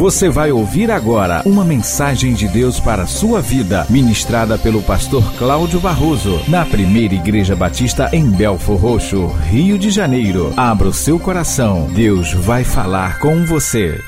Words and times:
Você 0.00 0.30
vai 0.30 0.50
ouvir 0.50 0.90
agora 0.90 1.42
uma 1.44 1.62
mensagem 1.62 2.32
de 2.32 2.48
Deus 2.48 2.80
para 2.80 3.02
a 3.02 3.06
sua 3.06 3.42
vida, 3.42 3.86
ministrada 3.90 4.56
pelo 4.56 4.82
pastor 4.82 5.22
Cláudio 5.36 5.78
Barroso, 5.78 6.40
na 6.48 6.64
primeira 6.64 7.12
Igreja 7.12 7.54
Batista 7.54 8.08
em 8.10 8.30
Belfor 8.30 8.78
Roxo, 8.78 9.26
Rio 9.26 9.78
de 9.78 9.90
Janeiro. 9.90 10.54
Abra 10.56 10.88
o 10.88 10.92
seu 10.94 11.20
coração, 11.20 11.86
Deus 11.92 12.32
vai 12.32 12.64
falar 12.64 13.20
com 13.20 13.44
você. 13.44 14.00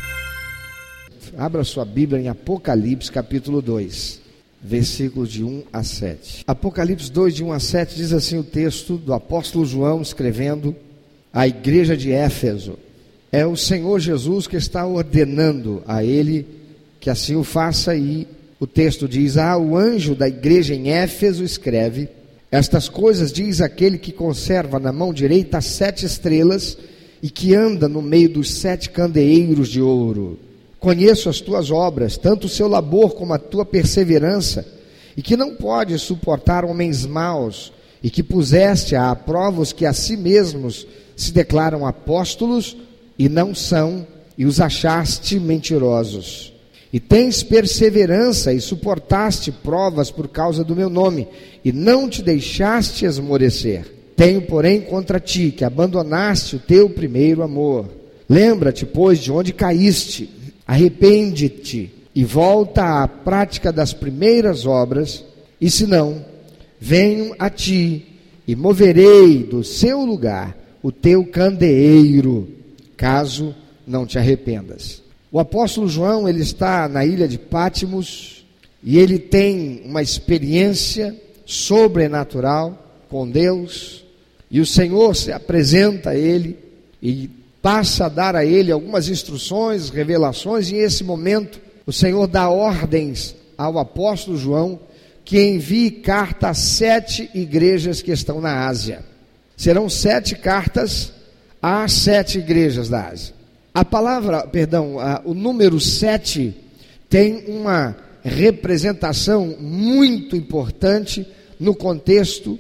Abra 1.37 1.63
sua 1.63 1.85
Bíblia 1.85 2.23
em 2.23 2.29
Apocalipse 2.29 3.13
capítulo 3.13 3.61
2, 3.61 4.19
versículos 4.63 5.31
de 5.31 5.45
1 5.45 5.65
a 5.71 5.83
7. 5.83 6.45
Apocalipse 6.47 7.13
2, 7.13 7.35
de 7.35 7.45
1 7.45 7.53
a 7.53 7.61
7, 7.61 7.97
diz 7.97 8.15
assim 8.15 8.39
o 8.39 8.43
texto 8.43 8.97
do 8.97 9.13
apóstolo 9.13 9.67
João 9.67 10.01
escrevendo 10.01 10.75
à 11.31 11.47
igreja 11.47 11.95
de 11.95 12.11
Éfeso. 12.11 12.79
É 13.33 13.47
o 13.47 13.57
Senhor 13.57 13.99
Jesus 13.99 14.47
que 14.47 14.57
está 14.57 14.87
ordenando 14.87 15.83
a 15.87 16.05
ele 16.05 16.47
que 17.03 17.11
assim 17.11 17.35
o 17.35 17.43
faça, 17.43 17.97
e 17.97 18.29
o 18.61 18.67
texto 18.67 19.09
diz: 19.09 19.37
Ah, 19.37 19.59
o 19.59 19.77
anjo 19.77 20.15
da 20.15 20.29
igreja 20.29 20.73
em 20.73 20.91
Éfeso 20.91 21.43
escreve: 21.43 22.09
Estas 22.49 22.89
coisas 22.89 23.33
diz 23.33 23.61
aquele 23.61 23.99
que 23.99 24.13
conserva 24.13 24.79
na 24.79 24.93
mão 24.93 25.13
direita 25.13 25.59
as 25.59 25.65
sete 25.65 26.07
estrelas 26.07 26.79
e 27.21 27.29
que 27.29 27.57
anda 27.57 27.89
no 27.89 28.01
meio 28.01 28.29
dos 28.29 28.55
sete 28.55 28.89
candeeiros 28.89 29.69
de 29.69 29.83
ouro. 29.83 30.39
Conheço 30.79 31.29
as 31.29 31.41
tuas 31.41 31.73
obras, 31.73 32.17
tanto 32.17 32.47
o 32.47 32.51
seu 32.51 32.69
labor 32.69 33.15
como 33.15 33.33
a 33.33 33.39
tua 33.39 33.65
perseverança, 33.65 34.65
e 35.17 35.23
que 35.23 35.37
não 35.37 35.57
podes 35.57 36.03
suportar 36.03 36.65
homens 36.65 37.05
maus, 37.05 37.73
e 38.01 38.11
que 38.11 38.23
puseste 38.23 38.95
à 38.95 39.15
prova 39.17 39.61
os 39.61 39.73
que 39.73 39.87
a 39.87 39.93
si 39.93 40.17
mesmos 40.17 40.87
se 41.17 41.33
declaram 41.33 41.85
apóstolos 41.85 42.77
e 43.19 43.29
não 43.29 43.55
são, 43.55 44.07
e 44.37 44.45
os 44.45 44.61
achaste 44.61 45.39
mentirosos. 45.39 46.53
E 46.93 47.01
tens 47.01 47.43
perseverança 47.43 48.53
e 48.53 48.61
suportaste 48.61 49.51
provas 49.51 50.11
por 50.11 50.29
causa 50.29 50.63
do 50.63 50.77
meu 50.77 50.91
nome, 50.91 51.27
e 51.65 51.73
não 51.73 52.09
te 52.09 52.23
deixaste 52.23 53.05
esmorecer. 53.05 53.87
Tenho, 54.15 54.43
porém, 54.43 54.81
contra 54.83 55.19
ti 55.19 55.51
que 55.51 55.65
abandonaste 55.65 56.57
o 56.57 56.59
teu 56.59 56.91
primeiro 56.91 57.43
amor. 57.43 57.89
Lembra-te, 58.29 58.85
pois, 58.85 59.19
de 59.19 59.33
onde 59.33 59.53
caíste, 59.53 60.29
arrepende-te 60.67 61.91
e 62.15 62.25
volta 62.25 63.03
à 63.03 63.09
prática 63.09 63.73
das 63.73 63.93
primeiras 63.93 64.67
obras, 64.67 65.25
e 65.61 65.71
se 65.71 65.87
não, 65.87 66.25
venho 66.79 67.35
a 67.39 67.49
ti 67.49 68.07
e 68.47 68.55
moverei 68.55 69.45
do 69.45 69.65
seu 69.65 70.05
lugar 70.05 70.57
o 70.83 70.93
teu 70.93 71.25
candeeiro 71.25 72.62
caso 73.03 73.53
não 73.85 74.07
te 74.07 74.17
arrependas. 74.17 75.03
O 75.33 75.41
apóstolo 75.41 75.89
João, 75.89 76.29
ele 76.29 76.41
está 76.41 76.89
na 76.89 77.05
ilha 77.05 77.27
de 77.27 77.37
Pátimos 77.37 78.47
e 78.81 78.97
ele 78.97 79.19
tem 79.19 79.83
uma 79.85 80.01
experiência 80.01 81.13
sobrenatural 81.45 82.79
com 83.09 83.29
Deus, 83.29 84.05
e 84.49 84.61
o 84.61 84.67
Senhor 84.67 85.17
se 85.17 85.33
apresenta 85.33 86.11
a 86.11 86.17
ele 86.17 86.57
e 87.03 87.29
passa 87.61 88.07
a 88.07 88.09
dar 88.09 88.37
a 88.37 88.45
ele 88.45 88.71
algumas 88.71 89.09
instruções, 89.09 89.91
revelações, 89.91 90.71
e 90.71 90.75
nesse 90.75 91.03
momento 91.03 91.61
o 91.85 91.93
Senhor 91.93 92.29
dá 92.29 92.49
ordens 92.51 93.35
ao 93.59 93.81
apóstolo 93.81 94.39
João 94.39 94.79
que 95.25 95.43
envie 95.43 95.91
carta 95.91 96.51
a 96.51 96.55
sete 96.55 97.29
igrejas 97.35 98.01
que 98.01 98.13
estão 98.13 98.41
na 98.41 98.69
Ásia. 98.69 99.05
Serão 99.57 99.89
sete 99.89 100.37
cartas 100.37 101.12
Há 101.63 101.87
sete 101.87 102.41
igrejas 102.41 102.89
da 102.89 103.07
Ásia. 103.07 103.33
A 103.73 103.85
palavra, 103.85 104.45
perdão, 104.49 104.99
a, 104.99 105.23
o 105.25 105.33
número 105.33 105.79
sete 105.79 106.53
tem 107.09 107.45
uma 107.47 107.97
representação 108.25 109.57
muito 109.61 110.35
importante 110.35 111.25
no 111.61 111.73
contexto 111.73 112.59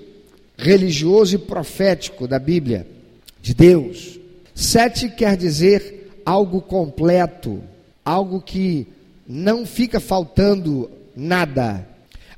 religioso 0.56 1.34
e 1.34 1.38
profético 1.38 2.28
da 2.28 2.38
Bíblia, 2.38 2.86
de 3.40 3.52
Deus. 3.52 4.20
Sete 4.54 5.08
quer 5.08 5.36
dizer 5.36 6.20
algo 6.24 6.60
completo, 6.60 7.60
algo 8.04 8.40
que 8.40 8.86
não 9.26 9.66
fica 9.66 9.98
faltando 9.98 10.88
nada. 11.16 11.84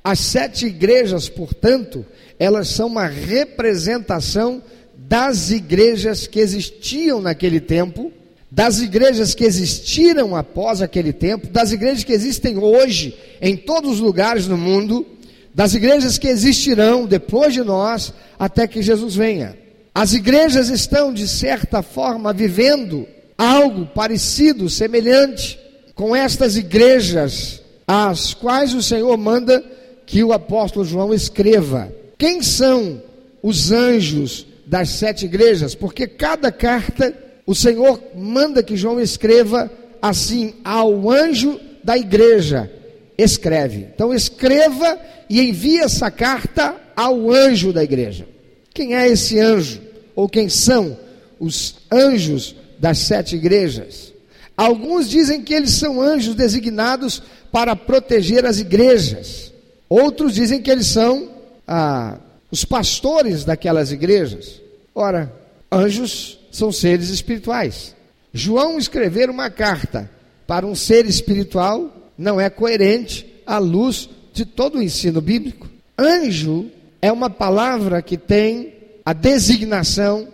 As 0.02 0.18
sete 0.20 0.66
igrejas, 0.66 1.28
portanto, 1.28 2.06
elas 2.38 2.68
são 2.68 2.86
uma 2.86 3.06
representação 3.06 4.62
das 5.08 5.50
igrejas 5.50 6.26
que 6.26 6.40
existiam 6.40 7.20
naquele 7.20 7.60
tempo, 7.60 8.10
das 8.50 8.80
igrejas 8.80 9.34
que 9.34 9.44
existiram 9.44 10.34
após 10.34 10.80
aquele 10.80 11.12
tempo, 11.12 11.48
das 11.48 11.72
igrejas 11.72 12.04
que 12.04 12.12
existem 12.12 12.56
hoje 12.56 13.14
em 13.40 13.56
todos 13.56 13.94
os 13.94 14.00
lugares 14.00 14.46
do 14.46 14.56
mundo, 14.56 15.06
das 15.54 15.74
igrejas 15.74 16.16
que 16.16 16.28
existirão 16.28 17.04
depois 17.04 17.52
de 17.52 17.62
nós 17.62 18.14
até 18.38 18.66
que 18.66 18.80
Jesus 18.80 19.14
venha. 19.14 19.56
As 19.94 20.12
igrejas 20.12 20.70
estão, 20.70 21.12
de 21.12 21.28
certa 21.28 21.82
forma, 21.82 22.32
vivendo 22.32 23.06
algo 23.36 23.86
parecido, 23.86 24.70
semelhante 24.70 25.58
com 25.94 26.16
estas 26.16 26.56
igrejas, 26.56 27.62
às 27.86 28.32
quais 28.32 28.72
o 28.74 28.82
Senhor 28.82 29.16
manda 29.16 29.62
que 30.06 30.24
o 30.24 30.32
apóstolo 30.32 30.84
João 30.84 31.12
escreva. 31.12 31.92
Quem 32.18 32.42
são 32.42 33.02
os 33.42 33.70
anjos 33.70 34.46
das 34.74 34.88
sete 34.88 35.26
igrejas, 35.26 35.72
porque 35.72 36.04
cada 36.04 36.50
carta 36.50 37.16
o 37.46 37.54
Senhor 37.54 38.02
manda 38.12 38.60
que 38.60 38.76
João 38.76 39.00
escreva 39.00 39.70
assim 40.02 40.54
ao 40.64 41.08
anjo 41.08 41.60
da 41.84 41.96
igreja. 41.96 42.68
Escreve. 43.16 43.86
Então 43.94 44.12
escreva 44.12 44.98
e 45.30 45.40
envie 45.40 45.78
essa 45.78 46.10
carta 46.10 46.74
ao 46.96 47.30
anjo 47.30 47.72
da 47.72 47.84
igreja. 47.84 48.26
Quem 48.74 48.96
é 48.96 49.06
esse 49.06 49.38
anjo? 49.38 49.80
Ou 50.12 50.28
quem 50.28 50.48
são 50.48 50.98
os 51.38 51.76
anjos 51.88 52.56
das 52.76 52.98
sete 52.98 53.36
igrejas? 53.36 54.12
Alguns 54.56 55.08
dizem 55.08 55.40
que 55.40 55.54
eles 55.54 55.70
são 55.70 56.02
anjos 56.02 56.34
designados 56.34 57.22
para 57.52 57.76
proteger 57.76 58.44
as 58.44 58.58
igrejas. 58.58 59.52
Outros 59.88 60.34
dizem 60.34 60.60
que 60.60 60.68
eles 60.68 60.88
são 60.88 61.30
ah, 61.64 62.18
os 62.50 62.64
pastores 62.64 63.44
daquelas 63.44 63.92
igrejas. 63.92 64.63
Ora, 64.94 65.32
anjos 65.70 66.38
são 66.52 66.70
seres 66.70 67.08
espirituais. 67.08 67.94
João 68.32 68.78
escrever 68.78 69.28
uma 69.28 69.50
carta 69.50 70.10
para 70.46 70.66
um 70.66 70.74
ser 70.74 71.06
espiritual 71.06 72.12
não 72.16 72.40
é 72.40 72.48
coerente 72.48 73.26
à 73.46 73.58
luz 73.58 74.08
de 74.32 74.44
todo 74.44 74.78
o 74.78 74.82
ensino 74.82 75.20
bíblico. 75.20 75.68
Anjo 75.98 76.70
é 77.02 77.10
uma 77.10 77.28
palavra 77.28 78.00
que 78.02 78.16
tem 78.16 78.72
a 79.04 79.12
designação 79.12 80.28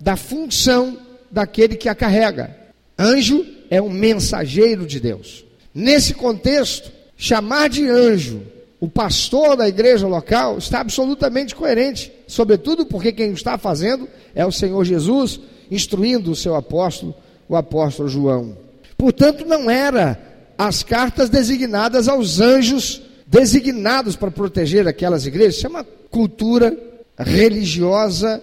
da 0.00 0.16
função 0.16 0.98
daquele 1.30 1.76
que 1.76 1.88
a 1.88 1.94
carrega. 1.94 2.56
Anjo 2.98 3.44
é 3.70 3.80
um 3.80 3.90
mensageiro 3.90 4.86
de 4.86 5.00
Deus. 5.00 5.44
Nesse 5.74 6.12
contexto, 6.12 6.92
chamar 7.16 7.68
de 7.68 7.88
anjo 7.88 8.42
o 8.82 8.88
pastor 8.88 9.56
da 9.56 9.68
igreja 9.68 10.08
local 10.08 10.58
está 10.58 10.80
absolutamente 10.80 11.54
coerente, 11.54 12.12
sobretudo 12.26 12.84
porque 12.84 13.12
quem 13.12 13.30
está 13.30 13.56
fazendo 13.56 14.08
é 14.34 14.44
o 14.44 14.50
Senhor 14.50 14.84
Jesus, 14.84 15.38
instruindo 15.70 16.32
o 16.32 16.34
seu 16.34 16.56
apóstolo, 16.56 17.14
o 17.48 17.54
apóstolo 17.54 18.08
João. 18.08 18.56
Portanto, 18.98 19.44
não 19.44 19.70
era 19.70 20.20
as 20.58 20.82
cartas 20.82 21.30
designadas 21.30 22.08
aos 22.08 22.40
anjos 22.40 23.00
designados 23.24 24.16
para 24.16 24.32
proteger 24.32 24.88
aquelas 24.88 25.26
igrejas, 25.26 25.58
isso 25.58 25.66
é 25.68 25.70
uma 25.70 25.84
cultura 26.10 26.76
religiosa 27.16 28.42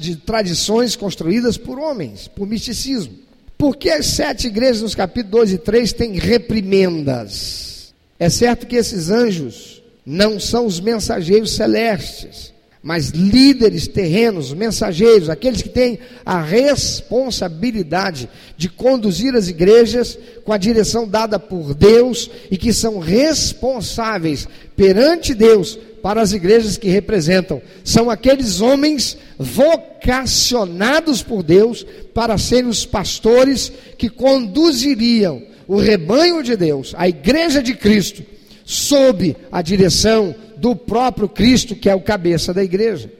de 0.00 0.16
tradições 0.16 0.96
construídas 0.96 1.56
por 1.56 1.78
homens, 1.78 2.26
por 2.26 2.44
misticismo. 2.44 3.14
Porque 3.56 3.88
as 3.88 4.06
sete 4.06 4.48
igrejas 4.48 4.82
nos 4.82 4.96
capítulos 4.96 5.50
2 5.50 5.52
e 5.52 5.58
3 5.58 5.92
têm 5.92 6.12
reprimendas? 6.14 7.77
É 8.18 8.28
certo 8.28 8.66
que 8.66 8.76
esses 8.76 9.10
anjos 9.10 9.82
não 10.04 10.40
são 10.40 10.66
os 10.66 10.80
mensageiros 10.80 11.52
celestes, 11.52 12.52
mas 12.82 13.10
líderes 13.10 13.86
terrenos, 13.86 14.52
mensageiros, 14.52 15.28
aqueles 15.28 15.62
que 15.62 15.68
têm 15.68 15.98
a 16.24 16.40
responsabilidade 16.40 18.28
de 18.56 18.68
conduzir 18.68 19.34
as 19.34 19.48
igrejas 19.48 20.18
com 20.44 20.52
a 20.52 20.58
direção 20.58 21.06
dada 21.06 21.38
por 21.38 21.74
Deus 21.74 22.30
e 22.50 22.56
que 22.56 22.72
são 22.72 22.98
responsáveis 22.98 24.48
perante 24.76 25.34
Deus 25.34 25.78
para 26.02 26.22
as 26.22 26.32
igrejas 26.32 26.76
que 26.76 26.88
representam. 26.88 27.60
São 27.84 28.08
aqueles 28.08 28.60
homens 28.60 29.18
vocacionados 29.38 31.22
por 31.22 31.42
Deus 31.42 31.84
para 32.14 32.38
serem 32.38 32.70
os 32.70 32.86
pastores 32.86 33.70
que 33.96 34.08
conduziriam 34.08 35.42
o 35.68 35.76
rebanho 35.76 36.42
de 36.42 36.56
Deus, 36.56 36.94
a 36.96 37.06
igreja 37.06 37.62
de 37.62 37.74
Cristo, 37.74 38.24
sob 38.64 39.36
a 39.52 39.60
direção 39.60 40.34
do 40.56 40.74
próprio 40.74 41.28
Cristo, 41.28 41.76
que 41.76 41.90
é 41.90 41.94
o 41.94 42.00
cabeça 42.00 42.54
da 42.54 42.64
igreja. 42.64 43.12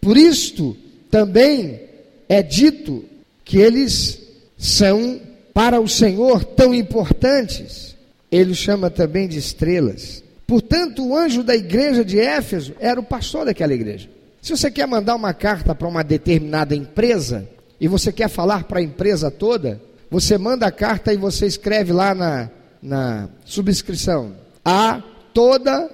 Por 0.00 0.16
isto, 0.16 0.76
também 1.10 1.80
é 2.28 2.42
dito 2.42 3.04
que 3.44 3.58
eles 3.58 4.20
são 4.56 5.20
para 5.52 5.80
o 5.80 5.88
Senhor 5.88 6.44
tão 6.44 6.72
importantes, 6.72 7.96
ele 8.30 8.54
chama 8.54 8.88
também 8.88 9.26
de 9.26 9.38
estrelas. 9.38 10.22
Portanto, 10.46 11.04
o 11.04 11.16
anjo 11.16 11.42
da 11.42 11.56
igreja 11.56 12.04
de 12.04 12.20
Éfeso 12.20 12.74
era 12.78 13.00
o 13.00 13.04
pastor 13.04 13.46
daquela 13.46 13.74
igreja. 13.74 14.08
Se 14.40 14.56
você 14.56 14.70
quer 14.70 14.86
mandar 14.86 15.16
uma 15.16 15.34
carta 15.34 15.74
para 15.74 15.88
uma 15.88 16.04
determinada 16.04 16.74
empresa 16.74 17.48
e 17.80 17.88
você 17.88 18.12
quer 18.12 18.28
falar 18.28 18.64
para 18.64 18.78
a 18.78 18.82
empresa 18.82 19.28
toda, 19.28 19.80
você 20.10 20.38
manda 20.38 20.66
a 20.66 20.72
carta 20.72 21.12
e 21.12 21.16
você 21.16 21.46
escreve 21.46 21.92
lá 21.92 22.14
na, 22.14 22.50
na 22.82 23.28
subscrição: 23.44 24.32
A 24.64 25.02
toda 25.34 25.90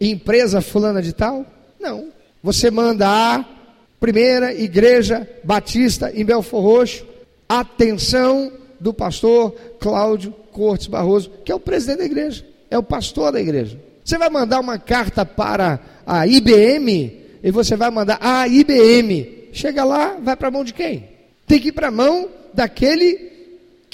empresa 0.00 0.60
fulana 0.60 1.02
de 1.02 1.12
tal? 1.12 1.44
Não. 1.80 2.08
Você 2.42 2.70
manda 2.70 3.08
a 3.08 3.44
primeira 3.98 4.54
igreja 4.54 5.28
batista 5.42 6.12
em 6.14 6.24
Belfor 6.24 6.62
Roxo, 6.62 7.06
atenção 7.48 8.52
do 8.78 8.92
pastor 8.92 9.52
Cláudio 9.80 10.32
Cortes 10.52 10.86
Barroso, 10.86 11.30
que 11.44 11.50
é 11.50 11.54
o 11.54 11.60
presidente 11.60 11.98
da 11.98 12.04
igreja, 12.04 12.46
é 12.70 12.78
o 12.78 12.82
pastor 12.82 13.32
da 13.32 13.40
igreja. 13.40 13.78
Você 14.04 14.16
vai 14.16 14.30
mandar 14.30 14.60
uma 14.60 14.78
carta 14.78 15.26
para 15.26 15.80
a 16.06 16.26
IBM 16.26 17.20
e 17.42 17.50
você 17.50 17.76
vai 17.76 17.90
mandar 17.90 18.18
a 18.20 18.46
IBM. 18.46 19.48
Chega 19.52 19.82
lá, 19.84 20.16
vai 20.22 20.36
para 20.36 20.48
a 20.48 20.50
mão 20.50 20.62
de 20.62 20.72
quem? 20.72 21.08
Tem 21.46 21.58
que 21.58 21.68
ir 21.68 21.72
para 21.72 21.88
a 21.88 21.90
mão 21.90 22.28
daquele 22.54 23.35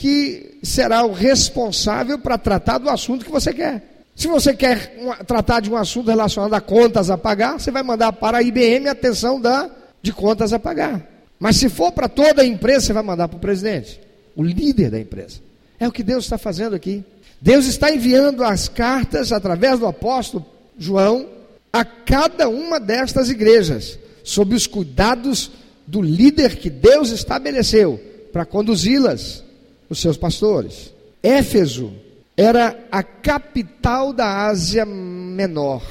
que 0.03 0.59
será 0.65 1.05
o 1.05 1.13
responsável 1.13 2.19
para 2.19 2.37
tratar 2.37 2.79
do 2.79 2.91
assunto 2.91 3.25
que 3.25 3.31
você 3.31 3.55
quer. 3.55 4.03
Se 4.17 4.27
você 4.27 4.53
quer 4.53 4.97
um, 4.99 5.25
tratar 5.25 5.61
de 5.61 5.71
um 5.71 5.77
assunto 5.77 6.11
relacionado 6.11 6.53
a 6.55 6.61
contas 6.61 7.09
a 7.09 7.17
pagar, 7.17 7.61
você 7.61 7.71
vai 7.71 7.85
mandar 7.85 8.13
para 8.13 8.39
a 8.39 8.43
IBM 8.43 8.89
a 8.89 8.93
atenção 8.93 9.41
da, 9.41 9.71
de 10.03 10.13
contas 10.13 10.53
a 10.53 10.59
pagar. 10.59 11.09
Mas 11.39 11.55
se 11.55 11.69
for 11.69 11.93
para 11.93 12.09
toda 12.09 12.43
a 12.43 12.45
empresa, 12.45 12.87
você 12.87 12.93
vai 12.93 13.05
mandar 13.05 13.29
para 13.29 13.37
o 13.37 13.41
presidente, 13.41 14.01
o 14.35 14.43
líder 14.43 14.91
da 14.91 14.99
empresa. 14.99 15.39
É 15.79 15.87
o 15.87 15.93
que 15.93 16.03
Deus 16.03 16.25
está 16.25 16.37
fazendo 16.37 16.75
aqui. 16.75 17.05
Deus 17.41 17.67
está 17.67 17.89
enviando 17.89 18.43
as 18.43 18.69
cartas 18.69 19.31
através 19.31 19.79
do 19.79 19.87
apóstolo 19.87 20.45
João 20.77 21.29
a 21.73 21.85
cada 21.85 22.49
uma 22.49 22.81
destas 22.81 23.31
igrejas, 23.31 24.01
sob 24.25 24.53
os 24.57 24.67
cuidados 24.67 25.53
do 25.87 26.03
líder 26.03 26.57
que 26.57 26.69
Deus 26.69 27.11
estabeleceu 27.11 28.01
para 28.33 28.45
conduzi-las, 28.45 29.45
os 29.93 30.00
seus 30.00 30.17
pastores. 30.17 30.93
Éfeso 31.23 31.93
era 32.37 32.77
a 32.91 33.03
capital 33.03 34.12
da 34.12 34.47
Ásia 34.47 34.85
Menor, 34.85 35.83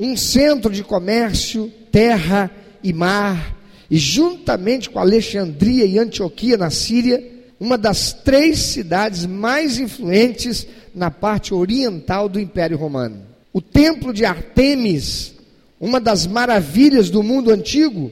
um 0.00 0.16
centro 0.16 0.72
de 0.72 0.82
comércio, 0.82 1.70
terra 1.92 2.50
e 2.82 2.92
mar, 2.92 3.56
e 3.90 3.98
juntamente 3.98 4.88
com 4.88 4.98
Alexandria 4.98 5.84
e 5.84 5.98
Antioquia 5.98 6.56
na 6.56 6.70
Síria, 6.70 7.22
uma 7.60 7.76
das 7.78 8.12
três 8.12 8.58
cidades 8.58 9.26
mais 9.26 9.78
influentes 9.78 10.66
na 10.94 11.10
parte 11.10 11.54
oriental 11.54 12.28
do 12.28 12.40
Império 12.40 12.76
Romano. 12.76 13.18
O 13.52 13.60
templo 13.60 14.12
de 14.12 14.24
Artemis, 14.24 15.34
uma 15.78 16.00
das 16.00 16.26
maravilhas 16.26 17.10
do 17.10 17.22
mundo 17.22 17.50
antigo, 17.50 18.10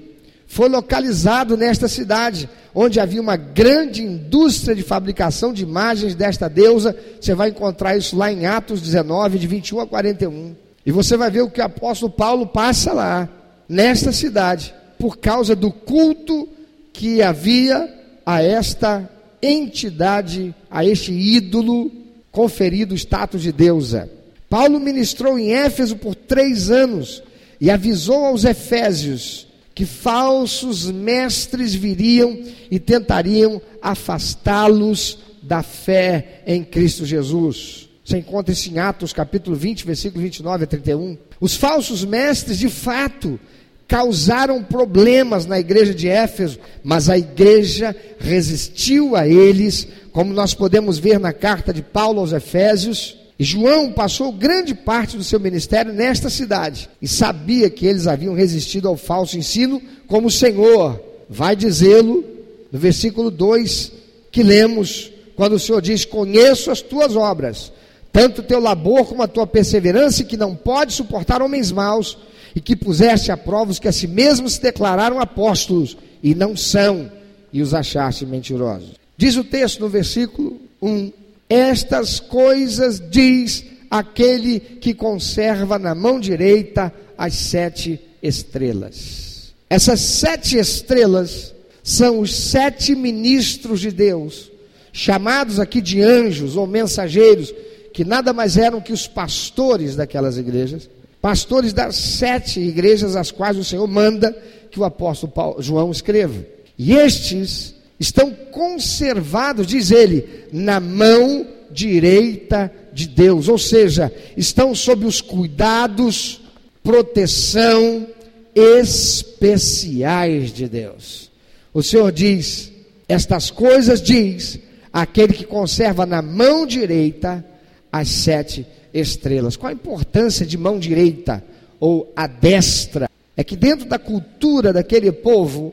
foi 0.50 0.69
localizado 0.69 1.56
nesta 1.56 1.87
cidade, 1.87 2.50
onde 2.75 2.99
havia 2.99 3.20
uma 3.20 3.37
grande 3.37 4.02
indústria 4.02 4.75
de 4.75 4.82
fabricação 4.82 5.52
de 5.52 5.62
imagens 5.62 6.17
desta 6.17 6.49
deusa. 6.49 6.94
Você 7.20 7.37
vai 7.37 7.50
encontrar 7.50 7.97
isso 7.97 8.17
lá 8.17 8.32
em 8.32 8.47
Atos 8.47 8.81
19, 8.81 9.38
de 9.38 9.47
21 9.47 9.79
a 9.79 9.87
41. 9.87 10.56
E 10.85 10.91
você 10.91 11.17
vai 11.17 11.31
ver 11.31 11.43
o 11.43 11.50
que 11.50 11.61
o 11.61 11.64
apóstolo 11.64 12.11
Paulo 12.11 12.49
passa 12.49 12.93
lá, 12.93 13.29
nesta 13.69 14.11
cidade, 14.11 14.75
por 14.99 15.19
causa 15.19 15.55
do 15.55 15.70
culto 15.70 16.49
que 16.93 17.23
havia 17.23 17.88
a 18.26 18.43
esta 18.43 19.08
entidade, 19.41 20.52
a 20.69 20.85
este 20.85 21.12
ídolo 21.12 21.93
conferido 22.32 22.91
o 22.91 22.99
status 22.99 23.41
de 23.41 23.52
deusa. 23.52 24.11
Paulo 24.49 24.81
ministrou 24.81 25.38
em 25.38 25.52
Éfeso 25.52 25.94
por 25.94 26.17
três 26.17 26.73
anos 26.73 27.23
e 27.61 27.70
avisou 27.70 28.25
aos 28.25 28.44
Efésios 28.44 29.49
que 29.81 29.87
falsos 29.87 30.91
mestres 30.91 31.75
viriam 31.75 32.38
e 32.71 32.79
tentariam 32.79 33.62
afastá-los 33.81 35.21
da 35.43 35.62
fé 35.62 36.43
em 36.47 36.62
Cristo 36.62 37.06
Jesus. 37.06 37.88
Você 38.05 38.19
encontra 38.19 38.53
isso 38.53 38.71
em 38.71 38.79
Atos 38.79 39.15
capítulo 39.15 39.56
20, 39.56 39.87
versículo 39.87 40.23
29 40.23 40.65
a 40.65 40.67
31. 40.67 41.17
Os 41.41 41.56
falsos 41.56 42.05
mestres, 42.05 42.59
de 42.59 42.69
fato, 42.69 43.41
causaram 43.88 44.62
problemas 44.62 45.47
na 45.47 45.59
igreja 45.59 45.94
de 45.94 46.11
Éfeso, 46.11 46.59
mas 46.85 47.09
a 47.09 47.17
igreja 47.17 47.97
resistiu 48.19 49.17
a 49.17 49.26
eles, 49.26 49.88
como 50.12 50.35
nós 50.35 50.53
podemos 50.53 50.99
ver 50.99 51.19
na 51.19 51.33
carta 51.33 51.73
de 51.73 51.81
Paulo 51.81 52.21
aos 52.21 52.35
Efésios. 52.35 53.17
João 53.42 53.90
passou 53.90 54.31
grande 54.32 54.75
parte 54.75 55.16
do 55.16 55.25
seu 55.25 55.40
ministério 55.40 55.94
nesta 55.94 56.28
cidade 56.28 56.90
e 57.00 57.08
sabia 57.08 57.70
que 57.70 57.87
eles 57.87 58.06
haviam 58.06 58.34
resistido 58.34 58.87
ao 58.87 58.98
falso 58.98 59.38
ensino, 59.38 59.81
como 60.06 60.28
o 60.28 60.31
Senhor 60.31 61.00
vai 61.26 61.56
dizê-lo 61.56 62.22
no 62.70 62.78
versículo 62.78 63.31
2 63.31 63.92
que 64.31 64.42
lemos, 64.42 65.10
quando 65.34 65.54
o 65.54 65.58
Senhor 65.58 65.81
diz: 65.81 66.04
Conheço 66.04 66.70
as 66.70 66.82
tuas 66.82 67.16
obras, 67.16 67.72
tanto 68.12 68.42
o 68.42 68.44
teu 68.44 68.60
labor 68.60 69.06
como 69.06 69.22
a 69.22 69.28
tua 69.28 69.46
perseverança, 69.46 70.22
que 70.22 70.37
não 70.37 70.54
pode 70.54 70.92
suportar 70.92 71.40
homens 71.40 71.72
maus, 71.72 72.19
e 72.54 72.60
que 72.60 72.76
puseste 72.76 73.32
a 73.32 73.38
prova 73.38 73.70
os 73.70 73.78
que 73.78 73.88
a 73.88 73.92
si 73.92 74.06
mesmos 74.06 74.54
se 74.54 74.62
declararam 74.62 75.19
apóstolos, 75.19 75.96
e 76.22 76.34
não 76.34 76.54
são, 76.54 77.10
e 77.50 77.62
os 77.62 77.72
achaste 77.72 78.26
mentirosos. 78.26 78.90
Diz 79.16 79.37
o 79.37 79.44
texto 79.44 79.81
no 79.81 79.88
versículo 79.88 80.60
1: 80.82 81.12
estas 81.50 82.20
coisas 82.20 83.02
diz 83.11 83.64
aquele 83.91 84.61
que 84.61 84.94
conserva 84.94 85.81
na 85.81 85.97
mão 85.97 86.20
direita 86.20 86.94
as 87.19 87.35
sete 87.35 88.00
estrelas. 88.23 89.52
Essas 89.69 90.00
sete 90.00 90.56
estrelas 90.56 91.52
são 91.82 92.20
os 92.20 92.35
sete 92.35 92.94
ministros 92.94 93.81
de 93.81 93.91
Deus, 93.91 94.50
chamados 94.93 95.58
aqui 95.58 95.81
de 95.81 96.00
anjos 96.00 96.56
ou 96.56 96.67
mensageiros, 96.69 97.52
que 97.93 98.05
nada 98.05 98.32
mais 98.32 98.56
eram 98.56 98.81
que 98.81 98.93
os 98.93 99.08
pastores 99.08 99.97
daquelas 99.97 100.38
igrejas, 100.38 100.88
pastores 101.20 101.73
das 101.73 101.97
sete 101.97 102.61
igrejas 102.61 103.17
às 103.17 103.32
quais 103.32 103.56
o 103.56 103.64
Senhor 103.64 103.87
manda 103.88 104.31
que 104.70 104.79
o 104.79 104.85
apóstolo 104.85 105.32
Paulo, 105.32 105.61
João 105.61 105.91
escreva. 105.91 106.47
E 106.79 106.93
estes 106.93 107.75
estão 108.00 108.32
conservados, 108.50 109.67
diz 109.67 109.91
ele, 109.91 110.47
na 110.50 110.81
mão 110.81 111.47
direita 111.70 112.73
de 112.93 113.06
Deus, 113.06 113.47
ou 113.47 113.59
seja, 113.59 114.12
estão 114.37 114.75
sob 114.75 115.04
os 115.04 115.21
cuidados, 115.21 116.40
proteção 116.83 118.07
especiais 118.54 120.50
de 120.52 120.66
Deus. 120.66 121.30
O 121.73 121.83
Senhor 121.83 122.11
diz: 122.11 122.73
Estas 123.07 123.50
coisas 123.50 124.00
diz 124.00 124.59
aquele 124.92 125.35
que 125.35 125.45
conserva 125.45 126.04
na 126.04 126.23
mão 126.23 126.66
direita 126.66 127.45
as 127.92 128.09
sete 128.09 128.66
estrelas. 128.92 129.57
Qual 129.57 129.71
a 129.71 129.75
importância 129.75 130.45
de 130.45 130.57
mão 130.57 130.78
direita 130.78 131.45
ou 131.78 132.12
a 132.16 132.26
destra? 132.26 133.09
É 133.37 133.45
que 133.45 133.57
dentro 133.57 133.87
da 133.87 133.99
cultura 133.99 134.73
daquele 134.73 135.12
povo, 135.12 135.73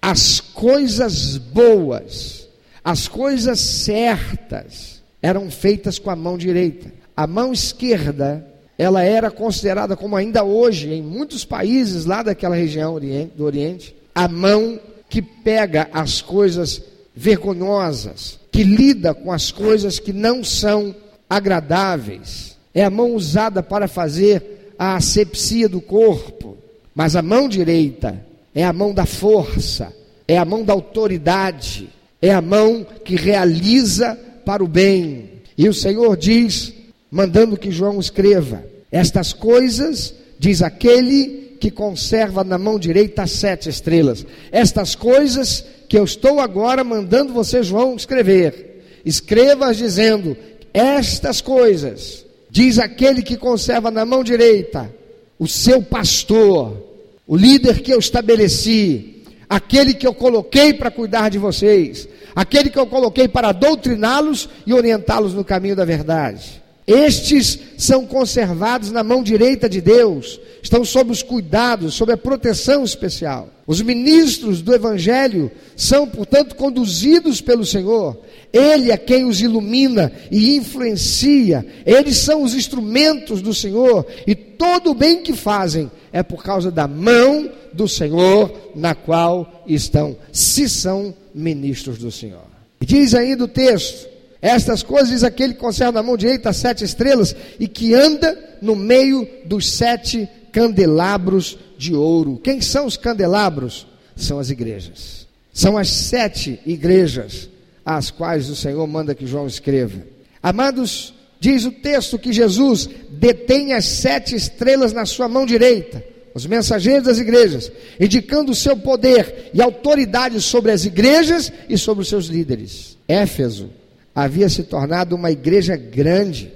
as 0.00 0.40
coisas 0.40 1.36
boas, 1.36 2.48
as 2.82 3.08
coisas 3.08 3.60
certas, 3.60 5.02
eram 5.20 5.50
feitas 5.50 5.98
com 5.98 6.10
a 6.10 6.16
mão 6.16 6.38
direita. 6.38 6.92
A 7.16 7.26
mão 7.26 7.52
esquerda, 7.52 8.46
ela 8.76 9.02
era 9.02 9.30
considerada 9.30 9.96
como 9.96 10.16
ainda 10.16 10.44
hoje, 10.44 10.92
em 10.92 11.02
muitos 11.02 11.44
países 11.44 12.04
lá 12.04 12.22
daquela 12.22 12.54
região 12.54 12.98
do 13.34 13.44
Oriente, 13.44 13.94
a 14.14 14.28
mão 14.28 14.78
que 15.08 15.20
pega 15.20 15.88
as 15.92 16.22
coisas 16.22 16.82
vergonhosas, 17.14 18.38
que 18.52 18.62
lida 18.62 19.12
com 19.12 19.32
as 19.32 19.50
coisas 19.50 19.98
que 19.98 20.12
não 20.12 20.44
são 20.44 20.94
agradáveis. 21.28 22.56
É 22.72 22.84
a 22.84 22.90
mão 22.90 23.14
usada 23.14 23.62
para 23.62 23.88
fazer 23.88 24.74
a 24.78 24.94
asepsia 24.94 25.68
do 25.68 25.80
corpo. 25.80 26.56
Mas 26.94 27.16
a 27.16 27.22
mão 27.22 27.48
direita 27.48 28.24
é 28.58 28.64
a 28.64 28.72
mão 28.72 28.92
da 28.92 29.06
força, 29.06 29.94
é 30.26 30.36
a 30.36 30.44
mão 30.44 30.64
da 30.64 30.72
autoridade, 30.72 31.88
é 32.20 32.32
a 32.34 32.42
mão 32.42 32.84
que 33.04 33.14
realiza 33.14 34.18
para 34.44 34.64
o 34.64 34.66
bem. 34.66 35.30
E 35.56 35.68
o 35.68 35.72
Senhor 35.72 36.16
diz, 36.16 36.72
mandando 37.08 37.56
que 37.56 37.70
João 37.70 38.00
escreva: 38.00 38.64
Estas 38.90 39.32
coisas, 39.32 40.12
diz 40.40 40.60
aquele 40.60 41.56
que 41.60 41.70
conserva 41.70 42.42
na 42.42 42.58
mão 42.58 42.80
direita 42.80 43.22
as 43.22 43.30
sete 43.30 43.68
estrelas. 43.68 44.26
Estas 44.50 44.96
coisas 44.96 45.64
que 45.88 45.96
eu 45.96 46.02
estou 46.02 46.40
agora 46.40 46.82
mandando 46.82 47.32
você, 47.32 47.62
João, 47.62 47.94
escrever. 47.94 48.82
Escreva 49.04 49.72
dizendo: 49.72 50.36
Estas 50.74 51.40
coisas, 51.40 52.26
diz 52.50 52.80
aquele 52.80 53.22
que 53.22 53.36
conserva 53.36 53.88
na 53.88 54.04
mão 54.04 54.24
direita, 54.24 54.92
o 55.38 55.46
seu 55.46 55.80
pastor, 55.80 56.87
o 57.28 57.36
líder 57.36 57.82
que 57.82 57.92
eu 57.92 57.98
estabeleci, 57.98 59.22
aquele 59.46 59.92
que 59.92 60.06
eu 60.06 60.14
coloquei 60.14 60.72
para 60.72 60.90
cuidar 60.90 61.28
de 61.28 61.36
vocês, 61.36 62.08
aquele 62.34 62.70
que 62.70 62.78
eu 62.78 62.86
coloquei 62.86 63.28
para 63.28 63.52
doutriná-los 63.52 64.48
e 64.66 64.72
orientá-los 64.72 65.34
no 65.34 65.44
caminho 65.44 65.76
da 65.76 65.84
verdade. 65.84 66.62
Estes 66.86 67.58
são 67.76 68.06
conservados 68.06 68.90
na 68.90 69.04
mão 69.04 69.22
direita 69.22 69.68
de 69.68 69.78
Deus, 69.78 70.40
estão 70.62 70.82
sob 70.86 71.12
os 71.12 71.22
cuidados, 71.22 71.92
sob 71.92 72.10
a 72.10 72.16
proteção 72.16 72.82
especial. 72.82 73.50
Os 73.66 73.82
ministros 73.82 74.62
do 74.62 74.74
Evangelho 74.74 75.50
são, 75.76 76.08
portanto, 76.08 76.54
conduzidos 76.54 77.42
pelo 77.42 77.66
Senhor. 77.66 78.18
Ele 78.52 78.90
é 78.90 78.96
quem 78.96 79.24
os 79.24 79.40
ilumina 79.40 80.10
e 80.30 80.56
influencia. 80.56 81.64
Eles 81.84 82.16
são 82.16 82.42
os 82.42 82.54
instrumentos 82.54 83.42
do 83.42 83.52
Senhor 83.52 84.06
e 84.26 84.34
todo 84.34 84.90
o 84.90 84.94
bem 84.94 85.22
que 85.22 85.34
fazem 85.34 85.90
é 86.12 86.22
por 86.22 86.42
causa 86.42 86.70
da 86.70 86.88
mão 86.88 87.50
do 87.72 87.86
Senhor 87.86 88.72
na 88.74 88.94
qual 88.94 89.64
estão, 89.66 90.16
se 90.32 90.68
são 90.68 91.14
ministros 91.34 91.98
do 91.98 92.10
Senhor. 92.10 92.46
Diz 92.80 93.14
ainda 93.14 93.44
o 93.44 93.48
texto: 93.48 94.08
estas 94.40 94.82
coisas 94.82 95.10
diz 95.10 95.24
aquele 95.24 95.52
que 95.52 95.60
conserva 95.60 95.92
na 95.92 96.02
mão 96.02 96.16
direita 96.16 96.48
as 96.48 96.56
sete 96.56 96.84
estrelas 96.84 97.36
e 97.60 97.68
que 97.68 97.94
anda 97.94 98.56
no 98.62 98.74
meio 98.74 99.28
dos 99.44 99.70
sete 99.70 100.28
candelabros 100.52 101.58
de 101.76 101.94
ouro. 101.94 102.40
Quem 102.42 102.60
são 102.60 102.86
os 102.86 102.96
candelabros? 102.96 103.86
São 104.16 104.38
as 104.38 104.50
igrejas. 104.50 105.26
São 105.52 105.76
as 105.76 105.88
sete 105.88 106.58
igrejas 106.64 107.48
às 107.88 108.10
quais 108.10 108.50
o 108.50 108.54
Senhor 108.54 108.86
manda 108.86 109.14
que 109.14 109.26
João 109.26 109.46
escreva. 109.46 110.02
Amados, 110.42 111.14
diz 111.40 111.64
o 111.64 111.72
texto 111.72 112.18
que 112.18 112.34
Jesus 112.34 112.86
detém 113.12 113.72
as 113.72 113.86
sete 113.86 114.36
estrelas 114.36 114.92
na 114.92 115.06
sua 115.06 115.26
mão 115.26 115.46
direita, 115.46 116.04
os 116.34 116.44
mensageiros 116.44 117.04
das 117.04 117.18
igrejas, 117.18 117.72
indicando 117.98 118.52
o 118.52 118.54
seu 118.54 118.76
poder 118.76 119.50
e 119.54 119.62
autoridade 119.62 120.38
sobre 120.42 120.70
as 120.70 120.84
igrejas 120.84 121.50
e 121.66 121.78
sobre 121.78 122.02
os 122.02 122.10
seus 122.10 122.26
líderes. 122.26 122.98
Éfeso 123.08 123.70
havia 124.14 124.50
se 124.50 124.64
tornado 124.64 125.16
uma 125.16 125.30
igreja 125.30 125.74
grande, 125.74 126.52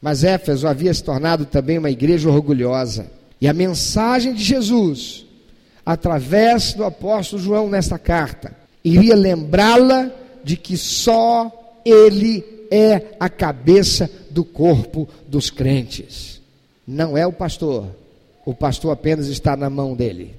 mas 0.00 0.22
Éfeso 0.22 0.68
havia 0.68 0.94
se 0.94 1.02
tornado 1.02 1.46
também 1.46 1.78
uma 1.78 1.90
igreja 1.90 2.30
orgulhosa. 2.30 3.10
E 3.40 3.48
a 3.48 3.52
mensagem 3.52 4.32
de 4.32 4.44
Jesus, 4.44 5.26
através 5.84 6.74
do 6.74 6.84
apóstolo 6.84 7.42
João 7.42 7.68
nesta 7.68 7.98
carta, 7.98 8.54
iria 8.84 9.16
lembrá-la 9.16 10.12
de 10.46 10.56
que 10.56 10.76
só 10.76 11.80
ele 11.84 12.44
é 12.70 13.16
a 13.18 13.28
cabeça 13.28 14.08
do 14.30 14.44
corpo 14.44 15.08
dos 15.26 15.50
crentes. 15.50 16.40
Não 16.86 17.18
é 17.18 17.26
o 17.26 17.32
pastor. 17.32 17.88
O 18.44 18.54
pastor 18.54 18.92
apenas 18.92 19.26
está 19.26 19.56
na 19.56 19.68
mão 19.68 19.96
dele. 19.96 20.36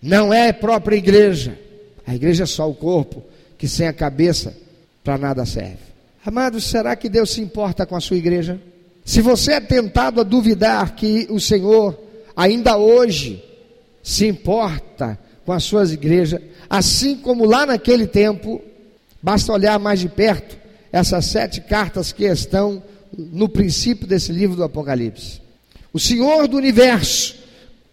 Não 0.00 0.32
é 0.32 0.48
a 0.48 0.54
própria 0.54 0.96
igreja. 0.96 1.58
A 2.06 2.14
igreja 2.14 2.44
é 2.44 2.46
só 2.46 2.70
o 2.70 2.74
corpo, 2.74 3.22
que 3.58 3.68
sem 3.68 3.86
a 3.86 3.92
cabeça 3.92 4.56
para 5.04 5.18
nada 5.18 5.44
serve. 5.44 5.90
Amados, 6.24 6.64
será 6.64 6.96
que 6.96 7.10
Deus 7.10 7.30
se 7.30 7.42
importa 7.42 7.84
com 7.84 7.94
a 7.94 8.00
sua 8.00 8.16
igreja? 8.16 8.58
Se 9.04 9.20
você 9.20 9.52
é 9.52 9.60
tentado 9.60 10.22
a 10.22 10.24
duvidar 10.24 10.94
que 10.94 11.26
o 11.28 11.38
Senhor 11.38 12.00
ainda 12.34 12.78
hoje 12.78 13.44
se 14.02 14.26
importa 14.26 15.18
com 15.44 15.52
as 15.52 15.64
suas 15.64 15.92
igrejas, 15.92 16.40
assim 16.70 17.14
como 17.16 17.44
lá 17.44 17.66
naquele 17.66 18.06
tempo, 18.06 18.62
basta 19.22 19.52
olhar 19.52 19.78
mais 19.78 20.00
de 20.00 20.08
perto 20.08 20.56
essas 20.92 21.26
sete 21.26 21.60
cartas 21.60 22.12
que 22.12 22.24
estão 22.24 22.82
no 23.16 23.48
princípio 23.48 24.06
desse 24.06 24.32
livro 24.32 24.56
do 24.56 24.64
Apocalipse. 24.64 25.40
O 25.92 25.98
Senhor 25.98 26.46
do 26.46 26.56
universo 26.56 27.36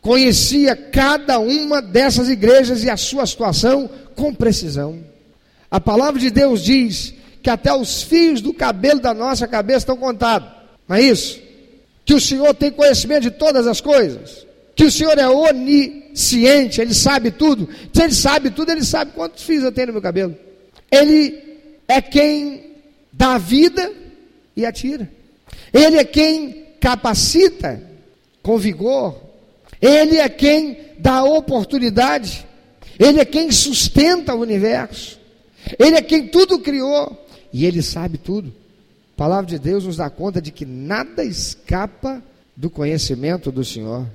conhecia 0.02 0.76
cada 0.76 1.40
uma 1.40 1.82
dessas 1.82 2.30
igrejas 2.30 2.84
e 2.84 2.90
a 2.90 2.98
sua 2.98 3.26
situação 3.26 3.90
com 4.16 4.34
precisão. 4.34 5.00
A 5.70 5.80
palavra 5.80 6.20
de 6.20 6.30
Deus 6.30 6.64
diz 6.64 7.14
que 7.42 7.50
até 7.50 7.74
os 7.74 8.02
fios 8.02 8.42
do 8.42 8.54
cabelo 8.54 9.00
da 9.00 9.14
nossa 9.14 9.48
cabeça 9.48 9.80
estão 9.80 9.98
contados. 9.98 10.50
Não 10.88 10.96
é 10.96 11.02
isso? 11.02 11.40
Que 12.06 12.14
o 12.14 12.22
Senhor 12.22 12.54
tem 12.54 12.72
conhecimento 12.72 13.24
de 13.24 13.32
todas 13.32 13.68
as 13.68 13.82
coisas. 13.82 14.46
Que 14.76 14.86
o 14.86 14.92
Senhor 14.92 15.18
é 15.18 15.28
onisciente, 15.28 16.80
Ele 16.80 16.94
sabe 16.94 17.32
tudo. 17.32 17.68
Se 17.92 18.04
Ele 18.04 18.14
sabe 18.14 18.50
tudo, 18.52 18.72
Ele 18.72 18.84
sabe 18.84 19.12
quantos 19.14 19.44
fios 19.44 19.64
eu 19.64 19.72
tenho 19.72 19.88
no 19.88 19.94
meu 19.94 20.02
cabelo. 20.02 20.38
Ele 20.92 21.44
é 21.88 22.02
quem 22.02 22.76
dá 23.12 23.38
vida 23.38 23.92
e 24.56 24.66
atira. 24.66 25.10
Ele 25.74 25.98
é 25.98 26.04
quem 26.04 26.66
capacita 26.80 27.82
com 28.42 28.58
vigor. 28.58 29.22
Ele 29.82 30.18
é 30.18 30.30
quem 30.30 30.78
dá 30.98 31.24
oportunidade. 31.24 32.46
Ele 33.00 33.20
é 33.20 33.26
quem 33.26 33.52
sustenta 33.52 34.34
o 34.34 34.42
universo. 34.42 35.20
Ele 35.78 35.96
é 35.96 36.02
quem 36.02 36.28
tudo 36.28 36.60
criou 36.60 37.26
e 37.52 37.66
Ele 37.66 37.82
sabe 37.82 38.18
tudo. 38.18 38.54
A 39.14 39.18
palavra 39.18 39.46
de 39.48 39.60
Deus 39.60 39.86
nos 39.86 39.98
dá 39.98 40.10
conta 40.10 40.42
de 40.42 40.52
que 40.52 40.66
nada 40.66 41.24
escapa 41.24 42.22
do 42.56 42.70
conhecimento 42.70 43.52
do 43.52 43.64
Senhor. 43.64 44.06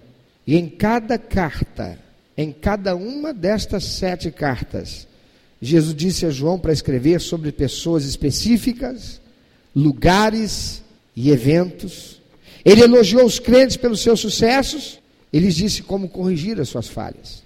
E 0.47 0.57
em 0.57 0.69
cada 0.69 1.19
carta, 1.19 1.99
em 2.37 2.53
cada 2.53 2.97
uma 2.97 3.33
destas 3.33 3.85
sete 3.85 4.31
cartas, 4.31 5.07
Jesus 5.65 5.95
disse 5.95 6.27
a 6.27 6.31
João 6.31 6.59
para 6.59 6.73
escrever 6.73 7.21
sobre 7.21 7.53
pessoas 7.53 8.05
específicas, 8.05 9.21
lugares 9.75 10.83
e 11.15 11.31
eventos. 11.31 12.21
Ele 12.65 12.83
elogiou 12.83 13.25
os 13.25 13.39
crentes 13.39 13.77
pelos 13.77 14.01
seus 14.01 14.19
sucessos, 14.19 14.99
ele 15.33 15.51
disse 15.51 15.85
como 15.85 16.09
corrigir 16.09 16.61
as 16.61 16.69
suas 16.69 16.89
falhas. 16.89 17.45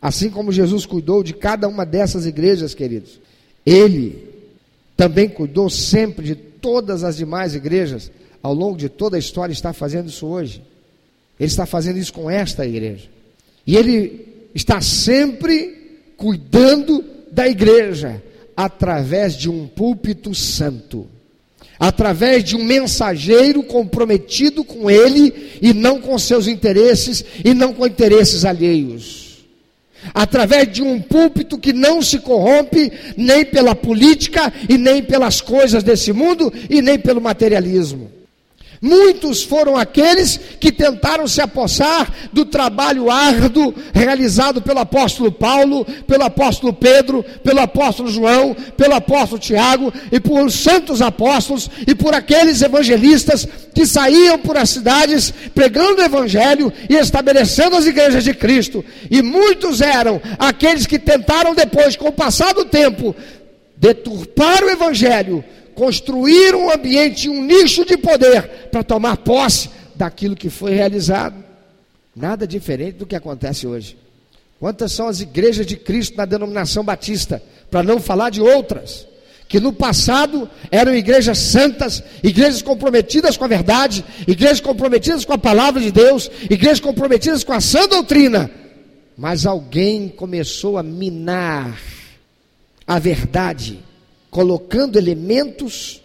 Assim 0.00 0.30
como 0.30 0.50
Jesus 0.50 0.86
cuidou 0.86 1.22
de 1.22 1.34
cada 1.34 1.68
uma 1.68 1.84
dessas 1.84 2.24
igrejas, 2.24 2.72
queridos, 2.74 3.20
ele 3.66 4.30
também 4.96 5.28
cuidou 5.28 5.68
sempre 5.68 6.24
de 6.24 6.34
todas 6.34 7.04
as 7.04 7.18
demais 7.18 7.54
igrejas, 7.54 8.10
ao 8.42 8.54
longo 8.54 8.78
de 8.78 8.88
toda 8.88 9.16
a 9.16 9.20
história, 9.20 9.52
está 9.52 9.74
fazendo 9.74 10.08
isso 10.08 10.26
hoje. 10.26 10.62
Ele 11.38 11.48
está 11.48 11.66
fazendo 11.66 11.98
isso 11.98 12.14
com 12.14 12.30
esta 12.30 12.66
igreja. 12.66 13.08
E 13.66 13.76
ele 13.76 14.26
está 14.54 14.80
sempre 14.80 16.00
cuidando 16.16 17.12
da 17.32 17.48
igreja 17.48 18.22
através 18.56 19.34
de 19.34 19.50
um 19.50 19.66
púlpito 19.66 20.34
santo, 20.34 21.08
através 21.80 22.44
de 22.44 22.54
um 22.54 22.62
mensageiro 22.62 23.62
comprometido 23.62 24.62
com 24.62 24.90
ele 24.90 25.58
e 25.60 25.72
não 25.72 26.00
com 26.00 26.16
seus 26.18 26.46
interesses 26.46 27.24
e 27.44 27.54
não 27.54 27.72
com 27.72 27.86
interesses 27.86 28.44
alheios 28.44 29.22
através 30.12 30.70
de 30.72 30.82
um 30.82 31.00
púlpito 31.00 31.56
que 31.56 31.72
não 31.72 32.02
se 32.02 32.18
corrompe 32.18 32.92
nem 33.16 33.44
pela 33.44 33.74
política 33.74 34.52
e 34.68 34.76
nem 34.76 35.02
pelas 35.02 35.40
coisas 35.40 35.84
desse 35.84 36.12
mundo 36.12 36.52
e 36.68 36.82
nem 36.82 36.98
pelo 36.98 37.20
materialismo. 37.20 38.10
Muitos 38.84 39.44
foram 39.44 39.76
aqueles 39.76 40.40
que 40.58 40.72
tentaram 40.72 41.28
se 41.28 41.40
apossar 41.40 42.12
do 42.32 42.44
trabalho 42.44 43.12
árduo 43.12 43.72
realizado 43.94 44.60
pelo 44.60 44.80
apóstolo 44.80 45.30
Paulo, 45.30 45.84
pelo 46.04 46.24
apóstolo 46.24 46.72
Pedro, 46.72 47.24
pelo 47.44 47.60
apóstolo 47.60 48.10
João, 48.10 48.56
pelo 48.76 48.94
apóstolo 48.94 49.40
Tiago 49.40 49.94
e 50.10 50.18
por 50.18 50.50
santos 50.50 51.00
apóstolos 51.00 51.70
e 51.86 51.94
por 51.94 52.12
aqueles 52.12 52.60
evangelistas 52.60 53.46
que 53.72 53.86
saíam 53.86 54.36
por 54.40 54.56
as 54.56 54.70
cidades 54.70 55.32
pregando 55.54 56.02
o 56.02 56.04
evangelho 56.04 56.72
e 56.90 56.96
estabelecendo 56.96 57.76
as 57.76 57.86
igrejas 57.86 58.24
de 58.24 58.34
Cristo. 58.34 58.84
E 59.08 59.22
muitos 59.22 59.80
eram 59.80 60.20
aqueles 60.40 60.88
que 60.88 60.98
tentaram 60.98 61.54
depois, 61.54 61.94
com 61.94 62.08
o 62.08 62.12
passar 62.12 62.52
do 62.52 62.64
tempo, 62.64 63.14
deturpar 63.76 64.64
o 64.64 64.70
evangelho 64.70 65.44
construir 65.74 66.54
um 66.54 66.70
ambiente, 66.70 67.28
um 67.28 67.44
nicho 67.44 67.84
de 67.84 67.96
poder 67.96 68.68
para 68.70 68.82
tomar 68.82 69.16
posse 69.18 69.70
daquilo 69.94 70.36
que 70.36 70.50
foi 70.50 70.74
realizado. 70.74 71.42
Nada 72.14 72.46
diferente 72.46 72.98
do 72.98 73.06
que 73.06 73.16
acontece 73.16 73.66
hoje. 73.66 73.96
Quantas 74.60 74.92
são 74.92 75.08
as 75.08 75.20
igrejas 75.20 75.66
de 75.66 75.76
Cristo 75.76 76.16
na 76.16 76.24
denominação 76.24 76.84
batista, 76.84 77.42
para 77.70 77.82
não 77.82 77.98
falar 77.98 78.30
de 78.30 78.40
outras, 78.40 79.06
que 79.48 79.58
no 79.58 79.72
passado 79.72 80.48
eram 80.70 80.94
igrejas 80.94 81.38
santas, 81.38 82.02
igrejas 82.22 82.62
comprometidas 82.62 83.36
com 83.36 83.44
a 83.44 83.48
verdade, 83.48 84.04
igrejas 84.26 84.60
comprometidas 84.60 85.24
com 85.24 85.32
a 85.32 85.38
palavra 85.38 85.80
de 85.80 85.90
Deus, 85.90 86.30
igrejas 86.48 86.80
comprometidas 86.80 87.42
com 87.42 87.52
a 87.52 87.60
sã 87.60 87.88
doutrina, 87.88 88.50
mas 89.16 89.44
alguém 89.44 90.08
começou 90.08 90.78
a 90.78 90.82
minar 90.82 91.78
a 92.86 92.98
verdade 92.98 93.80
colocando 94.32 94.96
elementos 94.96 96.02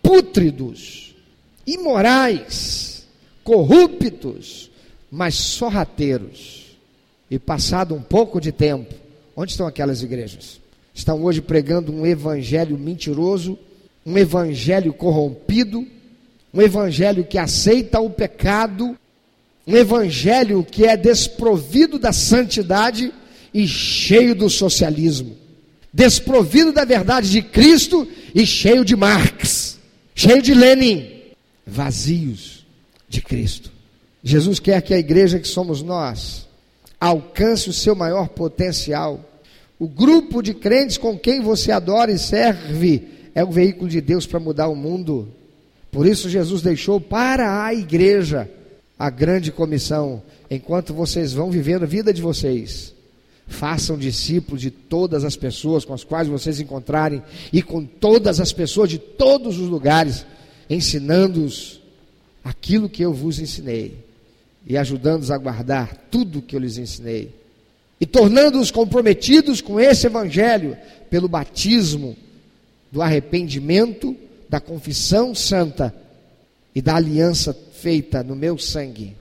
pútridos, 0.00 1.16
imorais, 1.66 3.04
corruptos, 3.42 4.70
mas 5.10 5.34
sorrateiros. 5.34 6.76
E 7.28 7.40
passado 7.40 7.92
um 7.92 8.00
pouco 8.00 8.40
de 8.40 8.52
tempo, 8.52 8.94
onde 9.34 9.50
estão 9.50 9.66
aquelas 9.66 10.00
igrejas? 10.00 10.60
Estão 10.94 11.24
hoje 11.24 11.42
pregando 11.42 11.92
um 11.92 12.06
evangelho 12.06 12.78
mentiroso, 12.78 13.58
um 14.06 14.16
evangelho 14.16 14.92
corrompido, 14.92 15.84
um 16.54 16.62
evangelho 16.62 17.24
que 17.24 17.36
aceita 17.36 17.98
o 17.98 18.08
pecado, 18.08 18.96
um 19.66 19.76
evangelho 19.76 20.62
que 20.62 20.86
é 20.86 20.96
desprovido 20.96 21.98
da 21.98 22.12
santidade 22.12 23.12
e 23.52 23.66
cheio 23.66 24.36
do 24.36 24.48
socialismo 24.48 25.45
desprovido 25.96 26.72
da 26.72 26.84
verdade 26.84 27.30
de 27.30 27.40
Cristo 27.40 28.06
e 28.34 28.44
cheio 28.44 28.84
de 28.84 28.94
Marx, 28.94 29.78
cheio 30.14 30.42
de 30.42 30.52
Lenin, 30.52 31.10
vazios 31.66 32.66
de 33.08 33.22
Cristo. 33.22 33.72
Jesus 34.22 34.60
quer 34.60 34.82
que 34.82 34.92
a 34.92 34.98
igreja 34.98 35.38
que 35.38 35.48
somos 35.48 35.80
nós 35.80 36.46
alcance 37.00 37.70
o 37.70 37.72
seu 37.72 37.94
maior 37.94 38.28
potencial. 38.28 39.24
O 39.78 39.88
grupo 39.88 40.42
de 40.42 40.52
crentes 40.52 40.98
com 40.98 41.18
quem 41.18 41.40
você 41.40 41.72
adora 41.72 42.12
e 42.12 42.18
serve 42.18 43.08
é 43.34 43.42
o 43.42 43.50
veículo 43.50 43.88
de 43.88 44.02
Deus 44.02 44.26
para 44.26 44.38
mudar 44.38 44.68
o 44.68 44.76
mundo. 44.76 45.28
Por 45.90 46.06
isso, 46.06 46.28
Jesus 46.28 46.60
deixou 46.60 47.00
para 47.00 47.64
a 47.64 47.72
igreja 47.72 48.50
a 48.98 49.08
grande 49.08 49.50
comissão, 49.50 50.22
enquanto 50.50 50.92
vocês 50.92 51.32
vão 51.32 51.50
vivendo 51.50 51.84
a 51.84 51.86
vida 51.86 52.12
de 52.12 52.20
vocês. 52.20 52.95
Façam 53.46 53.96
discípulos 53.96 54.60
de 54.60 54.70
todas 54.70 55.24
as 55.24 55.36
pessoas 55.36 55.84
com 55.84 55.94
as 55.94 56.02
quais 56.02 56.28
vocês 56.28 56.58
encontrarem 56.60 57.22
e 57.52 57.62
com 57.62 57.84
todas 57.84 58.40
as 58.40 58.52
pessoas 58.52 58.90
de 58.90 58.98
todos 58.98 59.58
os 59.58 59.68
lugares, 59.68 60.26
ensinando-os 60.68 61.80
aquilo 62.42 62.88
que 62.88 63.02
eu 63.02 63.12
vos 63.12 63.38
ensinei 63.38 64.04
e 64.66 64.76
ajudando-os 64.76 65.30
a 65.30 65.38
guardar 65.38 66.08
tudo 66.10 66.42
que 66.42 66.56
eu 66.56 66.60
lhes 66.60 66.76
ensinei 66.76 67.32
e 68.00 68.04
tornando-os 68.04 68.70
comprometidos 68.70 69.60
com 69.60 69.80
esse 69.80 70.06
evangelho 70.06 70.76
pelo 71.08 71.28
batismo 71.28 72.16
do 72.92 73.00
arrependimento, 73.00 74.14
da 74.48 74.60
confissão 74.60 75.34
santa 75.34 75.94
e 76.74 76.82
da 76.82 76.96
aliança 76.96 77.56
feita 77.72 78.22
no 78.22 78.36
meu 78.36 78.58
sangue. 78.58 79.16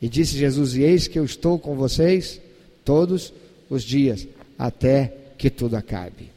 E 0.00 0.08
disse 0.08 0.36
Jesus: 0.36 0.74
E 0.74 0.82
eis 0.82 1.06
que 1.06 1.18
eu 1.18 1.24
estou 1.24 1.58
com 1.58 1.76
vocês 1.76 2.40
todos 2.84 3.32
os 3.74 3.82
dias, 3.82 4.26
até 4.58 5.12
que 5.38 5.50
tudo 5.50 5.76
acabe. 5.76 6.30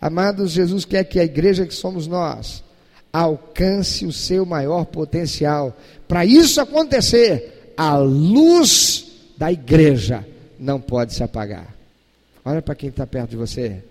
Amados, 0.00 0.52
Jesus 0.52 0.84
quer 0.84 1.04
que 1.04 1.18
a 1.18 1.24
igreja 1.24 1.66
que 1.66 1.74
somos 1.74 2.06
nós 2.06 2.62
alcance 3.12 4.04
o 4.04 4.12
seu 4.12 4.44
maior 4.44 4.84
potencial. 4.86 5.76
Para 6.08 6.26
isso 6.26 6.60
acontecer, 6.60 7.72
a 7.76 7.96
luz 7.96 9.06
da 9.36 9.52
igreja 9.52 10.26
não 10.58 10.80
pode 10.80 11.14
se 11.14 11.22
apagar. 11.22 11.74
Olha 12.44 12.60
para 12.60 12.74
quem 12.74 12.88
está 12.88 13.06
perto 13.06 13.30
de 13.30 13.36
você. 13.36 13.82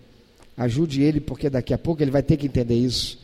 Ajude 0.58 1.02
ele, 1.02 1.20
porque 1.20 1.50
daqui 1.50 1.74
a 1.74 1.78
pouco 1.78 2.04
ele 2.04 2.12
vai 2.12 2.22
ter 2.22 2.38
que 2.38 2.48
entender 2.48 2.76
isso. 2.76 3.18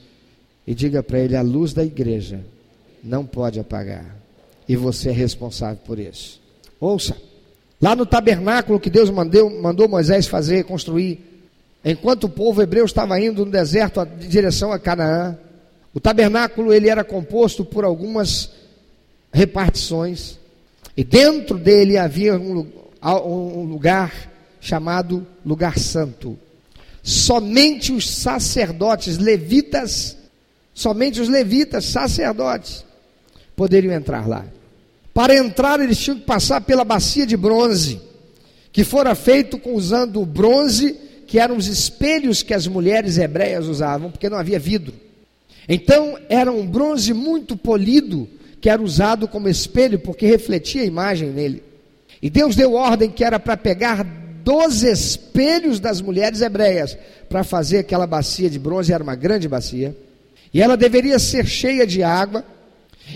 E 0.66 0.74
diga 0.74 1.04
para 1.04 1.20
ele: 1.20 1.36
a 1.36 1.42
luz 1.42 1.74
da 1.74 1.84
igreja 1.84 2.40
não 3.04 3.26
pode 3.26 3.60
apagar. 3.60 4.16
E 4.68 4.76
você 4.76 5.10
é 5.10 5.14
responsável 5.14 5.80
por 5.86 6.00
isso. 6.00 6.40
Ouça. 6.80 7.29
Lá 7.82 7.96
no 7.96 8.06
tabernáculo 8.06 8.80
que 8.80 8.90
Deus 8.90 9.10
mandou, 9.10 9.50
mandou 9.50 9.88
Moisés 9.88 10.28
fazer, 10.28 10.66
construir, 10.66 11.20
enquanto 11.84 12.26
o 12.26 12.30
povo 12.30 12.62
hebreu 12.62 12.84
estava 12.84 13.20
indo 13.20 13.46
no 13.46 13.52
deserto 13.52 14.02
em 14.02 14.28
direção 14.28 14.72
a 14.74 14.80
Canaã, 14.80 15.38
o 15.94 16.00
tabernáculo 16.00 16.74
ele 16.74 16.90
era 16.90 17.04
composto 17.04 17.64
por 17.64 17.86
algumas 17.86 18.52
repartições, 19.32 20.38
e 20.96 21.04
dentro 21.04 21.58
dele 21.58 21.98
havia 21.98 22.38
um, 22.38 22.68
um 23.02 23.64
lugar 23.64 24.30
chamado 24.60 25.26
lugar 25.46 25.80
santo. 25.80 26.38
Somente 27.02 27.94
os 27.94 28.10
sacerdotes 28.10 29.18
levitas, 29.18 30.18
somente 30.74 31.22
os 31.22 31.30
levitas 31.30 31.86
sacerdotes 31.86 32.84
poderiam 33.56 33.94
entrar 33.94 34.28
lá. 34.28 34.46
Para 35.20 35.36
entrar, 35.36 35.82
eles 35.82 35.98
tinham 35.98 36.18
que 36.18 36.24
passar 36.24 36.62
pela 36.62 36.86
bacia 36.86 37.28
de 37.28 37.36
bronze, 37.36 38.00
que 38.72 38.86
fora 38.86 39.14
feito 39.14 39.60
usando 39.66 40.22
o 40.22 40.26
bronze, 40.26 40.96
que 41.28 41.38
eram 41.38 41.58
os 41.58 41.68
espelhos 41.68 42.42
que 42.42 42.54
as 42.54 42.68
mulheres 42.68 43.18
hebreias 43.18 43.68
usavam, 43.68 44.10
porque 44.10 44.30
não 44.30 44.38
havia 44.38 44.58
vidro. 44.58 44.94
Então, 45.68 46.18
era 46.30 46.50
um 46.50 46.66
bronze 46.66 47.14
muito 47.14 47.58
polido, 47.58 48.30
que 48.62 48.70
era 48.70 48.82
usado 48.82 49.28
como 49.28 49.50
espelho, 49.50 50.00
porque 50.00 50.26
refletia 50.26 50.84
a 50.84 50.86
imagem 50.86 51.32
nele. 51.32 51.64
E 52.22 52.30
Deus 52.30 52.56
deu 52.56 52.76
ordem 52.76 53.10
que 53.10 53.26
era 53.26 53.42
para 53.42 53.58
pegar 53.58 54.06
dos 54.42 54.84
espelhos 54.84 55.82
das 55.82 56.00
mulheres 56.00 56.40
hebreias, 56.40 56.98
para 57.28 57.44
fazer 57.44 57.80
aquela 57.80 58.08
bacia 58.08 58.50
de 58.50 58.58
bronze, 58.58 58.94
era 58.94 59.04
uma 59.04 59.16
grande 59.16 59.50
bacia, 59.50 59.94
e 60.54 60.62
ela 60.62 60.78
deveria 60.78 61.20
ser 61.20 61.46
cheia 61.46 61.86
de 61.86 62.02
água, 62.04 62.42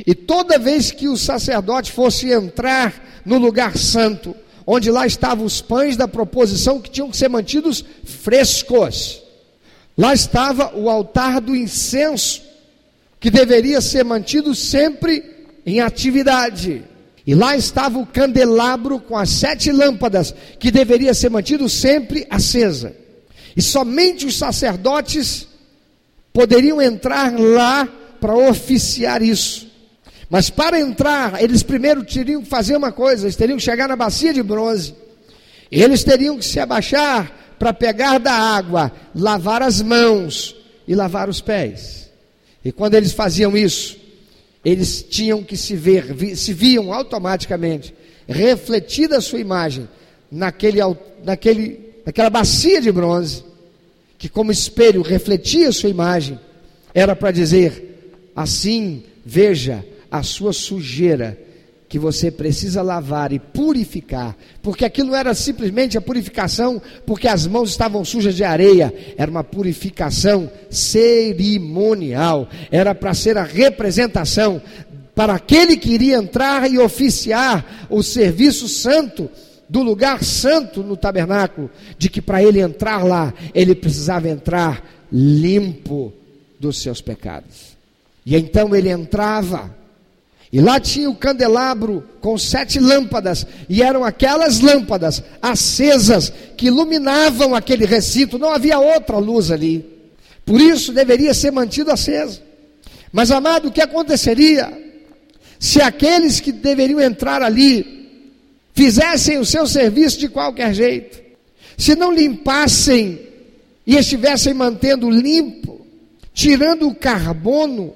e 0.05 0.15
toda 0.15 0.57
vez 0.57 0.91
que 0.91 1.07
o 1.07 1.17
sacerdote 1.17 1.91
fosse 1.91 2.31
entrar 2.31 3.21
no 3.25 3.37
lugar 3.37 3.77
santo, 3.77 4.35
onde 4.65 4.89
lá 4.89 5.05
estavam 5.05 5.45
os 5.45 5.61
pães 5.61 5.95
da 5.95 6.07
proposição 6.07 6.81
que 6.81 6.89
tinham 6.89 7.09
que 7.09 7.17
ser 7.17 7.29
mantidos 7.29 7.83
frescos, 8.03 9.21
lá 9.97 10.13
estava 10.13 10.75
o 10.75 10.89
altar 10.89 11.39
do 11.39 11.55
incenso, 11.55 12.41
que 13.19 13.29
deveria 13.29 13.79
ser 13.81 14.03
mantido 14.03 14.53
sempre 14.55 15.23
em 15.65 15.79
atividade. 15.79 16.83
E 17.25 17.33
lá 17.33 17.55
estava 17.55 17.97
o 17.99 18.05
candelabro 18.05 18.99
com 18.99 19.17
as 19.17 19.29
sete 19.29 19.71
lâmpadas, 19.71 20.33
que 20.59 20.69
deveria 20.69 21.13
ser 21.13 21.29
mantido 21.29 21.69
sempre 21.69 22.27
acesa. 22.29 22.93
E 23.55 23.61
somente 23.61 24.25
os 24.25 24.37
sacerdotes 24.37 25.47
poderiam 26.33 26.81
entrar 26.81 27.31
lá 27.39 27.87
para 28.19 28.35
oficiar 28.35 29.21
isso. 29.21 29.72
Mas 30.33 30.49
para 30.49 30.79
entrar, 30.79 31.43
eles 31.43 31.61
primeiro 31.61 32.03
teriam 32.03 32.41
que 32.41 32.49
fazer 32.49 32.75
uma 32.75 32.91
coisa: 32.91 33.25
eles 33.25 33.35
teriam 33.35 33.55
que 33.55 33.63
chegar 33.63 33.87
na 33.87 33.95
bacia 33.95 34.33
de 34.33 34.41
bronze, 34.41 34.95
eles 35.71 36.03
teriam 36.03 36.39
que 36.39 36.43
se 36.43 36.59
abaixar 36.59 37.55
para 37.59 37.71
pegar 37.71 38.17
da 38.17 38.33
água, 38.33 38.91
lavar 39.13 39.61
as 39.61 39.79
mãos 39.79 40.55
e 40.87 40.95
lavar 40.95 41.29
os 41.29 41.39
pés. 41.39 42.09
E 42.65 42.71
quando 42.71 42.95
eles 42.95 43.11
faziam 43.11 43.55
isso, 43.55 43.95
eles 44.65 45.05
tinham 45.07 45.43
que 45.43 45.55
se 45.55 45.75
ver, 45.75 46.35
se 46.35 46.51
viam 46.51 46.91
automaticamente 46.91 47.93
refletida 48.27 49.17
a 49.17 49.21
sua 49.21 49.39
imagem 49.39 49.87
naquele, 50.31 50.79
naquele, 51.23 51.93
naquela 52.03 52.31
bacia 52.31 52.81
de 52.81 52.91
bronze, 52.91 53.43
que 54.17 54.27
como 54.27 54.51
espelho 54.51 55.03
refletia 55.03 55.69
a 55.69 55.71
sua 55.71 55.91
imagem, 55.91 56.39
era 56.91 57.15
para 57.15 57.29
dizer: 57.29 58.31
assim, 58.35 59.03
veja, 59.23 59.85
a 60.13 60.21
sua 60.21 60.53
sujeira 60.53 61.35
que 61.89 61.97
você 61.97 62.29
precisa 62.29 62.83
lavar 62.83 63.33
e 63.33 63.39
purificar, 63.39 64.37
porque 64.61 64.85
aquilo 64.85 65.15
era 65.15 65.33
simplesmente 65.33 65.97
a 65.97 66.01
purificação 66.01 66.79
porque 67.03 67.27
as 67.27 67.47
mãos 67.47 67.71
estavam 67.71 68.05
sujas 68.05 68.35
de 68.35 68.43
areia, 68.43 68.93
era 69.17 69.29
uma 69.29 69.43
purificação 69.43 70.51
cerimonial, 70.69 72.47
era 72.71 72.93
para 72.93 73.15
ser 73.15 73.39
a 73.39 73.43
representação 73.43 74.61
para 75.15 75.33
aquele 75.33 75.77
que 75.77 75.91
iria 75.91 76.17
entrar 76.17 76.69
e 76.69 76.77
oficiar 76.77 77.87
o 77.89 78.03
serviço 78.03 78.67
santo 78.67 79.29
do 79.67 79.81
lugar 79.81 80.23
santo 80.23 80.83
no 80.83 80.95
tabernáculo, 80.95 81.71
de 81.97 82.07
que 82.07 82.21
para 82.21 82.43
ele 82.43 82.59
entrar 82.59 83.03
lá, 83.03 83.33
ele 83.53 83.73
precisava 83.73 84.29
entrar 84.29 84.87
limpo 85.11 86.13
dos 86.59 86.77
seus 86.77 87.01
pecados. 87.01 87.75
E 88.23 88.35
então 88.35 88.75
ele 88.75 88.89
entrava 88.89 89.82
e 90.53 90.61
lá 90.61 90.79
tinha 90.79 91.09
o 91.09 91.15
candelabro 91.15 92.07
com 92.21 92.37
sete 92.37 92.79
lâmpadas, 92.79 93.43
e 93.67 93.81
eram 93.81 94.05
aquelas 94.05 94.59
lâmpadas 94.59 95.23
acesas 95.41 96.31
que 96.55 96.67
iluminavam 96.67 97.55
aquele 97.55 97.87
recinto, 97.87 98.37
não 98.37 98.51
havia 98.51 98.77
outra 98.77 99.17
luz 99.17 99.49
ali. 99.49 99.83
Por 100.45 100.61
isso 100.61 100.93
deveria 100.93 101.33
ser 101.33 101.49
mantido 101.49 101.89
aceso. 101.89 102.39
Mas 103.11 103.31
amado, 103.31 103.69
o 103.69 103.71
que 103.71 103.81
aconteceria 103.81 104.71
se 105.57 105.81
aqueles 105.81 106.39
que 106.39 106.51
deveriam 106.51 107.01
entrar 107.01 107.41
ali 107.41 108.11
fizessem 108.75 109.39
o 109.39 109.45
seu 109.45 109.65
serviço 109.65 110.19
de 110.19 110.27
qualquer 110.27 110.71
jeito? 110.71 111.19
Se 111.75 111.95
não 111.95 112.11
limpassem 112.11 113.19
e 113.87 113.95
estivessem 113.95 114.53
mantendo 114.53 115.09
limpo, 115.09 115.83
tirando 116.31 116.87
o 116.87 116.93
carbono, 116.93 117.95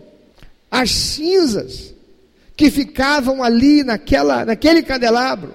as 0.71 0.89
cinzas, 0.89 1.93
que 2.57 2.71
ficavam 2.71 3.43
ali 3.43 3.83
naquela, 3.83 4.43
naquele 4.43 4.81
candelabro, 4.81 5.53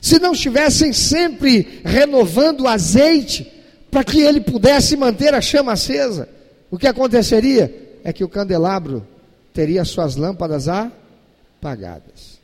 se 0.00 0.18
não 0.18 0.32
estivessem 0.32 0.94
sempre 0.94 1.82
renovando 1.84 2.62
o 2.62 2.68
azeite 2.68 3.52
para 3.90 4.02
que 4.02 4.20
ele 4.20 4.40
pudesse 4.40 4.96
manter 4.96 5.34
a 5.34 5.42
chama 5.42 5.72
acesa, 5.72 6.26
o 6.70 6.78
que 6.78 6.86
aconteceria 6.86 8.00
é 8.02 8.12
que 8.14 8.24
o 8.24 8.28
candelabro 8.28 9.06
teria 9.52 9.84
suas 9.84 10.16
lâmpadas 10.16 10.68
apagadas. 10.68 12.38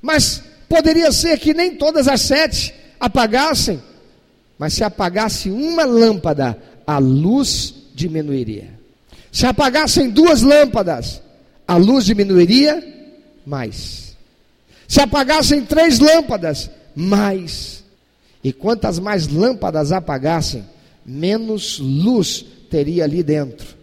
Mas 0.00 0.42
poderia 0.68 1.12
ser 1.12 1.38
que 1.38 1.52
nem 1.52 1.76
todas 1.76 2.08
as 2.08 2.22
sete 2.22 2.74
apagassem, 2.98 3.82
mas 4.58 4.72
se 4.72 4.82
apagasse 4.82 5.50
uma 5.50 5.84
lâmpada, 5.84 6.56
a 6.86 6.98
luz 6.98 7.74
diminuiria. 7.94 8.70
Se 9.30 9.44
apagassem 9.44 10.08
duas 10.08 10.40
lâmpadas, 10.40 11.20
a 11.66 11.76
luz 11.76 12.04
diminuiria 12.04 13.01
mais. 13.46 14.16
Se 14.88 15.00
apagassem 15.00 15.64
três 15.64 15.98
lâmpadas, 15.98 16.70
mais. 16.94 17.82
E 18.42 18.52
quantas 18.52 18.98
mais 18.98 19.28
lâmpadas 19.28 19.92
apagassem, 19.92 20.64
menos 21.04 21.78
luz 21.78 22.44
teria 22.68 23.04
ali 23.04 23.22
dentro 23.22 23.82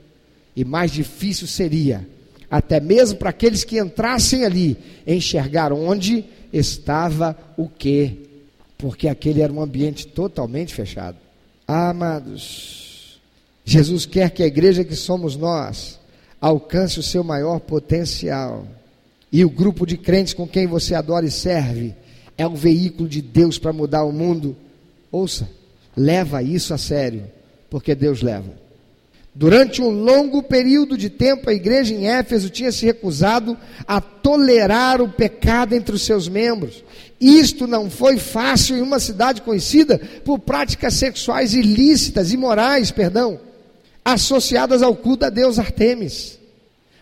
e 0.55 0.65
mais 0.65 0.91
difícil 0.91 1.47
seria, 1.47 2.05
até 2.51 2.81
mesmo 2.81 3.17
para 3.17 3.29
aqueles 3.29 3.63
que 3.63 3.79
entrassem 3.79 4.43
ali, 4.43 4.77
enxergar 5.07 5.71
onde 5.71 6.25
estava 6.51 7.37
o 7.55 7.69
que, 7.69 8.27
porque 8.77 9.07
aquele 9.07 9.41
era 9.41 9.53
um 9.53 9.61
ambiente 9.61 10.05
totalmente 10.05 10.73
fechado. 10.73 11.17
Amados, 11.65 13.21
Jesus 13.63 14.05
quer 14.05 14.31
que 14.31 14.43
a 14.43 14.47
igreja 14.47 14.83
que 14.83 14.97
somos 14.97 15.37
nós 15.37 15.97
alcance 16.41 16.99
o 16.99 17.03
seu 17.03 17.23
maior 17.23 17.59
potencial. 17.59 18.67
E 19.31 19.45
o 19.45 19.49
grupo 19.49 19.85
de 19.85 19.97
crentes 19.97 20.33
com 20.33 20.47
quem 20.47 20.65
você 20.65 20.95
adora 20.95 21.25
e 21.25 21.31
serve 21.31 21.95
é 22.37 22.47
um 22.47 22.55
veículo 22.55 23.07
de 23.07 23.21
Deus 23.21 23.59
para 23.59 23.73
mudar 23.73 24.03
o 24.03 24.11
mundo. 24.11 24.55
Ouça, 25.11 25.49
leva 25.95 26.41
isso 26.41 26.73
a 26.73 26.77
sério, 26.77 27.25
porque 27.69 27.93
Deus 27.93 28.21
leva. 28.21 28.69
Durante 29.33 29.81
um 29.81 29.89
longo 29.89 30.41
período 30.41 30.97
de 30.97 31.09
tempo, 31.09 31.49
a 31.49 31.53
igreja 31.53 31.93
em 31.93 32.07
Éfeso 32.07 32.49
tinha 32.49 32.71
se 32.71 32.85
recusado 32.85 33.57
a 33.87 34.01
tolerar 34.01 35.01
o 35.01 35.09
pecado 35.09 35.73
entre 35.75 35.95
os 35.95 36.01
seus 36.01 36.27
membros. 36.27 36.83
Isto 37.21 37.67
não 37.67 37.89
foi 37.89 38.17
fácil 38.17 38.77
em 38.77 38.81
uma 38.81 38.99
cidade 38.99 39.41
conhecida 39.41 39.99
por 40.25 40.39
práticas 40.39 40.95
sexuais 40.95 41.53
ilícitas, 41.53 42.33
imorais, 42.33 42.91
perdão, 42.91 43.39
associadas 44.03 44.81
ao 44.81 44.95
culto 44.95 45.21
da 45.21 45.29
deusa 45.29 45.61
Artemis. 45.61 46.39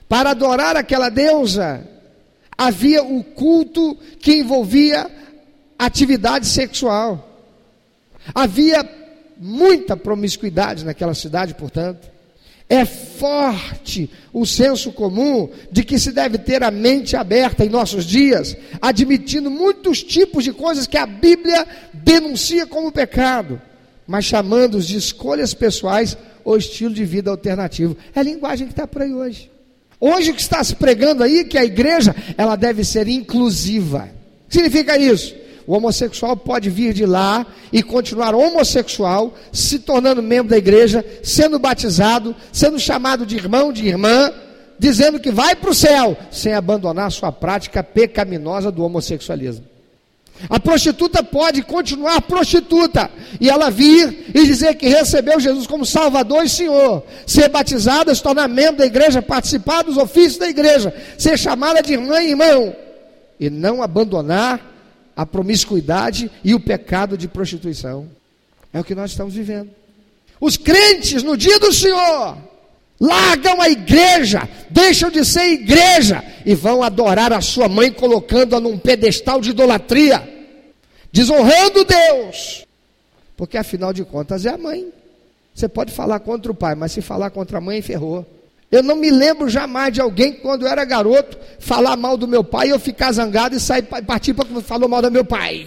Para 0.10 0.32
adorar 0.32 0.76
aquela 0.76 1.10
deusa, 1.10 1.88
havia 2.58 3.04
o 3.04 3.24
culto 3.24 3.96
que 4.20 4.34
envolvia 4.34 5.10
atividade 5.78 6.48
sexual. 6.48 7.24
Havia 8.34 8.88
muita 9.38 9.96
promiscuidade 9.96 10.84
naquela 10.84 11.14
cidade, 11.14 11.54
portanto. 11.54 12.10
É 12.70 12.84
forte 12.84 14.10
o 14.34 14.46
senso 14.46 14.92
comum 14.92 15.50
de 15.72 15.86
que 15.86 15.98
se 15.98 16.12
deve 16.12 16.38
ter 16.38 16.64
a 16.64 16.72
mente 16.72 17.16
aberta 17.16 17.64
em 17.64 17.70
nossos 17.70 18.04
dias, 18.04 18.58
admitindo 18.82 19.50
muitos 19.50 20.04
tipos 20.04 20.44
de 20.44 20.52
coisas 20.52 20.86
que 20.86 20.98
a 20.98 21.06
Bíblia 21.06 21.66
denuncia 21.94 22.68
como 22.68 22.92
pecado, 22.92 23.62
mas 24.06 24.26
chamando-os 24.26 24.86
de 24.86 24.98
escolhas 24.98 25.54
pessoais 25.54 26.18
ou 26.44 26.58
estilo 26.58 26.94
de 26.94 27.06
vida 27.06 27.32
alternativo. 27.32 27.96
É 28.14 28.20
a 28.20 28.24
linguagem 28.24 28.68
que 28.68 28.74
está 28.74 28.86
por 28.86 29.02
aí 29.02 29.14
hoje. 29.14 29.50
Hoje 30.00 30.32
o 30.32 30.34
que 30.34 30.42
está 30.42 30.64
se 30.64 30.76
pregando 30.76 31.24
aí 31.24 31.40
é 31.40 31.44
que 31.44 31.58
a 31.58 31.66
igreja 31.66 32.16
ela 32.38 32.56
deve 32.56 32.84
ser 32.84 33.08
inclusiva. 33.08 34.10
Significa 34.48 34.98
isso? 34.98 35.36
O 35.66 35.76
homossexual 35.76 36.38
pode 36.38 36.70
vir 36.70 36.94
de 36.94 37.06
lá 37.06 37.46
e 37.74 37.84
continuar 37.84 38.34
homossexual, 38.34 39.36
se 39.52 39.80
tornando 39.80 40.24
membro 40.24 40.52
da 40.52 40.58
igreja, 40.58 41.04
sendo 41.22 41.60
batizado, 41.60 42.34
sendo 42.54 42.80
chamado 42.80 43.26
de 43.26 43.36
irmão, 43.36 43.74
de 43.74 43.86
irmã, 43.86 44.32
dizendo 44.80 45.20
que 45.20 45.32
vai 45.32 45.56
para 45.56 45.70
o 45.70 45.76
céu, 45.76 46.16
sem 46.32 46.54
abandonar 46.54 47.12
sua 47.12 47.32
prática 47.34 47.84
pecaminosa 47.84 48.72
do 48.72 48.84
homossexualismo. 48.84 49.66
A 50.50 50.60
prostituta 50.60 51.24
pode 51.24 51.64
continuar 51.64 52.22
prostituta 52.22 53.10
e 53.42 53.50
ela 53.50 53.72
vir 53.72 54.32
e 54.34 54.46
dizer 54.46 54.76
que 54.76 54.88
recebeu 54.88 55.40
Jesus 55.40 55.66
como 55.66 55.86
Salvador 55.86 56.46
e 56.46 56.50
Senhor, 56.50 57.04
ser 57.26 57.50
batizada, 57.50 58.14
se 58.14 58.22
tornar 58.22 58.48
membro 58.48 58.78
da 58.78 58.86
igreja, 58.86 59.22
participar 59.22 59.84
dos 59.84 59.98
ofícios 59.98 60.38
da 60.38 60.48
igreja, 60.48 60.94
ser 61.18 61.38
chamada 61.38 61.82
de 61.82 61.94
irmã 61.94 62.22
e 62.22 62.30
irmão, 62.30 62.76
e 63.40 63.50
não 63.50 63.82
abandonar 63.82 64.62
a 65.16 65.26
promiscuidade 65.26 66.30
e 66.44 66.54
o 66.54 66.60
pecado 66.60 67.18
de 67.18 67.28
prostituição. 67.28 68.08
É 68.72 68.80
o 68.80 68.84
que 68.84 68.94
nós 68.94 69.12
estamos 69.12 69.34
vivendo. 69.34 69.72
Os 70.40 70.56
crentes 70.56 71.24
no 71.24 71.36
dia 71.36 71.60
do 71.60 71.74
Senhor 71.74 72.38
largam 73.00 73.62
a 73.62 73.70
igreja, 73.70 74.48
deixam 74.70 75.10
de 75.10 75.24
ser 75.24 75.54
igreja 75.54 76.24
e 76.46 76.56
vão 76.56 76.82
adorar 76.82 77.32
a 77.34 77.42
sua 77.42 77.68
mãe, 77.68 77.92
colocando-a 77.92 78.60
num 78.60 78.78
pedestal 78.78 79.40
de 79.40 79.52
idolatria, 79.52 80.28
desonrando 81.12 81.86
Deus, 81.86 82.66
porque 83.36 83.58
afinal 83.58 83.94
de 83.94 84.04
contas 84.04 84.46
é 84.46 84.50
a 84.50 84.58
mãe. 84.58 84.92
Você 85.54 85.68
pode 85.68 85.92
falar 85.92 86.20
contra 86.20 86.52
o 86.52 86.56
pai, 86.56 86.76
mas 86.76 86.92
se 86.92 87.02
falar 87.02 87.30
contra 87.32 87.58
a 87.58 87.62
mãe, 87.62 87.82
ferrou. 87.82 88.26
Eu 88.72 88.84
não 88.84 88.96
me 88.96 89.10
lembro 89.10 89.48
jamais 89.48 89.94
de 89.94 90.02
alguém 90.02 90.34
quando 90.34 90.64
eu 90.64 90.68
era 90.68 90.84
garoto, 90.84 91.38
falar 91.60 91.96
mal 91.96 92.18
do 92.18 92.28
meu 92.28 92.44
pai 92.44 92.68
e 92.68 92.72
eu 92.72 92.80
ficar 92.80 93.12
zangado 93.14 93.56
e 93.56 93.60
sair 93.60 93.84
partir 93.84 94.34
para 94.34 94.46
que 94.46 94.62
falou 94.62 94.90
mal 94.90 95.02
do 95.02 95.10
meu 95.10 95.24
pai. 95.24 95.66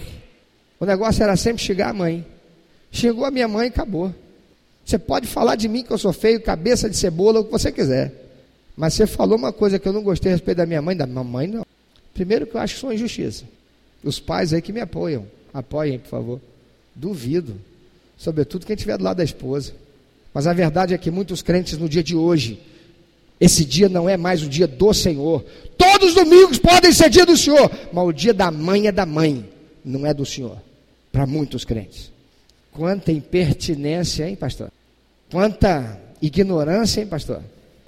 O 0.79 0.85
negócio 0.85 1.23
era 1.23 1.35
sempre 1.35 1.63
chegar 1.63 1.89
a 1.89 1.93
mãe. 1.93 2.25
Chegou 2.91 3.25
a 3.25 3.31
minha 3.31 3.47
mãe 3.47 3.67
e 3.67 3.69
acabou. 3.69 4.13
Você 4.91 4.99
pode 4.99 5.25
falar 5.25 5.55
de 5.55 5.69
mim 5.69 5.83
que 5.83 5.91
eu 5.91 5.97
sou 5.97 6.11
feio, 6.11 6.41
cabeça 6.41 6.89
de 6.89 6.97
cebola, 6.97 7.39
o 7.39 7.45
que 7.45 7.51
você 7.51 7.71
quiser. 7.71 8.13
Mas 8.75 8.93
você 8.93 9.07
falou 9.07 9.37
uma 9.37 9.53
coisa 9.53 9.79
que 9.79 9.87
eu 9.87 9.93
não 9.93 10.03
gostei 10.03 10.33
a 10.33 10.35
respeito 10.35 10.57
da 10.57 10.65
minha 10.65 10.81
mãe, 10.81 10.97
da 10.97 11.07
minha 11.07 11.23
mãe 11.23 11.47
não. 11.47 11.65
Primeiro 12.13 12.45
que 12.45 12.55
eu 12.55 12.59
acho 12.59 12.73
que 12.73 12.81
sou 12.81 12.91
injustiça. 12.91 13.45
Os 14.03 14.19
pais 14.19 14.51
aí 14.51 14.61
que 14.61 14.73
me 14.73 14.81
apoiam, 14.81 15.25
apoiem, 15.53 15.97
por 15.97 16.09
favor. 16.09 16.41
Duvido. 16.93 17.55
Sobretudo 18.17 18.65
quem 18.65 18.73
estiver 18.73 18.97
do 18.97 19.05
lado 19.05 19.15
da 19.15 19.23
esposa. 19.23 19.71
Mas 20.33 20.45
a 20.45 20.51
verdade 20.51 20.93
é 20.93 20.97
que 20.97 21.09
muitos 21.09 21.41
crentes 21.41 21.77
no 21.77 21.87
dia 21.87 22.03
de 22.03 22.17
hoje 22.17 22.59
esse 23.39 23.63
dia 23.63 23.87
não 23.87 24.09
é 24.09 24.17
mais 24.17 24.43
o 24.43 24.49
dia 24.49 24.67
do 24.67 24.93
Senhor. 24.93 25.41
Todos 25.77 26.09
os 26.09 26.15
domingos 26.15 26.59
podem 26.59 26.91
ser 26.91 27.09
dia 27.09 27.25
do 27.25 27.37
Senhor, 27.37 27.71
mas 27.93 28.05
o 28.05 28.11
dia 28.11 28.33
da 28.33 28.51
mãe 28.51 28.87
é 28.87 28.91
da 28.91 29.05
mãe, 29.05 29.49
não 29.85 30.05
é 30.05 30.13
do 30.13 30.25
Senhor. 30.25 30.57
Para 31.13 31.25
muitos 31.25 31.63
crentes. 31.63 32.11
Quanta 32.73 33.09
impertinência, 33.09 34.27
hein, 34.27 34.35
pastor? 34.35 34.69
Quanta 35.31 35.97
ignorância, 36.21 37.01
hein, 37.01 37.07
pastor? 37.07 37.41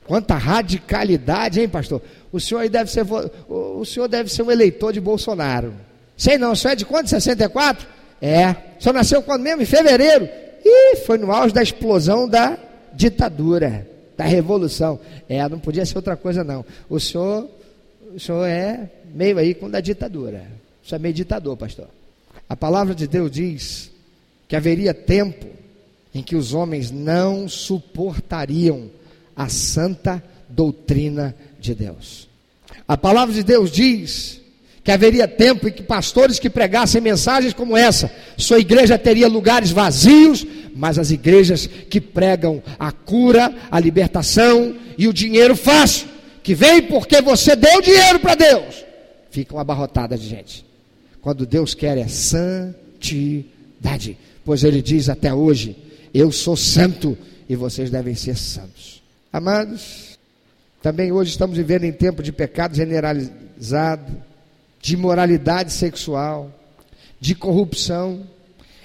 Quanta 0.05 0.35
radicalidade, 0.35 1.59
hein, 1.59 1.69
pastor? 1.69 2.01
O 2.31 2.39
senhor 2.39 2.61
aí 2.61 2.69
deve 2.69 2.89
ser 2.89 3.05
o 3.47 3.85
senhor 3.85 4.07
deve 4.07 4.31
ser 4.31 4.43
um 4.43 4.51
eleitor 4.51 4.91
de 4.93 4.99
Bolsonaro. 4.99 5.73
Sei 6.17 6.37
não, 6.37 6.53
o 6.53 6.55
senhor 6.55 6.73
é 6.73 6.75
de 6.75 6.85
quando? 6.85 7.07
64? 7.07 7.87
É. 8.21 8.51
O 8.79 8.83
senhor 8.83 8.93
nasceu 8.93 9.21
quando 9.21 9.43
mesmo? 9.43 9.61
Em 9.61 9.65
fevereiro. 9.65 10.27
E 10.63 10.95
foi 10.97 11.17
no 11.17 11.31
auge 11.31 11.53
da 11.53 11.61
explosão 11.61 12.27
da 12.27 12.57
ditadura 12.93 13.87
da 14.17 14.23
revolução. 14.23 14.99
É, 15.27 15.47
não 15.49 15.59
podia 15.59 15.85
ser 15.85 15.97
outra 15.97 16.15
coisa, 16.15 16.43
não. 16.43 16.65
O 16.89 16.99
senhor, 16.99 17.49
o 18.13 18.19
senhor 18.19 18.45
é 18.45 18.89
meio 19.13 19.37
aí 19.37 19.53
com 19.53 19.69
da 19.69 19.79
ditadura. 19.79 20.43
O 20.83 20.87
senhor 20.87 20.99
é 20.99 21.01
meio 21.01 21.13
ditador, 21.13 21.57
pastor. 21.57 21.87
A 22.47 22.55
palavra 22.55 22.93
de 22.93 23.07
Deus 23.07 23.31
diz 23.31 23.91
que 24.47 24.55
haveria 24.55 24.93
tempo 24.93 25.47
em 26.13 26.21
que 26.21 26.35
os 26.35 26.53
homens 26.53 26.91
não 26.91 27.49
suportariam 27.49 28.89
a 29.35 29.49
santa 29.49 30.23
doutrina 30.47 31.35
de 31.59 31.73
Deus. 31.73 32.29
A 32.87 32.95
palavra 32.95 33.33
de 33.33 33.43
Deus 33.43 33.71
diz 33.71 34.41
que 34.83 34.91
haveria 34.91 35.27
tempo 35.27 35.67
em 35.67 35.71
que 35.71 35.81
pastores 35.81 36.37
que 36.37 36.49
pregassem 36.49 37.01
mensagens 37.01 37.53
como 37.53 37.77
essa, 37.77 38.11
sua 38.37 38.59
igreja 38.59 38.97
teria 38.97 39.27
lugares 39.27 39.71
vazios, 39.71 40.45
mas 40.75 40.99
as 40.99 41.09
igrejas 41.09 41.65
que 41.65 42.01
pregam 42.01 42.61
a 42.77 42.91
cura, 42.91 43.55
a 43.71 43.79
libertação 43.79 44.75
e 44.97 45.07
o 45.07 45.13
dinheiro 45.13 45.55
fácil, 45.55 46.07
que 46.43 46.53
vem 46.53 46.81
porque 46.81 47.21
você 47.21 47.55
deu 47.55 47.81
dinheiro 47.81 48.19
para 48.19 48.35
Deus, 48.35 48.83
ficam 49.31 49.57
abarrotadas 49.57 50.21
de 50.21 50.27
gente. 50.27 50.65
Quando 51.21 51.45
Deus 51.45 51.73
quer 51.73 51.97
é 51.97 52.07
santidade, 52.09 52.77
pois 54.43 54.65
Ele 54.65 54.81
diz 54.81 55.07
até 55.07 55.33
hoje: 55.33 55.77
Eu 56.13 56.31
sou 56.31 56.55
santo 56.55 57.17
e 57.49 57.55
vocês 57.55 57.89
devem 57.89 58.13
ser 58.13 58.37
santos. 58.37 59.01
Amados, 59.31 60.19
também 60.81 61.11
hoje 61.11 61.31
estamos 61.31 61.57
vivendo 61.57 61.85
em 61.85 61.91
tempo 61.91 62.21
de 62.21 62.31
pecado 62.31 62.75
generalizado 62.75 64.15
de 64.79 64.93
imoralidade 64.93 65.71
sexual, 65.71 66.51
de 67.19 67.33
corrupção. 67.33 68.27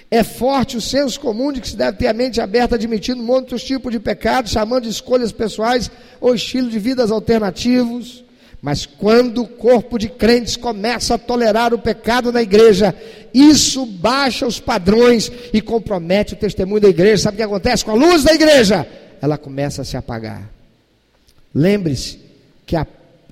É 0.09 0.23
forte 0.23 0.77
o 0.77 0.81
senso 0.81 1.19
comum 1.19 1.51
de 1.51 1.61
que 1.61 1.69
se 1.69 1.75
deve 1.75 1.97
ter 1.97 2.07
a 2.07 2.13
mente 2.13 2.41
aberta, 2.41 2.75
admitindo 2.75 3.21
muitos 3.21 3.63
tipos 3.63 3.91
de 3.91 3.99
pecados, 3.99 4.51
chamando 4.51 4.83
de 4.83 4.89
escolhas 4.89 5.31
pessoais 5.31 5.91
ou 6.19 6.33
estilo 6.33 6.69
de 6.69 6.79
vidas 6.79 7.11
alternativos. 7.11 8.23
Mas 8.61 8.85
quando 8.85 9.41
o 9.41 9.47
corpo 9.47 9.97
de 9.97 10.09
crentes 10.09 10.57
começa 10.57 11.15
a 11.15 11.17
tolerar 11.17 11.73
o 11.73 11.79
pecado 11.79 12.31
na 12.31 12.41
igreja, 12.41 12.93
isso 13.33 13.85
baixa 13.85 14.45
os 14.45 14.59
padrões 14.59 15.31
e 15.53 15.61
compromete 15.61 16.33
o 16.33 16.37
testemunho 16.37 16.81
da 16.81 16.89
igreja. 16.89 17.23
Sabe 17.23 17.35
o 17.35 17.37
que 17.37 17.43
acontece 17.43 17.85
com 17.85 17.91
a 17.91 17.95
luz 17.95 18.23
da 18.23 18.33
igreja? 18.33 18.85
Ela 19.21 19.37
começa 19.37 19.81
a 19.81 19.85
se 19.85 19.95
apagar. 19.95 20.49
Lembre-se 21.55 22.19
que 22.65 22.75
a 22.75 22.85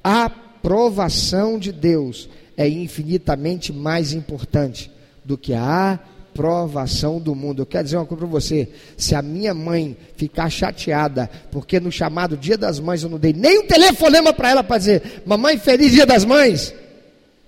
aprovação 0.04 1.60
de 1.60 1.72
Deus 1.72 2.30
é 2.56 2.68
infinitamente 2.68 3.74
mais 3.74 4.14
importante 4.14 4.90
do 5.24 5.38
que 5.38 5.54
a 5.54 6.00
aprovação 6.38 7.20
do 7.20 7.34
mundo. 7.34 7.64
Eu 7.64 7.66
quero 7.66 7.84
dizer 7.84 7.98
uma 7.98 8.06
coisa 8.06 8.22
para 8.22 8.32
você: 8.32 8.70
se 8.96 9.16
a 9.16 9.22
minha 9.22 9.54
mãe 9.54 9.98
ficar 10.16 10.50
chateada, 10.50 11.30
porque 11.52 11.80
no 11.80 11.92
chamado 11.92 12.38
Dia 12.38 12.58
das 12.58 12.80
Mães 12.80 13.02
eu 13.02 13.10
não 13.10 13.18
dei 13.18 13.34
nem 13.34 13.60
um 13.60 13.68
telefonema 13.68 14.32
para 14.32 14.52
ela 14.52 14.64
para 14.64 14.78
dizer, 14.78 15.24
mamãe, 15.26 15.58
feliz 15.58 15.92
Dia 15.92 16.06
das 16.06 16.24
Mães, 16.24 16.74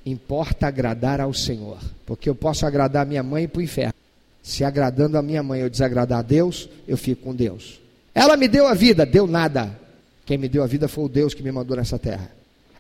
importa 0.06 0.68
agradar 0.68 1.22
ao 1.22 1.34
Senhor, 1.34 1.78
porque 2.06 2.28
eu 2.28 2.36
posso 2.36 2.66
agradar 2.66 3.04
a 3.04 3.06
minha 3.06 3.22
mãe 3.22 3.48
para 3.48 3.60
o 3.60 3.64
inferno. 3.64 3.94
Se 4.42 4.64
agradando 4.64 5.18
a 5.18 5.22
minha 5.22 5.44
mãe 5.44 5.62
eu 5.62 5.70
desagradar 5.70 6.20
a 6.20 6.24
Deus, 6.24 6.68
eu 6.88 6.98
fico 6.98 7.24
com 7.24 7.36
Deus. 7.36 7.80
Ela 8.16 8.36
me 8.36 8.48
deu 8.48 8.66
a 8.66 8.74
vida, 8.74 9.06
deu 9.06 9.28
nada. 9.28 9.78
Quem 10.26 10.38
me 10.38 10.50
deu 10.50 10.64
a 10.64 10.68
vida 10.68 10.88
foi 10.88 11.06
o 11.06 11.10
Deus 11.10 11.34
que 11.34 11.44
me 11.44 11.52
mandou 11.52 11.78
nessa 11.78 12.00
terra. 12.00 12.32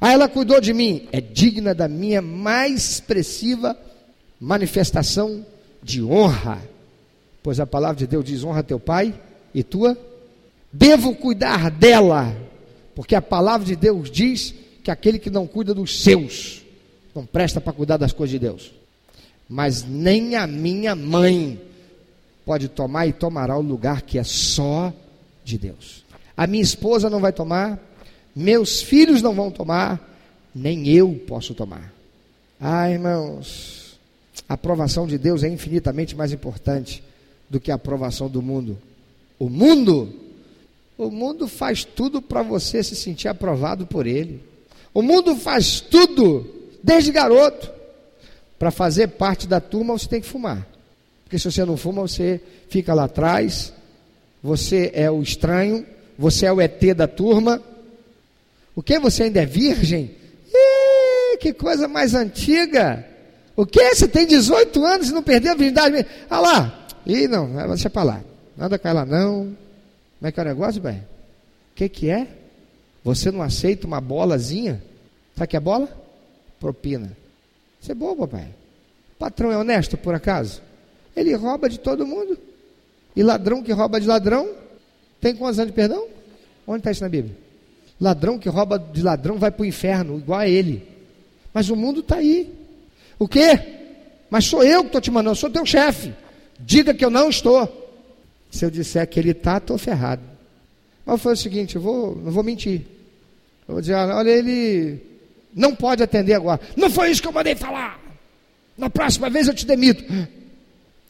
Ah, 0.01 0.11
ela 0.11 0.29
cuidou 0.29 0.61
de 0.61 0.73
mim, 0.73 1.07
é 1.11 1.19
digna 1.19 1.75
da 1.75 1.87
minha 1.87 2.21
mais 2.21 2.91
expressiva 2.91 3.77
manifestação 4.39 5.45
de 5.81 6.03
honra. 6.03 6.61
Pois 7.41 7.59
a 7.59 7.65
palavra 7.65 7.97
de 7.97 8.07
Deus 8.07 8.25
diz: 8.25 8.43
honra 8.43 8.63
teu 8.63 8.79
pai 8.79 9.13
e 9.53 9.63
tua. 9.63 9.97
Devo 10.71 11.15
cuidar 11.15 11.71
dela, 11.71 12.35
porque 12.95 13.15
a 13.15 13.21
palavra 13.21 13.65
de 13.65 13.75
Deus 13.75 14.11
diz 14.11 14.53
que 14.83 14.91
aquele 14.91 15.17
que 15.17 15.29
não 15.29 15.47
cuida 15.47 15.73
dos 15.73 16.01
seus 16.01 16.61
não 17.13 17.25
presta 17.25 17.59
para 17.59 17.73
cuidar 17.73 17.97
das 17.97 18.13
coisas 18.13 18.31
de 18.31 18.39
Deus. 18.39 18.71
Mas 19.47 19.83
nem 19.83 20.35
a 20.35 20.45
minha 20.45 20.95
mãe 20.95 21.59
pode 22.45 22.67
tomar 22.67 23.07
e 23.07 23.13
tomará 23.13 23.57
o 23.57 23.61
lugar 23.61 24.03
que 24.03 24.19
é 24.19 24.23
só 24.23 24.93
de 25.43 25.57
Deus. 25.57 26.05
A 26.37 26.47
minha 26.47 26.63
esposa 26.63 27.09
não 27.09 27.19
vai 27.19 27.33
tomar, 27.33 27.79
meus 28.35 28.81
filhos 28.81 29.21
não 29.21 29.33
vão 29.33 29.51
tomar, 29.51 29.99
nem 30.53 30.87
eu 30.87 31.13
posso 31.27 31.53
tomar. 31.53 31.91
Ah, 32.59 32.89
irmãos, 32.89 33.78
a 34.47 34.53
aprovação 34.53 35.07
de 35.07 35.17
Deus 35.17 35.43
é 35.43 35.49
infinitamente 35.49 36.15
mais 36.15 36.31
importante 36.31 37.03
do 37.49 37.59
que 37.59 37.71
a 37.71 37.75
aprovação 37.75 38.29
do 38.29 38.41
mundo. 38.41 38.77
O 39.37 39.49
mundo, 39.49 40.13
o 40.97 41.09
mundo 41.09 41.47
faz 41.47 41.83
tudo 41.83 42.21
para 42.21 42.41
você 42.41 42.83
se 42.83 42.95
sentir 42.95 43.27
aprovado 43.27 43.87
por 43.87 44.05
ele. 44.05 44.43
O 44.93 45.01
mundo 45.01 45.35
faz 45.35 45.79
tudo, 45.81 46.45
desde 46.83 47.11
garoto. 47.11 47.71
Para 48.57 48.71
fazer 48.71 49.07
parte 49.09 49.47
da 49.47 49.61
turma, 49.61 49.97
você 49.97 50.07
tem 50.07 50.21
que 50.21 50.27
fumar. 50.27 50.67
Porque 51.23 51.39
se 51.39 51.49
você 51.49 51.63
não 51.63 51.77
fuma, 51.77 52.01
você 52.01 52.41
fica 52.69 52.93
lá 52.93 53.05
atrás, 53.05 53.71
você 54.43 54.91
é 54.93 55.09
o 55.09 55.21
estranho, 55.21 55.85
você 56.17 56.45
é 56.45 56.51
o 56.51 56.59
ET 56.59 56.81
da 56.95 57.07
turma. 57.07 57.61
O 58.75 58.83
que? 58.83 58.99
Você 58.99 59.23
ainda 59.23 59.41
é 59.41 59.45
virgem? 59.45 60.11
Ih, 60.53 61.37
que 61.37 61.53
coisa 61.53 61.87
mais 61.87 62.13
antiga. 62.13 63.08
O 63.59 63.65
que? 63.65 63.93
Você 63.93 64.07
tem 64.07 64.25
18 64.25 64.85
anos 64.85 65.09
e 65.09 65.11
não 65.11 65.21
perdeu 65.21 65.51
a 65.51 65.55
virgindade? 65.55 66.05
Ah 66.29 66.39
lá. 66.39 66.87
Ih, 67.05 67.27
não, 67.27 67.53
deixa 67.67 67.89
para 67.89 68.03
lá. 68.03 68.21
Nada 68.55 68.79
cai 68.79 68.93
lá 68.93 69.05
não. 69.05 69.53
Como 70.17 70.27
é 70.27 70.31
que 70.31 70.39
é 70.39 70.43
o 70.43 70.45
negócio, 70.45 70.81
velho? 70.81 70.99
O 70.99 71.75
que 71.75 71.89
que 71.89 72.09
é? 72.09 72.25
Você 73.03 73.29
não 73.29 73.41
aceita 73.41 73.85
uma 73.85 73.99
bolazinha? 73.99 74.81
Sabe 75.35 75.43
o 75.43 75.47
que 75.49 75.57
é 75.57 75.59
bola? 75.59 75.89
Propina. 76.57 77.11
Você 77.81 77.91
é 77.91 77.95
bobo, 77.95 78.25
pai. 78.29 78.47
O 79.15 79.19
patrão 79.19 79.51
é 79.51 79.57
honesto, 79.57 79.97
por 79.97 80.15
acaso? 80.15 80.61
Ele 81.13 81.35
rouba 81.35 81.67
de 81.67 81.81
todo 81.81 82.07
mundo. 82.07 82.37
E 83.13 83.21
ladrão 83.21 83.61
que 83.61 83.73
rouba 83.73 83.99
de 83.99 84.07
ladrão, 84.07 84.55
tem 85.19 85.35
quantos 85.35 85.59
anos 85.59 85.73
de 85.73 85.75
perdão? 85.75 86.07
Onde 86.65 86.79
está 86.79 86.91
isso 86.91 87.03
na 87.03 87.09
Bíblia? 87.09 87.35
Ladrão 87.99 88.39
que 88.39 88.47
rouba 88.47 88.79
de 88.79 89.01
ladrão 89.01 89.37
vai 89.37 89.51
para 89.51 89.63
o 89.63 89.65
inferno, 89.65 90.17
igual 90.17 90.39
a 90.39 90.47
ele. 90.47 90.87
Mas 91.53 91.69
o 91.69 91.75
mundo 91.75 91.99
está 91.99 92.15
aí. 92.15 92.57
O 93.19 93.27
quê? 93.27 93.59
Mas 94.29 94.45
sou 94.45 94.63
eu 94.63 94.81
que 94.81 94.87
estou 94.87 95.01
te 95.01 95.11
mandando, 95.11 95.35
sou 95.35 95.49
teu 95.49 95.65
chefe. 95.65 96.13
Diga 96.57 96.93
que 96.93 97.03
eu 97.03 97.09
não 97.09 97.29
estou. 97.29 97.75
Se 98.49 98.65
eu 98.65 98.71
disser 98.71 99.07
que 99.07 99.19
ele 99.19 99.31
está, 99.31 99.57
estou 99.57 99.77
ferrado. 99.77 100.23
Mas 101.05 101.21
foi 101.21 101.33
o 101.33 101.37
seguinte, 101.37 101.75
eu 101.75 101.81
vou, 101.81 102.15
não 102.15 102.31
vou 102.31 102.43
mentir. 102.43 102.81
Eu 103.67 103.75
vou 103.75 103.81
dizer, 103.81 103.95
olha, 103.95 104.29
ele 104.29 105.01
não 105.53 105.75
pode 105.75 106.01
atender 106.01 106.33
agora. 106.33 106.61
Não 106.75 106.89
foi 106.89 107.11
isso 107.11 107.21
que 107.21 107.27
eu 107.27 107.33
mandei 107.33 107.55
falar. 107.55 107.99
Na 108.77 108.89
próxima 108.89 109.29
vez 109.29 109.47
eu 109.47 109.53
te 109.53 109.65
demito. 109.65 110.03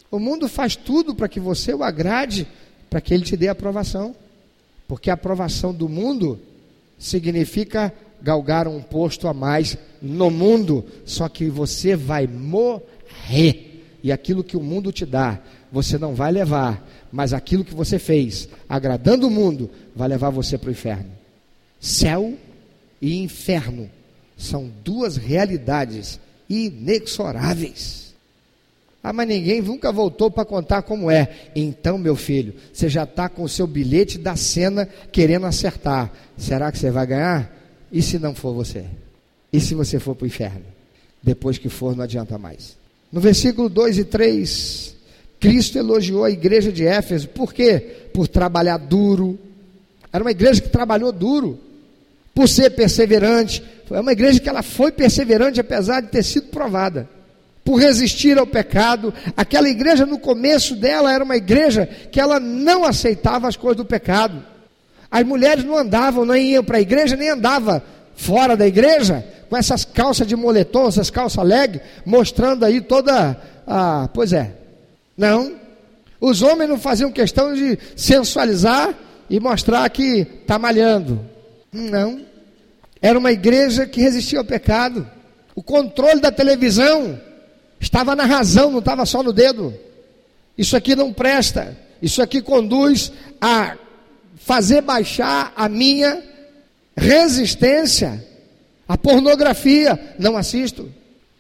O 0.10 0.18
mundo 0.18 0.48
faz 0.48 0.76
tudo 0.76 1.14
para 1.14 1.30
que 1.30 1.40
você 1.40 1.74
o 1.74 1.84
agrade, 1.84 2.48
para 2.90 3.00
que 3.00 3.14
ele 3.14 3.24
te 3.24 3.38
dê 3.38 3.48
aprovação. 3.48 4.16
Porque 4.88 5.12
a 5.12 5.14
aprovação 5.14 5.72
do 5.74 5.88
mundo 5.88 6.40
significa 6.98 7.94
galgar 8.22 8.68
um 8.68 8.82
posto 8.82 9.28
a 9.28 9.34
mais 9.34 9.78
no 10.02 10.30
mundo, 10.30 10.86
só 11.06 11.28
que 11.28 11.50
você 11.50 11.96
vai 11.96 12.28
morrer. 12.28 13.86
E 14.04 14.12
aquilo 14.12 14.44
que 14.44 14.58
o 14.58 14.64
mundo 14.64 14.92
te 14.92 15.06
dá, 15.06 15.40
você 15.72 15.98
não 15.98 16.16
vai 16.16 16.32
levar, 16.32 16.88
mas 17.12 17.34
aquilo 17.34 17.66
que 17.66 17.74
você 17.74 18.00
fez, 18.00 18.48
agradando 18.68 19.28
o 19.28 19.32
mundo, 19.32 19.70
vai 19.96 20.08
levar 20.08 20.30
você 20.30 20.58
para 20.58 20.70
o 20.70 20.72
inferno. 20.72 21.12
Céu 21.80 22.34
e 23.02 23.22
inferno 23.22 23.90
são 24.38 24.72
duas 24.84 25.18
realidades 25.18 26.20
inexoráveis. 26.50 28.10
Ah, 29.02 29.14
mas 29.14 29.28
ninguém 29.28 29.62
nunca 29.62 29.92
voltou 29.92 30.30
para 30.30 30.44
contar 30.44 30.82
como 30.82 31.10
é. 31.10 31.30
Então, 31.56 31.98
meu 31.98 32.16
filho, 32.16 32.54
você 32.74 32.90
já 32.90 33.04
está 33.04 33.30
com 33.30 33.44
o 33.44 33.50
seu 33.50 33.66
bilhete 33.66 34.18
da 34.18 34.36
cena 34.36 34.86
querendo 35.12 35.46
acertar. 35.46 36.12
Será 36.38 36.72
que 36.72 36.78
você 36.78 36.92
vai 36.92 37.08
ganhar? 37.08 37.59
E 37.92 38.02
se 38.02 38.20
não 38.20 38.36
for 38.36 38.54
você? 38.54 38.86
E 39.52 39.60
se 39.60 39.74
você 39.74 40.00
for 40.00 40.16
para 40.16 40.26
o 40.26 40.28
inferno? 40.28 40.66
Depois 41.22 41.58
que 41.58 41.70
for, 41.70 41.96
não 41.96 42.04
adianta 42.04 42.38
mais. 42.38 42.78
No 43.12 43.20
versículo 43.20 43.68
2 43.68 43.98
e 44.00 44.04
3, 44.04 44.96
Cristo 45.40 45.78
elogiou 45.78 46.24
a 46.24 46.32
igreja 46.32 46.72
de 46.72 46.86
Éfeso. 46.86 47.28
Por 47.30 47.54
quê? 47.54 47.80
Por 48.14 48.28
trabalhar 48.28 48.78
duro. 48.78 49.40
Era 50.14 50.24
uma 50.24 50.32
igreja 50.32 50.62
que 50.62 50.70
trabalhou 50.70 51.12
duro. 51.12 51.60
Por 52.34 52.48
ser 52.48 52.72
perseverante. 52.72 53.64
É 53.90 54.00
uma 54.00 54.12
igreja 54.12 54.40
que 54.40 54.48
ela 54.48 54.62
foi 54.62 54.92
perseverante 54.92 55.60
apesar 55.60 56.02
de 56.02 56.10
ter 56.10 56.24
sido 56.24 56.48
provada 56.48 57.10
por 57.70 57.80
resistir 57.80 58.36
ao 58.38 58.48
pecado. 58.48 59.14
Aquela 59.38 59.70
igreja, 59.70 60.04
no 60.04 60.18
começo 60.18 60.76
dela, 60.76 61.14
era 61.14 61.24
uma 61.24 61.38
igreja 61.38 61.88
que 62.12 62.20
ela 62.20 62.40
não 62.40 62.84
aceitava 62.84 63.48
as 63.48 63.56
coisas 63.56 63.78
do 63.78 63.86
pecado. 63.86 64.44
As 65.12 65.26
mulheres 65.26 65.64
não 65.64 65.78
andavam, 65.78 66.26
nem 66.26 66.52
iam 66.52 66.64
para 66.64 66.78
a 66.78 66.82
igreja, 66.82 67.16
nem 67.16 67.30
andavam 67.30 67.82
fora 68.16 68.56
da 68.56 68.68
igreja, 68.68 69.26
com 69.50 69.56
essas 69.58 69.86
calças 69.86 70.28
de 70.28 70.36
moletom, 70.36 70.88
essas 70.88 71.10
calças 71.10 71.44
leg, 71.44 71.82
mostrando 72.06 72.66
aí 72.66 72.82
toda 72.82 73.38
a. 73.66 74.10
Pois 74.14 74.34
é. 74.34 74.52
Não. 75.18 75.54
Os 76.20 76.42
homens 76.42 76.70
não 76.70 76.78
faziam 76.78 77.12
questão 77.12 77.54
de 77.54 77.80
sensualizar 77.96 78.94
e 79.30 79.40
mostrar 79.40 79.90
que 79.90 80.28
está 80.42 80.60
malhando. 80.60 81.20
Não. 81.72 82.22
Era 83.02 83.18
uma 83.18 83.32
igreja 83.32 83.86
que 83.86 84.02
resistia 84.02 84.40
ao 84.40 84.46
pecado. 84.46 85.10
O 85.56 85.64
controle 85.64 86.20
da 86.20 86.32
televisão 86.32 87.20
Estava 87.80 88.16
na 88.16 88.26
razão, 88.26 88.70
não 88.70 88.80
estava 88.80 89.06
só 89.06 89.24
no 89.24 89.32
dedo. 89.32 89.74
Isso 90.58 90.76
aqui 90.76 90.96
não 90.96 91.14
presta. 91.14 91.78
Isso 92.02 92.22
aqui 92.22 92.42
conduz 92.42 93.12
a 93.40 93.78
fazer 94.40 94.82
baixar 94.82 95.54
a 95.56 95.70
minha 95.70 96.24
resistência. 96.96 98.26
A 98.88 98.98
pornografia, 98.98 100.16
não 100.18 100.36
assisto. 100.36 100.92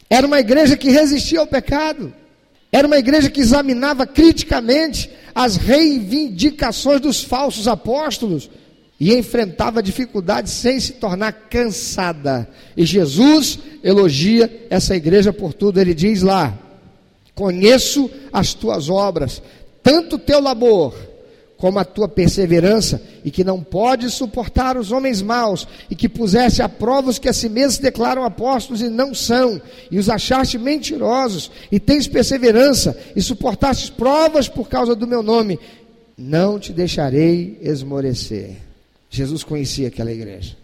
Era 0.07 0.27
uma 0.27 0.39
igreja 0.39 0.77
que 0.77 0.91
resistia 0.91 1.39
ao 1.39 1.47
pecado. 1.47 2.13
Era 2.71 2.85
uma 2.85 2.97
igreja 2.97 3.29
que 3.29 3.41
examinava 3.41 4.05
criticamente 4.05 5.09
as 5.33 5.55
reivindicações 5.55 7.01
dos 7.01 7.23
falsos 7.23 7.67
apóstolos 7.67 8.49
e 8.99 9.15
enfrentava 9.15 9.81
dificuldades 9.81 10.51
sem 10.53 10.79
se 10.79 10.93
tornar 10.93 11.31
cansada. 11.31 12.47
E 12.77 12.85
Jesus 12.85 13.57
elogia 13.83 14.67
essa 14.69 14.95
igreja 14.95 15.33
por 15.33 15.53
tudo. 15.53 15.79
Ele 15.79 15.95
diz 15.95 16.21
lá: 16.21 16.55
Conheço 17.33 18.11
as 18.31 18.53
tuas 18.53 18.89
obras, 18.89 19.41
tanto 19.81 20.17
o 20.17 20.19
teu 20.19 20.39
labor 20.39 21.08
como 21.59 21.77
a 21.77 21.83
tua 21.83 22.07
perseverança, 22.07 23.01
e 23.23 23.29
que 23.29 23.43
não 23.43 23.61
podes 23.61 24.13
suportar 24.13 24.77
os 24.77 24.93
homens 24.93 25.21
maus, 25.21 25.67
e 25.91 25.95
que 25.95 26.07
puseste 26.07 26.61
a 26.61 26.69
prova 26.69 27.09
os 27.09 27.19
que 27.19 27.27
a 27.27 27.33
si 27.33 27.49
mesmos 27.49 27.79
declaram 27.79 28.23
apóstolos 28.23 28.81
e 28.81 28.87
não 28.87 29.13
são, 29.13 29.61
e 29.91 29.99
os 29.99 30.09
achaste 30.09 30.57
mentirosos, 30.57 31.51
e 31.69 31.77
tens 31.77 32.07
perseverança, 32.07 32.97
e 33.13 33.21
suportaste 33.21 33.91
provas 33.91 34.47
por 34.47 34.69
causa 34.69 34.95
do 34.95 35.05
meu 35.05 35.21
nome, 35.21 35.59
não 36.17 36.57
te 36.57 36.71
deixarei 36.71 37.57
esmorecer. 37.61 38.55
Jesus 39.09 39.43
conhecia 39.43 39.89
aquela 39.89 40.13
igreja. 40.13 40.55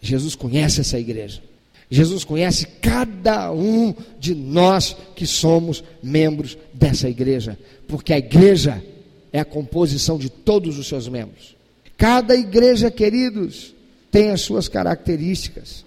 Jesus 0.00 0.34
conhece 0.34 0.80
essa 0.80 0.98
igreja. 0.98 1.40
Jesus 1.88 2.24
conhece 2.24 2.66
cada 2.82 3.52
um 3.52 3.94
de 4.18 4.34
nós 4.34 4.96
que 5.14 5.26
somos 5.26 5.84
membros 6.02 6.58
dessa 6.72 7.08
igreja, 7.08 7.56
porque 7.86 8.12
a 8.12 8.18
igreja 8.18 8.82
é 9.34 9.40
a 9.40 9.44
composição 9.44 10.16
de 10.16 10.28
todos 10.28 10.78
os 10.78 10.86
seus 10.86 11.08
membros. 11.08 11.56
Cada 11.96 12.36
igreja, 12.36 12.88
queridos, 12.88 13.74
tem 14.08 14.30
as 14.30 14.42
suas 14.42 14.68
características, 14.68 15.84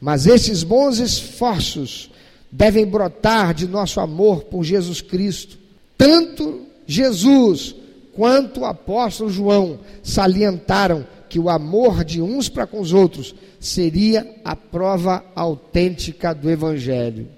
mas 0.00 0.26
esses 0.26 0.64
bons 0.64 0.98
esforços 0.98 2.10
devem 2.50 2.84
brotar 2.84 3.54
de 3.54 3.68
nosso 3.68 4.00
amor 4.00 4.42
por 4.42 4.64
Jesus 4.64 5.00
Cristo. 5.00 5.56
Tanto 5.96 6.66
Jesus 6.84 7.76
quanto 8.12 8.62
o 8.62 8.64
apóstolo 8.64 9.30
João 9.30 9.78
salientaram 10.02 11.06
que 11.28 11.38
o 11.38 11.48
amor 11.48 12.04
de 12.04 12.20
uns 12.20 12.48
para 12.48 12.66
com 12.66 12.80
os 12.80 12.92
outros 12.92 13.36
seria 13.60 14.34
a 14.44 14.56
prova 14.56 15.24
autêntica 15.36 16.34
do 16.34 16.50
Evangelho. 16.50 17.28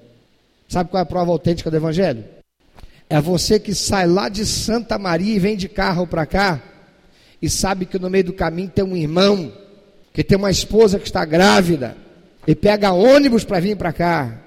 Sabe 0.66 0.88
qual 0.88 1.00
é 1.00 1.02
a 1.02 1.06
prova 1.06 1.30
autêntica 1.30 1.70
do 1.70 1.76
Evangelho? 1.76 2.24
É 3.12 3.20
você 3.20 3.60
que 3.60 3.74
sai 3.74 4.06
lá 4.06 4.30
de 4.30 4.46
Santa 4.46 4.98
Maria 4.98 5.36
e 5.36 5.38
vem 5.38 5.54
de 5.54 5.68
carro 5.68 6.06
para 6.06 6.24
cá 6.24 6.62
e 7.42 7.50
sabe 7.50 7.84
que 7.84 7.98
no 7.98 8.08
meio 8.08 8.24
do 8.24 8.32
caminho 8.32 8.70
tem 8.70 8.82
um 8.82 8.96
irmão 8.96 9.52
que 10.14 10.24
tem 10.24 10.38
uma 10.38 10.50
esposa 10.50 10.98
que 10.98 11.04
está 11.04 11.22
grávida 11.22 11.94
e 12.46 12.54
pega 12.54 12.90
ônibus 12.90 13.44
para 13.44 13.60
vir 13.60 13.76
para 13.76 13.92
cá 13.92 14.40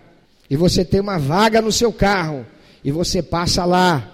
e 0.49 0.57
você 0.57 0.83
tem 0.83 0.99
uma 0.99 1.19
vaga 1.19 1.61
no 1.61 1.71
seu 1.71 1.93
carro 1.93 2.43
e 2.83 2.91
você 2.91 3.21
passa 3.21 3.63
lá 3.65 4.11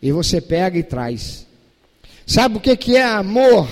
e 0.00 0.10
você 0.12 0.40
pega 0.40 0.78
e 0.78 0.82
traz. 0.82 1.46
Sabe 2.26 2.56
o 2.56 2.60
que, 2.60 2.74
que 2.74 2.96
é 2.96 3.04
amor 3.04 3.68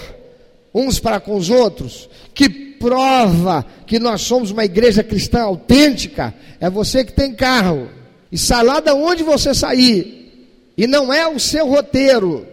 uns 0.75 1.01
para 1.01 1.19
com 1.21 1.35
os 1.35 1.49
outros? 1.49 2.07
Que 2.35 2.51
prova 2.51 3.65
que 3.87 3.99
nós 3.99 4.21
somos 4.21 4.51
uma 4.51 4.67
igreja 4.67 5.03
cristã 5.03 5.41
autêntica 5.41 6.35
é 6.61 6.69
você 6.69 7.03
que 7.03 7.15
tem 7.15 7.35
carro 7.35 7.89
e 8.37 8.39
sai 8.39 8.63
lá 8.63 8.81
de 8.81 8.93
onde 8.93 9.23
você 9.23 9.55
sair. 9.55 10.53
E 10.77 10.87
não 10.87 11.11
é 11.11 11.27
o 11.27 11.41
seu 11.41 11.67
roteiro. 11.67 12.47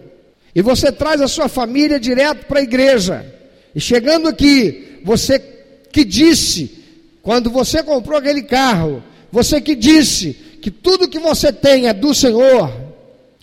E 0.56 0.62
você 0.62 0.94
traz 0.94 1.20
a 1.20 1.28
sua 1.28 1.50
família 1.50 2.00
direto 2.00 2.46
para 2.46 2.62
a 2.62 2.64
igreja. 2.64 3.26
E 3.76 3.82
chegando 3.82 4.30
aqui 4.30 5.02
você 5.04 5.38
que 5.92 6.06
disse 6.06 6.72
quando 7.22 7.50
você 7.50 7.84
comprou 7.84 8.18
aquele 8.18 8.44
carro 8.44 9.04
você 9.30 9.60
que 9.60 9.76
disse 9.76 10.32
que 10.62 10.72
tudo 10.72 11.10
que 11.10 11.20
você 11.20 11.52
tem 11.52 11.88
é 11.88 11.94
do 11.94 12.14
Senhor, 12.14 12.72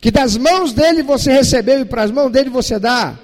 que 0.01 0.11
das 0.11 0.37
mãos 0.37 0.73
dele 0.73 1.03
você 1.03 1.31
recebeu 1.31 1.81
e 1.81 1.85
para 1.85 2.05
as 2.05 2.11
mãos 2.11 2.31
dele 2.31 2.49
você 2.49 2.79
dá. 2.79 3.19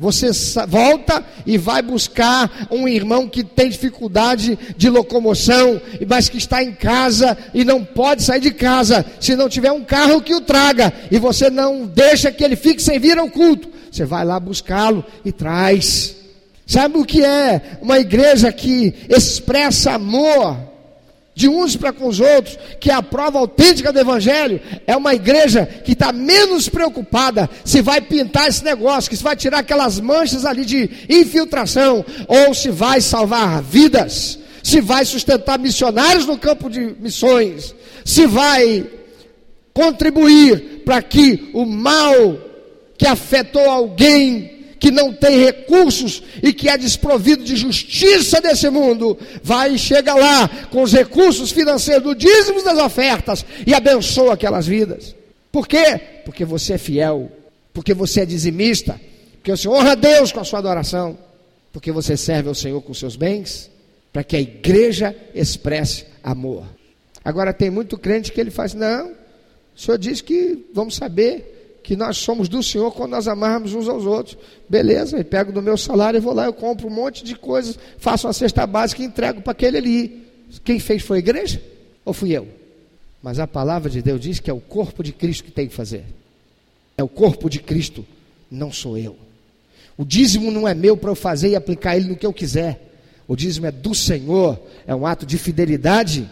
Você 0.00 0.30
volta 0.66 1.22
e 1.44 1.58
vai 1.58 1.82
buscar 1.82 2.68
um 2.70 2.88
irmão 2.88 3.28
que 3.28 3.44
tem 3.44 3.68
dificuldade 3.68 4.58
de 4.74 4.88
locomoção, 4.88 5.78
mas 6.08 6.26
que 6.26 6.38
está 6.38 6.64
em 6.64 6.72
casa 6.72 7.36
e 7.52 7.66
não 7.66 7.84
pode 7.84 8.22
sair 8.22 8.40
de 8.40 8.50
casa 8.50 9.04
se 9.20 9.36
não 9.36 9.46
tiver 9.46 9.70
um 9.70 9.84
carro 9.84 10.22
que 10.22 10.34
o 10.34 10.40
traga, 10.40 10.90
e 11.10 11.18
você 11.18 11.50
não 11.50 11.84
deixa 11.84 12.32
que 12.32 12.42
ele 12.42 12.56
fique 12.56 12.82
sem 12.82 12.98
vir 12.98 13.18
ao 13.18 13.28
culto. 13.28 13.68
Você 13.92 14.06
vai 14.06 14.24
lá 14.24 14.40
buscá-lo 14.40 15.04
e 15.22 15.30
traz. 15.30 16.16
Sabe 16.66 16.96
o 16.96 17.04
que 17.04 17.22
é 17.22 17.60
uma 17.82 17.98
igreja 17.98 18.50
que 18.50 18.94
expressa 19.06 19.92
amor? 19.92 20.69
De 21.34 21.48
uns 21.48 21.76
para 21.76 21.92
com 21.92 22.06
os 22.08 22.20
outros, 22.20 22.58
que 22.78 22.90
é 22.90 22.94
a 22.94 23.02
prova 23.02 23.38
autêntica 23.38 23.92
do 23.92 23.98
Evangelho, 23.98 24.60
é 24.86 24.96
uma 24.96 25.14
igreja 25.14 25.64
que 25.64 25.92
está 25.92 26.12
menos 26.12 26.68
preocupada 26.68 27.48
se 27.64 27.80
vai 27.80 28.00
pintar 28.00 28.48
esse 28.48 28.64
negócio, 28.64 29.08
que 29.08 29.16
se 29.16 29.22
vai 29.22 29.36
tirar 29.36 29.58
aquelas 29.58 29.98
manchas 30.00 30.44
ali 30.44 30.64
de 30.64 30.90
infiltração, 31.08 32.04
ou 32.26 32.52
se 32.52 32.70
vai 32.70 33.00
salvar 33.00 33.62
vidas, 33.62 34.38
se 34.62 34.80
vai 34.80 35.04
sustentar 35.04 35.58
missionários 35.58 36.26
no 36.26 36.36
campo 36.36 36.68
de 36.68 36.94
missões, 37.00 37.74
se 38.04 38.26
vai 38.26 38.86
contribuir 39.72 40.82
para 40.84 41.00
que 41.00 41.50
o 41.54 41.64
mal 41.64 42.38
que 42.98 43.06
afetou 43.06 43.70
alguém 43.70 44.59
que 44.80 44.90
não 44.90 45.12
tem 45.12 45.44
recursos 45.44 46.22
e 46.42 46.54
que 46.54 46.68
é 46.68 46.78
desprovido 46.78 47.44
de 47.44 47.54
justiça 47.54 48.40
desse 48.40 48.68
mundo, 48.70 49.16
vai 49.42 49.74
e 49.74 49.78
chega 49.78 50.14
lá 50.14 50.48
com 50.70 50.82
os 50.82 50.92
recursos 50.92 51.52
financeiros 51.52 52.02
do 52.02 52.14
dízimo 52.14 52.64
das 52.64 52.78
ofertas 52.78 53.44
e 53.66 53.74
abençoa 53.74 54.32
aquelas 54.32 54.66
vidas. 54.66 55.14
Por 55.52 55.68
quê? 55.68 56.00
Porque 56.24 56.46
você 56.46 56.72
é 56.72 56.78
fiel, 56.78 57.30
porque 57.74 57.92
você 57.92 58.22
é 58.22 58.26
dizimista, 58.26 58.98
porque 59.34 59.50
você 59.50 59.68
honra 59.68 59.92
a 59.92 59.94
Deus 59.94 60.32
com 60.32 60.40
a 60.40 60.44
sua 60.44 60.60
adoração, 60.60 61.18
porque 61.72 61.92
você 61.92 62.16
serve 62.16 62.48
ao 62.48 62.54
Senhor 62.54 62.80
com 62.80 62.94
seus 62.94 63.16
bens, 63.16 63.70
para 64.10 64.24
que 64.24 64.34
a 64.34 64.40
igreja 64.40 65.14
expresse 65.34 66.06
amor. 66.22 66.64
Agora 67.22 67.52
tem 67.52 67.68
muito 67.68 67.98
crente 67.98 68.32
que 68.32 68.40
ele 68.40 68.50
faz, 68.50 68.72
não, 68.72 69.10
o 69.76 69.80
senhor 69.80 69.98
diz 69.98 70.20
que 70.20 70.66
vamos 70.72 70.96
saber 70.96 71.59
que 71.82 71.96
nós 71.96 72.18
somos 72.18 72.48
do 72.48 72.62
Senhor 72.62 72.92
quando 72.92 73.12
nós 73.12 73.26
amarmos 73.26 73.74
uns 73.74 73.88
aos 73.88 74.04
outros. 74.04 74.36
Beleza, 74.68 75.16
eu 75.18 75.24
pego 75.24 75.52
do 75.52 75.62
meu 75.62 75.76
salário 75.76 76.18
e 76.18 76.20
vou 76.20 76.34
lá, 76.34 76.44
eu 76.44 76.52
compro 76.52 76.86
um 76.86 76.90
monte 76.90 77.24
de 77.24 77.34
coisas, 77.34 77.78
faço 77.98 78.26
uma 78.26 78.32
cesta 78.32 78.66
básica 78.66 79.02
e 79.02 79.06
entrego 79.06 79.40
para 79.40 79.52
aquele 79.52 79.78
ali. 79.78 80.26
Quem 80.64 80.78
fez 80.78 81.02
foi 81.02 81.18
a 81.18 81.20
igreja 81.20 81.62
ou 82.04 82.12
fui 82.12 82.32
eu? 82.32 82.48
Mas 83.22 83.38
a 83.38 83.46
palavra 83.46 83.90
de 83.90 84.00
Deus 84.00 84.20
diz 84.20 84.40
que 84.40 84.50
é 84.50 84.54
o 84.54 84.60
corpo 84.60 85.02
de 85.02 85.12
Cristo 85.12 85.44
que 85.44 85.50
tem 85.50 85.68
que 85.68 85.74
fazer. 85.74 86.04
É 86.96 87.02
o 87.02 87.08
corpo 87.08 87.48
de 87.48 87.60
Cristo, 87.60 88.04
não 88.50 88.72
sou 88.72 88.96
eu. 88.96 89.16
O 89.96 90.04
dízimo 90.04 90.50
não 90.50 90.66
é 90.66 90.74
meu 90.74 90.96
para 90.96 91.10
eu 91.10 91.14
fazer 91.14 91.50
e 91.50 91.56
aplicar 91.56 91.96
ele 91.96 92.08
no 92.08 92.16
que 92.16 92.24
eu 92.24 92.32
quiser. 92.32 92.88
O 93.28 93.36
dízimo 93.36 93.66
é 93.66 93.70
do 93.70 93.94
Senhor, 93.94 94.58
é 94.86 94.94
um 94.94 95.06
ato 95.06 95.24
de 95.24 95.38
fidelidade 95.38 96.28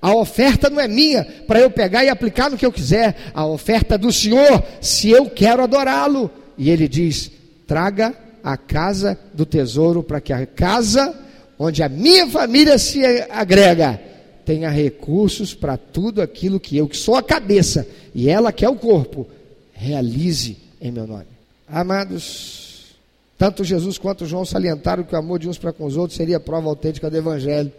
a 0.00 0.14
oferta 0.14 0.70
não 0.70 0.80
é 0.80 0.88
minha 0.88 1.24
para 1.46 1.60
eu 1.60 1.70
pegar 1.70 2.04
e 2.04 2.08
aplicar 2.08 2.50
no 2.50 2.56
que 2.56 2.64
eu 2.64 2.72
quiser. 2.72 3.16
A 3.34 3.44
oferta 3.46 3.96
é 3.96 3.98
do 3.98 4.10
Senhor, 4.10 4.62
se 4.80 5.10
eu 5.10 5.28
quero 5.28 5.62
adorá-lo. 5.62 6.30
E 6.56 6.70
ele 6.70 6.88
diz: 6.88 7.30
traga 7.66 8.14
a 8.42 8.56
casa 8.56 9.18
do 9.34 9.44
tesouro 9.44 10.02
para 10.02 10.20
que 10.20 10.32
a 10.32 10.46
casa 10.46 11.14
onde 11.58 11.82
a 11.82 11.88
minha 11.88 12.26
família 12.26 12.78
se 12.78 13.02
agrega 13.28 14.00
tenha 14.46 14.70
recursos 14.70 15.54
para 15.54 15.76
tudo 15.76 16.22
aquilo 16.22 16.58
que 16.58 16.76
eu, 16.76 16.88
que 16.88 16.96
sou 16.96 17.14
a 17.14 17.22
cabeça, 17.22 17.86
e 18.14 18.28
ela 18.28 18.50
que 18.50 18.64
é 18.64 18.68
o 18.68 18.74
corpo, 18.74 19.28
realize 19.72 20.56
em 20.80 20.90
meu 20.90 21.06
nome. 21.06 21.26
Amados, 21.68 22.96
tanto 23.38 23.62
Jesus 23.62 23.96
quanto 23.98 24.26
João 24.26 24.44
salientaram 24.44 25.04
que 25.04 25.14
o 25.14 25.18
amor 25.18 25.38
de 25.38 25.48
uns 25.48 25.58
para 25.58 25.72
com 25.72 25.84
os 25.84 25.96
outros 25.96 26.16
seria 26.16 26.40
prova 26.40 26.68
autêntica 26.68 27.08
do 27.08 27.16
Evangelho. 27.16 27.70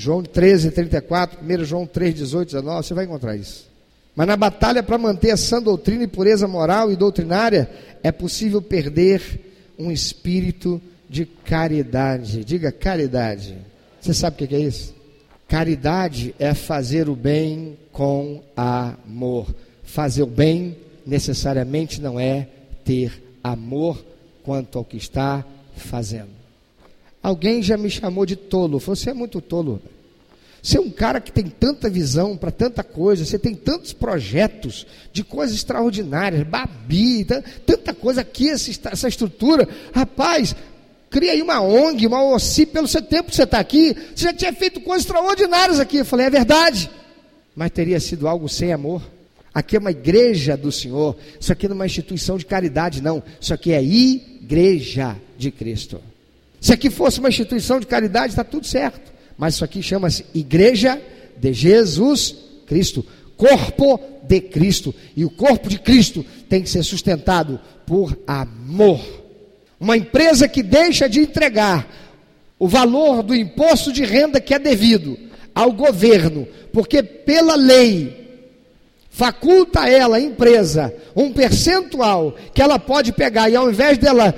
João 0.00 0.22
13, 0.22 0.70
34, 0.70 1.40
1 1.44 1.64
João 1.64 1.86
3, 1.86 2.14
18, 2.14 2.48
19, 2.52 2.86
você 2.86 2.94
vai 2.94 3.04
encontrar 3.04 3.36
isso. 3.36 3.68
Mas 4.16 4.26
na 4.26 4.36
batalha 4.36 4.82
para 4.82 4.96
manter 4.96 5.30
a 5.30 5.36
sã 5.36 5.62
doutrina 5.62 6.04
e 6.04 6.06
pureza 6.06 6.48
moral 6.48 6.90
e 6.90 6.96
doutrinária, 6.96 7.70
é 8.02 8.10
possível 8.10 8.62
perder 8.62 9.20
um 9.78 9.90
espírito 9.90 10.80
de 11.08 11.26
caridade. 11.26 12.44
Diga 12.46 12.72
caridade. 12.72 13.58
Você 14.00 14.14
sabe 14.14 14.42
o 14.42 14.48
que 14.48 14.54
é 14.54 14.60
isso? 14.60 14.94
Caridade 15.46 16.34
é 16.38 16.54
fazer 16.54 17.08
o 17.08 17.14
bem 17.14 17.76
com 17.92 18.42
amor. 18.56 19.54
Fazer 19.82 20.22
o 20.22 20.26
bem 20.26 20.76
necessariamente 21.06 22.00
não 22.00 22.18
é 22.18 22.48
ter 22.84 23.22
amor 23.44 24.02
quanto 24.42 24.78
ao 24.78 24.84
que 24.84 24.96
está 24.96 25.44
fazendo. 25.76 26.39
Alguém 27.22 27.62
já 27.62 27.76
me 27.76 27.90
chamou 27.90 28.24
de 28.24 28.36
tolo. 28.36 28.78
Você 28.78 29.10
é 29.10 29.14
muito 29.14 29.40
tolo. 29.40 29.80
Você 30.62 30.76
é 30.76 30.80
um 30.80 30.90
cara 30.90 31.20
que 31.20 31.32
tem 31.32 31.44
tanta 31.46 31.88
visão 31.88 32.36
para 32.36 32.50
tanta 32.50 32.84
coisa, 32.84 33.24
você 33.24 33.38
tem 33.38 33.54
tantos 33.54 33.94
projetos 33.94 34.86
de 35.10 35.24
coisas 35.24 35.56
extraordinárias, 35.56 36.46
Babi, 36.46 37.26
tanta 37.64 37.94
coisa 37.94 38.20
aqui, 38.20 38.50
essa 38.50 39.08
estrutura. 39.08 39.66
Rapaz, 39.94 40.54
cria 41.08 41.32
aí 41.32 41.40
uma 41.40 41.62
ONG, 41.62 42.06
uma 42.06 42.22
OSCI, 42.22 42.66
pelo 42.66 42.86
seu 42.86 43.00
tempo 43.00 43.30
que 43.30 43.36
você 43.36 43.44
está 43.44 43.58
aqui, 43.58 43.96
você 44.14 44.24
já 44.24 44.34
tinha 44.34 44.52
feito 44.52 44.80
coisas 44.82 45.06
extraordinárias 45.06 45.80
aqui. 45.80 45.96
Eu 45.96 46.04
falei, 46.04 46.26
é 46.26 46.30
verdade, 46.30 46.90
mas 47.56 47.70
teria 47.70 47.98
sido 47.98 48.28
algo 48.28 48.46
sem 48.46 48.70
amor. 48.70 49.02
Aqui 49.54 49.76
é 49.76 49.78
uma 49.78 49.90
igreja 49.90 50.58
do 50.58 50.70
Senhor, 50.70 51.16
isso 51.40 51.50
aqui 51.50 51.66
não 51.68 51.74
é 51.74 51.78
uma 51.78 51.86
instituição 51.86 52.36
de 52.36 52.44
caridade, 52.44 53.02
não, 53.02 53.22
isso 53.40 53.54
aqui 53.54 53.72
é 53.72 53.82
igreja 53.82 55.16
de 55.38 55.50
Cristo. 55.50 56.02
Se 56.60 56.72
aqui 56.72 56.90
fosse 56.90 57.18
uma 57.18 57.30
instituição 57.30 57.80
de 57.80 57.86
caridade, 57.86 58.32
está 58.32 58.44
tudo 58.44 58.66
certo. 58.66 59.12
Mas 59.36 59.54
isso 59.54 59.64
aqui 59.64 59.82
chama-se 59.82 60.26
Igreja 60.34 61.00
de 61.38 61.52
Jesus 61.54 62.36
Cristo, 62.66 63.04
corpo 63.36 63.98
de 64.22 64.40
Cristo. 64.40 64.94
E 65.16 65.24
o 65.24 65.30
corpo 65.30 65.68
de 65.68 65.78
Cristo 65.78 66.24
tem 66.48 66.62
que 66.62 66.68
ser 66.68 66.82
sustentado 66.82 67.58
por 67.86 68.16
amor. 68.26 69.00
Uma 69.80 69.96
empresa 69.96 70.46
que 70.46 70.62
deixa 70.62 71.08
de 71.08 71.20
entregar 71.20 71.88
o 72.58 72.68
valor 72.68 73.22
do 73.22 73.34
imposto 73.34 73.90
de 73.90 74.04
renda 74.04 74.38
que 74.38 74.52
é 74.52 74.58
devido 74.58 75.18
ao 75.54 75.72
governo, 75.72 76.46
porque 76.72 77.02
pela 77.02 77.54
lei 77.54 78.20
faculta 79.08 79.88
ela, 79.88 80.18
a 80.18 80.20
empresa, 80.20 80.94
um 81.16 81.32
percentual 81.32 82.36
que 82.54 82.62
ela 82.62 82.78
pode 82.78 83.12
pegar 83.12 83.50
e 83.50 83.56
ao 83.56 83.68
invés 83.68 83.98
dela 83.98 84.34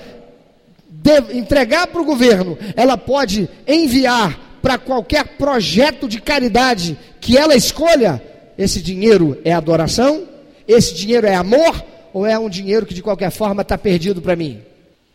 de, 1.02 1.36
entregar 1.36 1.88
para 1.88 2.00
o 2.00 2.04
governo, 2.04 2.56
ela 2.76 2.96
pode 2.96 3.48
enviar 3.66 4.38
para 4.62 4.78
qualquer 4.78 5.36
projeto 5.36 6.08
de 6.08 6.20
caridade 6.20 6.96
que 7.20 7.36
ela 7.36 7.56
escolha. 7.56 8.22
Esse 8.56 8.80
dinheiro 8.80 9.38
é 9.44 9.52
adoração? 9.52 10.28
Esse 10.66 10.94
dinheiro 10.94 11.26
é 11.26 11.34
amor? 11.34 11.84
Ou 12.12 12.24
é 12.24 12.38
um 12.38 12.48
dinheiro 12.48 12.86
que 12.86 12.94
de 12.94 13.02
qualquer 13.02 13.30
forma 13.30 13.62
está 13.62 13.76
perdido 13.76 14.22
para 14.22 14.36
mim? 14.36 14.62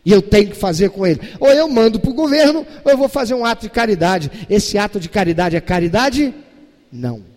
E 0.04 0.12
eu 0.12 0.22
tenho 0.22 0.50
que 0.50 0.58
fazer 0.58 0.90
com 0.90 1.06
ele. 1.06 1.20
Ou 1.40 1.50
eu 1.50 1.68
mando 1.70 2.00
para 2.00 2.12
o 2.12 2.14
governo, 2.14 2.66
ou 2.84 2.92
eu 2.92 2.98
vou 2.98 3.08
fazer 3.08 3.34
um 3.34 3.46
ato 3.46 3.64
de 3.64 3.70
caridade. 3.70 4.32
Esse 4.50 4.78
ato 4.78 5.00
de 5.00 5.08
caridade 5.08 5.56
é 5.56 5.62
caridade? 5.62 6.34
Não. 6.92 7.37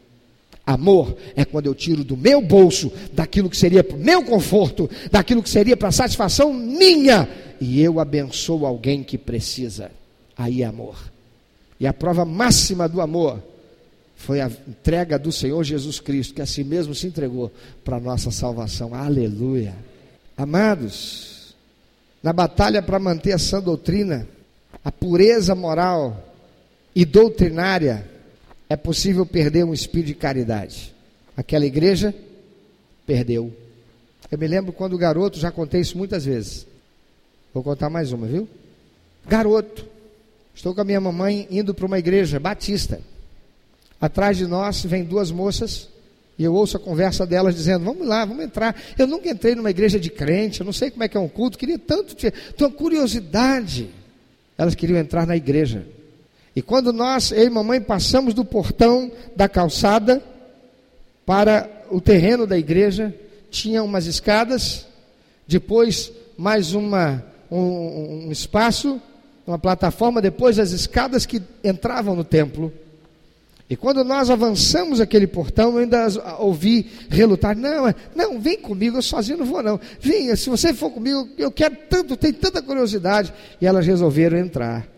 Amor 0.71 1.17
é 1.35 1.45
quando 1.45 1.67
eu 1.67 1.75
tiro 1.75 2.05
do 2.05 2.17
meu 2.17 2.41
bolso, 2.41 2.93
daquilo 3.13 3.51
que 3.51 3.57
seria 3.57 3.83
para 3.83 3.97
o 3.97 4.01
meu 4.01 4.23
conforto, 4.25 4.89
daquilo 5.11 5.43
que 5.43 5.51
seria 5.51 5.77
para 5.77 5.91
satisfação 5.91 6.53
minha, 6.53 7.29
e 7.61 7.81
eu 7.83 7.99
abençoo 7.99 8.65
alguém 8.65 9.03
que 9.03 9.19
precisa. 9.19 9.91
Aí 10.37 10.63
é 10.63 10.67
amor. 10.67 10.97
E 11.79 11.87
a 11.87 11.93
prova 11.93 12.25
máxima 12.25 12.89
do 12.89 13.01
amor 13.01 13.43
Foi 14.21 14.39
a 14.43 14.51
entrega 14.69 15.19
do 15.19 15.33
Senhor 15.33 15.65
Jesus 15.65 15.99
Cristo, 15.99 16.35
que 16.35 16.43
a 16.43 16.47
si 16.47 16.63
mesmo 16.63 16.95
se 16.95 17.07
entregou 17.07 17.51
para 17.83 17.97
a 17.97 18.01
nossa 18.01 18.31
salvação. 18.31 18.95
Aleluia. 18.95 19.75
Amados, 20.37 21.55
na 22.23 22.31
batalha 22.31 22.83
para 22.83 22.99
manter 22.99 23.33
a 23.33 23.39
sã 23.39 23.63
doutrina, 23.63 24.29
a 24.85 24.93
pureza 24.93 25.55
moral 25.55 26.35
e 26.95 27.07
doutrinária, 27.07 28.10
é 28.71 28.77
possível 28.77 29.27
perder 29.27 29.65
um 29.65 29.75
espírito 29.75 30.07
de 30.07 30.15
caridade. 30.15 30.95
Aquela 31.37 31.67
igreja 31.67 32.15
perdeu. 33.05 33.53
Eu 34.31 34.39
me 34.39 34.47
lembro 34.47 34.73
quando 34.73 34.97
garoto, 34.97 35.41
já 35.41 35.51
contei 35.51 35.81
isso 35.81 35.99
muitas 35.99 36.25
vezes. 36.25 36.69
Vou 37.53 37.65
contar 37.65 37.91
mais 37.91 38.13
uma, 38.13 38.29
viu? 38.29 38.49
Garoto, 39.27 39.85
estou 40.55 40.73
com 40.73 40.81
a 40.81 40.85
minha 40.85 41.01
mamãe 41.01 41.49
indo 41.51 41.75
para 41.75 41.85
uma 41.85 41.99
igreja 41.99 42.39
batista. 42.39 43.01
Atrás 44.01 44.37
de 44.37 44.47
nós 44.47 44.85
vem 44.85 45.03
duas 45.03 45.33
moças 45.33 45.89
e 46.39 46.45
eu 46.45 46.55
ouço 46.55 46.77
a 46.77 46.81
conversa 46.81 47.27
delas 47.27 47.57
dizendo: 47.57 47.85
Vamos 47.85 48.07
lá, 48.07 48.25
vamos 48.25 48.45
entrar. 48.45 48.81
Eu 48.97 49.09
nunca 49.09 49.29
entrei 49.29 49.57
numa 49.57 49.71
igreja 49.71 49.99
de 49.99 50.11
crente, 50.11 50.61
eu 50.61 50.65
não 50.65 50.73
sei 50.73 50.93
como 50.93 51.03
é 51.03 51.09
que 51.09 51.17
é 51.17 51.21
um 51.21 51.29
culto, 51.29 51.59
queria 51.59 51.79
tanto 51.79 52.15
ter, 52.15 52.33
uma 52.61 52.71
curiosidade. 52.71 53.91
Elas 54.57 54.77
queriam 54.77 54.97
entrar 54.97 55.27
na 55.27 55.37
igreja. 55.37 55.85
E 56.55 56.63
quando 56.63 56.93
nós, 56.93 57.31
eu 57.31 57.47
e 57.47 57.51
mamãe, 57.51 57.81
passamos 57.81 58.35
do 58.35 58.45
portão 58.45 59.11
da 59.37 59.49
calçada 59.49 60.23
para 61.25 61.69
o 61.91 62.01
terreno 62.01 62.47
da 62.47 62.59
igreja, 62.59 63.15
tinha 63.51 63.83
umas 63.83 64.07
escadas, 64.07 64.87
depois 65.47 66.13
mais 66.37 66.75
uma, 66.75 67.25
um, 67.51 68.27
um 68.27 68.33
espaço, 68.33 69.01
uma 69.47 69.59
plataforma, 69.59 70.21
depois 70.21 70.59
as 70.59 70.73
escadas 70.73 71.27
que 71.27 71.43
entravam 71.63 72.17
no 72.17 72.25
templo. 72.25 72.73
E 73.69 73.77
quando 73.77 74.03
nós 74.03 74.31
avançamos 74.31 75.01
aquele 75.01 75.29
portão, 75.29 75.75
eu 75.75 75.79
ainda 75.79 76.09
ouvi 76.41 76.91
relutar: 77.09 77.57
não, 77.57 77.87
é, 77.87 77.95
não, 78.17 78.41
vem 78.41 78.59
comigo, 78.59 78.99
eu 78.99 79.03
sozinho 79.03 79.39
não 79.39 79.47
vou, 79.47 79.63
não. 79.63 79.79
Venha, 80.01 80.35
se 80.35 80.51
você 80.51 80.75
for 80.75 80.91
comigo, 80.91 81.29
eu 81.39 81.53
quero 81.53 81.77
tanto, 81.89 82.17
tenho 82.17 82.35
tanta 82.35 82.61
curiosidade. 82.61 83.33
E 83.61 83.67
elas 83.67 83.87
resolveram 83.87 84.39
entrar. 84.39 84.89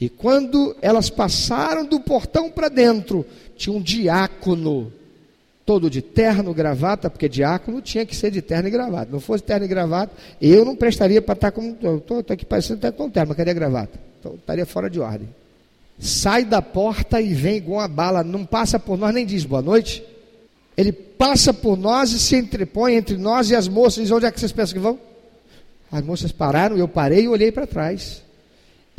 E 0.00 0.08
quando 0.08 0.74
elas 0.80 1.10
passaram 1.10 1.84
do 1.84 2.00
portão 2.00 2.50
para 2.50 2.68
dentro, 2.68 3.26
tinha 3.54 3.76
um 3.76 3.82
diácono 3.82 4.90
todo 5.66 5.90
de 5.90 6.00
terno, 6.00 6.54
gravata, 6.54 7.10
porque 7.10 7.28
diácono 7.28 7.82
tinha 7.82 8.06
que 8.06 8.16
ser 8.16 8.30
de 8.30 8.40
terno 8.40 8.66
e 8.66 8.70
gravata. 8.70 9.12
Não 9.12 9.20
fosse 9.20 9.44
terno 9.44 9.66
e 9.66 9.68
gravata, 9.68 10.12
eu 10.40 10.64
não 10.64 10.74
prestaria 10.74 11.20
para 11.20 11.34
estar 11.34 11.52
como. 11.52 11.76
Estou 11.98 12.24
aqui 12.28 12.46
parecendo 12.46 12.78
até 12.78 12.90
com 12.90 13.10
terno, 13.10 13.28
mas 13.28 13.36
cadê 13.36 13.50
a 13.50 13.54
gravata? 13.54 14.00
Então, 14.18 14.34
estaria 14.34 14.64
fora 14.64 14.88
de 14.88 14.98
ordem. 14.98 15.28
Sai 15.98 16.46
da 16.46 16.62
porta 16.62 17.20
e 17.20 17.34
vem 17.34 17.58
igual 17.58 17.80
uma 17.80 17.88
bala, 17.88 18.24
não 18.24 18.46
passa 18.46 18.78
por 18.78 18.96
nós, 18.96 19.12
nem 19.12 19.26
diz 19.26 19.44
boa 19.44 19.60
noite. 19.60 20.02
Ele 20.76 20.92
passa 20.92 21.52
por 21.52 21.76
nós 21.76 22.10
e 22.12 22.18
se 22.18 22.36
entrepõe 22.36 22.94
entre 22.94 23.18
nós 23.18 23.50
e 23.50 23.54
as 23.54 23.68
moças. 23.68 24.02
Diz: 24.02 24.10
onde 24.10 24.24
é 24.24 24.32
que 24.32 24.40
vocês 24.40 24.50
pensam 24.50 24.72
que 24.72 24.80
vão? 24.80 24.98
As 25.92 26.02
moças 26.02 26.32
pararam, 26.32 26.78
eu 26.78 26.88
parei 26.88 27.24
e 27.24 27.28
olhei 27.28 27.52
para 27.52 27.66
trás. 27.66 28.22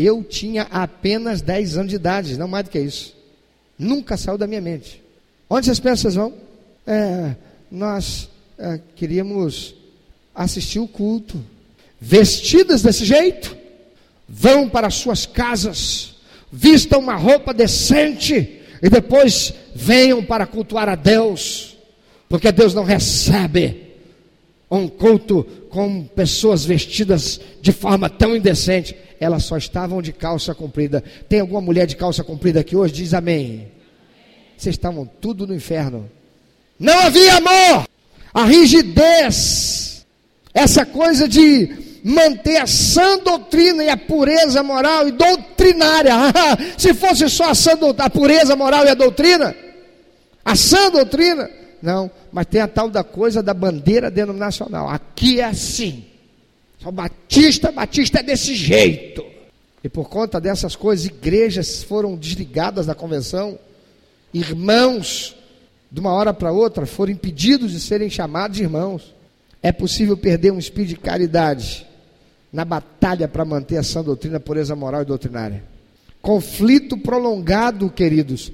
Eu 0.01 0.23
tinha 0.23 0.63
apenas 0.63 1.41
10 1.41 1.77
anos 1.77 1.89
de 1.89 1.95
idade, 1.95 2.37
não 2.37 2.47
mais 2.47 2.65
do 2.65 2.71
que 2.71 2.79
isso. 2.79 3.15
Nunca 3.77 4.17
saiu 4.17 4.37
da 4.37 4.47
minha 4.47 4.61
mente. 4.61 5.01
Onde 5.49 5.69
que 5.69 5.81
vocês 5.81 6.15
vão? 6.15 6.33
é, 6.85 7.35
nós 7.71 8.29
é, 8.57 8.79
queríamos 8.95 9.75
assistir 10.33 10.79
o 10.79 10.87
culto, 10.87 11.43
vestidas 11.99 12.81
desse 12.81 13.05
jeito, 13.05 13.55
vão 14.27 14.69
para 14.69 14.89
suas 14.89 15.25
casas, 15.25 16.15
vistam 16.51 16.99
uma 16.99 17.15
roupa 17.15 17.53
decente 17.53 18.61
e 18.81 18.89
depois 18.89 19.53
venham 19.75 20.23
para 20.23 20.45
cultuar 20.45 20.89
a 20.89 20.95
Deus, 20.95 21.77
porque 22.27 22.51
Deus 22.51 22.73
não 22.73 22.83
recebe 22.83 23.90
um 24.77 24.87
culto 24.87 25.43
com 25.69 26.03
pessoas 26.03 26.63
vestidas 26.63 27.41
de 27.61 27.73
forma 27.73 28.09
tão 28.09 28.35
indecente. 28.35 28.95
Elas 29.19 29.43
só 29.43 29.57
estavam 29.57 30.01
de 30.01 30.13
calça 30.13 30.55
comprida. 30.55 31.03
Tem 31.27 31.41
alguma 31.41 31.61
mulher 31.61 31.85
de 31.85 31.95
calça 31.95 32.23
comprida 32.23 32.61
aqui 32.61 32.75
hoje? 32.75 32.93
Diz 32.93 33.13
amém. 33.13 33.67
Vocês 34.57 34.75
estavam 34.75 35.05
tudo 35.19 35.45
no 35.45 35.53
inferno. 35.53 36.09
Não 36.79 36.97
havia 36.99 37.35
amor. 37.35 37.85
A 38.33 38.45
rigidez, 38.45 40.05
essa 40.53 40.85
coisa 40.85 41.27
de 41.27 41.99
manter 42.03 42.57
a 42.57 42.65
sã 42.65 43.19
doutrina 43.19 43.83
e 43.83 43.89
a 43.89 43.97
pureza 43.97 44.63
moral 44.63 45.07
e 45.07 45.11
doutrinária. 45.11 46.13
Se 46.77 46.93
fosse 46.93 47.27
só 47.29 47.49
a, 47.49 47.55
sã, 47.55 47.71
a 47.97 48.09
pureza 48.09 48.55
moral 48.55 48.85
e 48.85 48.89
a 48.89 48.93
doutrina, 48.93 49.53
a 50.45 50.55
sã 50.55 50.89
doutrina, 50.89 51.49
não, 51.81 52.11
mas 52.31 52.45
tem 52.45 52.61
a 52.61 52.67
tal 52.67 52.89
da 52.89 53.03
coisa 53.03 53.41
da 53.41 53.53
bandeira 53.53 54.11
denominacional. 54.11 54.89
Aqui 54.89 55.39
é 55.39 55.45
assim. 55.45 56.05
Só 56.79 56.91
Batista, 56.91 57.71
Batista 57.71 58.19
é 58.19 58.23
desse 58.23 58.55
jeito. 58.55 59.25
E 59.83 59.89
por 59.89 60.09
conta 60.09 60.39
dessas 60.39 60.75
coisas, 60.75 61.05
igrejas 61.05 61.83
foram 61.83 62.15
desligadas 62.15 62.85
da 62.85 62.95
convenção, 62.95 63.57
irmãos 64.33 65.35
de 65.91 65.99
uma 65.99 66.13
hora 66.13 66.33
para 66.33 66.51
outra, 66.51 66.85
foram 66.85 67.11
impedidos 67.11 67.71
de 67.71 67.79
serem 67.79 68.09
chamados 68.09 68.59
irmãos. 68.59 69.13
É 69.61 69.71
possível 69.71 70.15
perder 70.15 70.51
um 70.51 70.59
espírito 70.59 70.89
de 70.89 70.95
caridade 70.95 71.85
na 72.51 72.63
batalha 72.63 73.27
para 73.27 73.43
manter 73.43 73.77
a 73.77 73.83
sã 73.83 74.01
doutrina, 74.01 74.39
pureza 74.39 74.75
moral 74.75 75.01
e 75.01 75.05
doutrinária. 75.05 75.63
Conflito 76.21 76.97
prolongado, 76.97 77.89
queridos, 77.89 78.51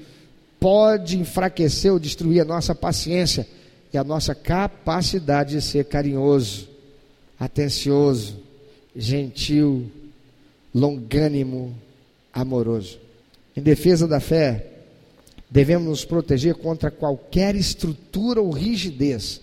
pode 0.60 1.18
enfraquecer 1.18 1.92
ou 1.92 2.00
destruir 2.00 2.42
a 2.42 2.46
nossa 2.46 2.74
paciência 2.74 3.48
e 3.94 3.98
a 3.98 4.04
nossa 4.04 4.36
capacidade 4.36 5.52
de 5.52 5.62
ser 5.62 5.86
carinhoso, 5.86 6.68
atencioso, 7.40 8.40
gentil, 8.96 9.90
longânimo, 10.74 11.76
amoroso. 12.34 13.00
Em 13.56 13.62
defesa 13.62 14.08
da 14.08 14.20
fé, 14.20 14.78
Devemos 15.50 15.88
nos 15.88 16.06
proteger 16.06 16.56
contra 16.56 16.92
qualquer 16.92 17.56
estrutura 17.56 18.42
ou 18.42 18.52
rigidez 18.52 19.40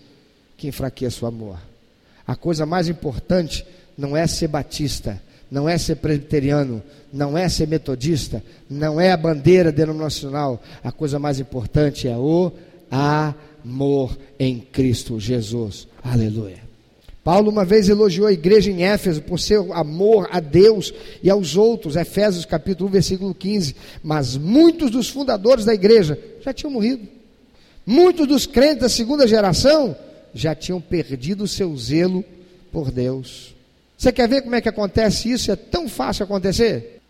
que 0.56 0.68
enfraqueça 0.68 1.24
o 1.24 1.28
amor. 1.28 1.58
A 2.26 2.36
coisa 2.36 2.66
mais 2.66 2.88
importante 2.88 3.66
não 3.96 4.16
é 4.16 4.26
ser 4.26 4.48
batista, 4.48 5.20
não 5.50 5.68
é 5.68 5.78
ser 5.78 5.96
presbiteriano, 5.96 6.82
não 7.12 7.36
é 7.36 7.48
ser 7.48 7.68
metodista, 7.68 8.42
não 8.68 9.00
é 9.00 9.12
a 9.12 9.16
bandeira 9.16 9.70
denominacional. 9.70 10.62
A 10.82 10.90
coisa 10.90 11.18
mais 11.18 11.38
importante 11.38 12.08
é 12.08 12.16
o 12.16 12.52
amor 12.90 14.16
em 14.38 14.58
Cristo 14.58 15.18
Jesus. 15.18 15.86
Aleluia. 16.02 16.64
Paulo 17.24 17.50
uma 17.50 17.64
vez 17.64 17.88
elogiou 17.88 18.26
a 18.26 18.32
igreja 18.32 18.70
em 18.70 18.84
Éfeso 18.84 19.22
por 19.22 19.40
seu 19.40 19.72
amor 19.72 20.28
a 20.30 20.40
Deus 20.40 20.92
e 21.22 21.30
aos 21.30 21.56
outros, 21.56 21.96
Efésios 21.96 22.44
capítulo 22.44 22.90
1, 22.90 22.92
versículo 22.92 23.34
15. 23.34 23.74
Mas 24.02 24.36
muitos 24.36 24.90
dos 24.90 25.08
fundadores 25.08 25.64
da 25.64 25.72
igreja 25.72 26.18
já 26.42 26.52
tinham 26.52 26.70
morrido. 26.70 27.08
Muitos 27.86 28.28
dos 28.28 28.46
crentes 28.46 28.82
da 28.82 28.88
segunda 28.90 29.26
geração 29.26 29.96
já 30.34 30.54
tinham 30.54 30.80
perdido 30.80 31.44
o 31.44 31.48
seu 31.48 31.74
zelo 31.76 32.22
por 32.70 32.90
Deus. 32.90 33.53
Você 34.04 34.12
quer 34.12 34.28
ver 34.28 34.42
como 34.42 34.54
é 34.54 34.60
que 34.60 34.68
acontece 34.68 35.30
isso? 35.30 35.50
É 35.50 35.56
tão 35.56 35.88
fácil 35.88 36.24
acontecer. 36.24 37.00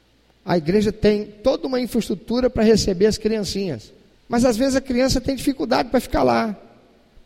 A 0.46 0.56
igreja 0.56 0.92
tem 0.92 1.24
toda 1.24 1.66
uma 1.66 1.80
infraestrutura 1.80 2.48
para 2.48 2.62
receber 2.62 3.06
as 3.06 3.18
criancinhas. 3.18 3.92
Mas 4.28 4.44
às 4.44 4.56
vezes 4.56 4.76
a 4.76 4.80
criança 4.80 5.20
tem 5.20 5.34
dificuldade 5.34 5.88
para 5.88 5.98
ficar 5.98 6.22
lá. 6.22 6.56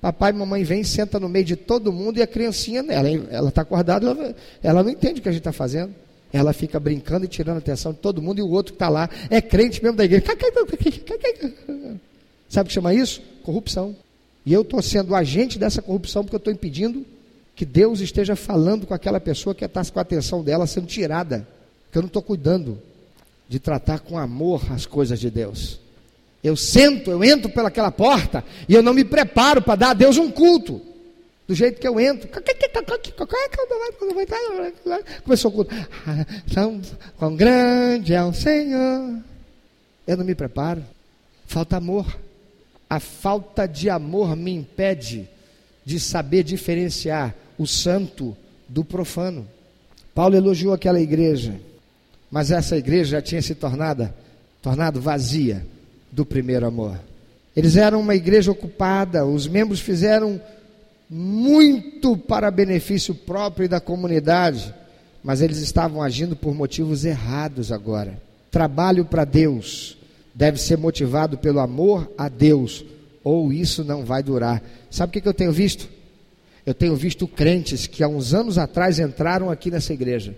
Papai 0.00 0.30
e 0.30 0.34
mamãe 0.34 0.64
vem, 0.64 0.82
senta 0.82 1.20
no 1.20 1.28
meio 1.28 1.44
de 1.44 1.54
todo 1.54 1.92
mundo 1.92 2.16
e 2.16 2.22
a 2.22 2.26
criancinha, 2.26 2.82
ela 3.28 3.50
está 3.50 3.60
acordada, 3.60 4.08
ela, 4.08 4.36
ela, 4.62 4.82
não 4.82 4.88
entende 4.88 5.20
o 5.20 5.22
que 5.22 5.28
a 5.28 5.32
gente 5.32 5.40
está 5.40 5.52
fazendo. 5.52 5.94
Ela 6.32 6.54
fica 6.54 6.80
brincando 6.80 7.26
e 7.26 7.28
tirando 7.28 7.56
a 7.56 7.58
atenção 7.58 7.92
de 7.92 7.98
todo 7.98 8.22
mundo 8.22 8.38
e 8.38 8.42
o 8.42 8.48
outro 8.48 8.72
que 8.72 8.76
está 8.76 8.88
lá 8.88 9.10
é 9.28 9.42
crente 9.42 9.82
mesmo 9.82 9.98
da 9.98 10.04
igreja. 10.06 10.24
Sabe 12.48 12.66
o 12.66 12.68
que 12.68 12.72
chama 12.72 12.94
isso? 12.94 13.20
Corrupção. 13.42 13.94
E 14.46 14.52
eu 14.54 14.62
estou 14.62 14.80
sendo 14.80 15.14
agente 15.14 15.58
dessa 15.58 15.82
corrupção 15.82 16.22
porque 16.22 16.36
eu 16.36 16.38
estou 16.38 16.54
impedindo 16.54 17.04
que 17.58 17.66
Deus 17.66 17.98
esteja 17.98 18.36
falando 18.36 18.86
com 18.86 18.94
aquela 18.94 19.18
pessoa 19.18 19.52
que 19.52 19.64
está 19.64 19.84
com 19.84 19.98
a 19.98 20.02
atenção 20.02 20.44
dela 20.44 20.64
sendo 20.64 20.86
tirada. 20.86 21.44
Porque 21.84 21.98
eu 21.98 22.02
não 22.02 22.06
estou 22.06 22.22
cuidando 22.22 22.80
de 23.48 23.58
tratar 23.58 23.98
com 23.98 24.16
amor 24.16 24.62
as 24.70 24.86
coisas 24.86 25.18
de 25.18 25.28
Deus. 25.28 25.80
Eu 26.40 26.54
sento, 26.54 27.10
eu 27.10 27.24
entro 27.24 27.50
pelaquela 27.50 27.90
porta 27.90 28.44
e 28.68 28.74
eu 28.74 28.80
não 28.80 28.94
me 28.94 29.02
preparo 29.04 29.60
para 29.60 29.74
dar 29.74 29.90
a 29.90 29.94
Deus 29.94 30.16
um 30.18 30.30
culto. 30.30 30.80
Do 31.48 31.54
jeito 31.54 31.80
que 31.80 31.88
eu 31.88 31.98
entro. 31.98 32.28
Começou 35.24 35.50
o 35.50 35.54
culto. 35.54 35.74
Tão 36.54 36.80
quão 37.16 37.34
grande 37.34 38.14
é 38.14 38.22
o 38.22 38.32
Senhor. 38.32 39.18
Eu 40.06 40.16
não 40.16 40.24
me 40.24 40.36
preparo. 40.36 40.84
Falta 41.44 41.76
amor. 41.76 42.06
A 42.88 43.00
falta 43.00 43.66
de 43.66 43.90
amor 43.90 44.36
me 44.36 44.52
impede 44.52 45.28
de 45.84 45.98
saber 45.98 46.44
diferenciar 46.44 47.34
o 47.58 47.66
santo 47.66 48.36
do 48.68 48.84
profano. 48.84 49.46
Paulo 50.14 50.36
elogiou 50.36 50.72
aquela 50.72 51.00
igreja, 51.00 51.54
mas 52.30 52.50
essa 52.50 52.76
igreja 52.76 53.12
já 53.12 53.22
tinha 53.22 53.42
se 53.42 53.54
tornado, 53.54 54.12
vazia 55.00 55.66
do 56.10 56.24
primeiro 56.24 56.66
amor. 56.66 56.98
Eles 57.56 57.76
eram 57.76 58.00
uma 58.00 58.14
igreja 58.14 58.52
ocupada, 58.52 59.26
os 59.26 59.46
membros 59.48 59.80
fizeram 59.80 60.40
muito 61.10 62.16
para 62.16 62.50
benefício 62.50 63.14
próprio 63.14 63.64
e 63.64 63.68
da 63.68 63.80
comunidade, 63.80 64.74
mas 65.24 65.40
eles 65.40 65.58
estavam 65.58 66.02
agindo 66.02 66.36
por 66.36 66.54
motivos 66.54 67.04
errados 67.04 67.72
agora. 67.72 68.20
Trabalho 68.50 69.04
para 69.04 69.24
Deus 69.24 69.96
deve 70.34 70.60
ser 70.60 70.78
motivado 70.78 71.36
pelo 71.38 71.58
amor 71.58 72.12
a 72.16 72.28
Deus, 72.28 72.84
ou 73.24 73.52
isso 73.52 73.82
não 73.82 74.04
vai 74.04 74.22
durar. 74.22 74.62
Sabe 74.90 75.18
o 75.18 75.22
que 75.22 75.28
eu 75.28 75.34
tenho 75.34 75.52
visto? 75.52 75.88
Eu 76.68 76.74
tenho 76.74 76.94
visto 76.94 77.26
crentes 77.26 77.86
que 77.86 78.04
há 78.04 78.08
uns 78.08 78.34
anos 78.34 78.58
atrás 78.58 78.98
entraram 78.98 79.48
aqui 79.48 79.70
nessa 79.70 79.94
igreja. 79.94 80.36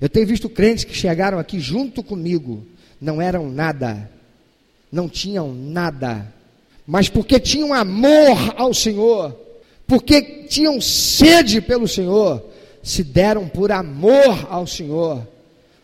Eu 0.00 0.08
tenho 0.08 0.24
visto 0.24 0.48
crentes 0.48 0.84
que 0.84 0.94
chegaram 0.94 1.36
aqui 1.36 1.58
junto 1.58 2.00
comigo, 2.00 2.64
não 3.00 3.20
eram 3.20 3.50
nada, 3.50 4.08
não 4.92 5.08
tinham 5.08 5.52
nada, 5.52 6.32
mas 6.86 7.08
porque 7.08 7.40
tinham 7.40 7.74
amor 7.74 8.54
ao 8.56 8.72
Senhor, 8.72 9.36
porque 9.84 10.44
tinham 10.48 10.80
sede 10.80 11.60
pelo 11.60 11.88
Senhor, 11.88 12.40
se 12.80 13.02
deram 13.02 13.48
por 13.48 13.72
amor 13.72 14.46
ao 14.48 14.64
Senhor, 14.64 15.26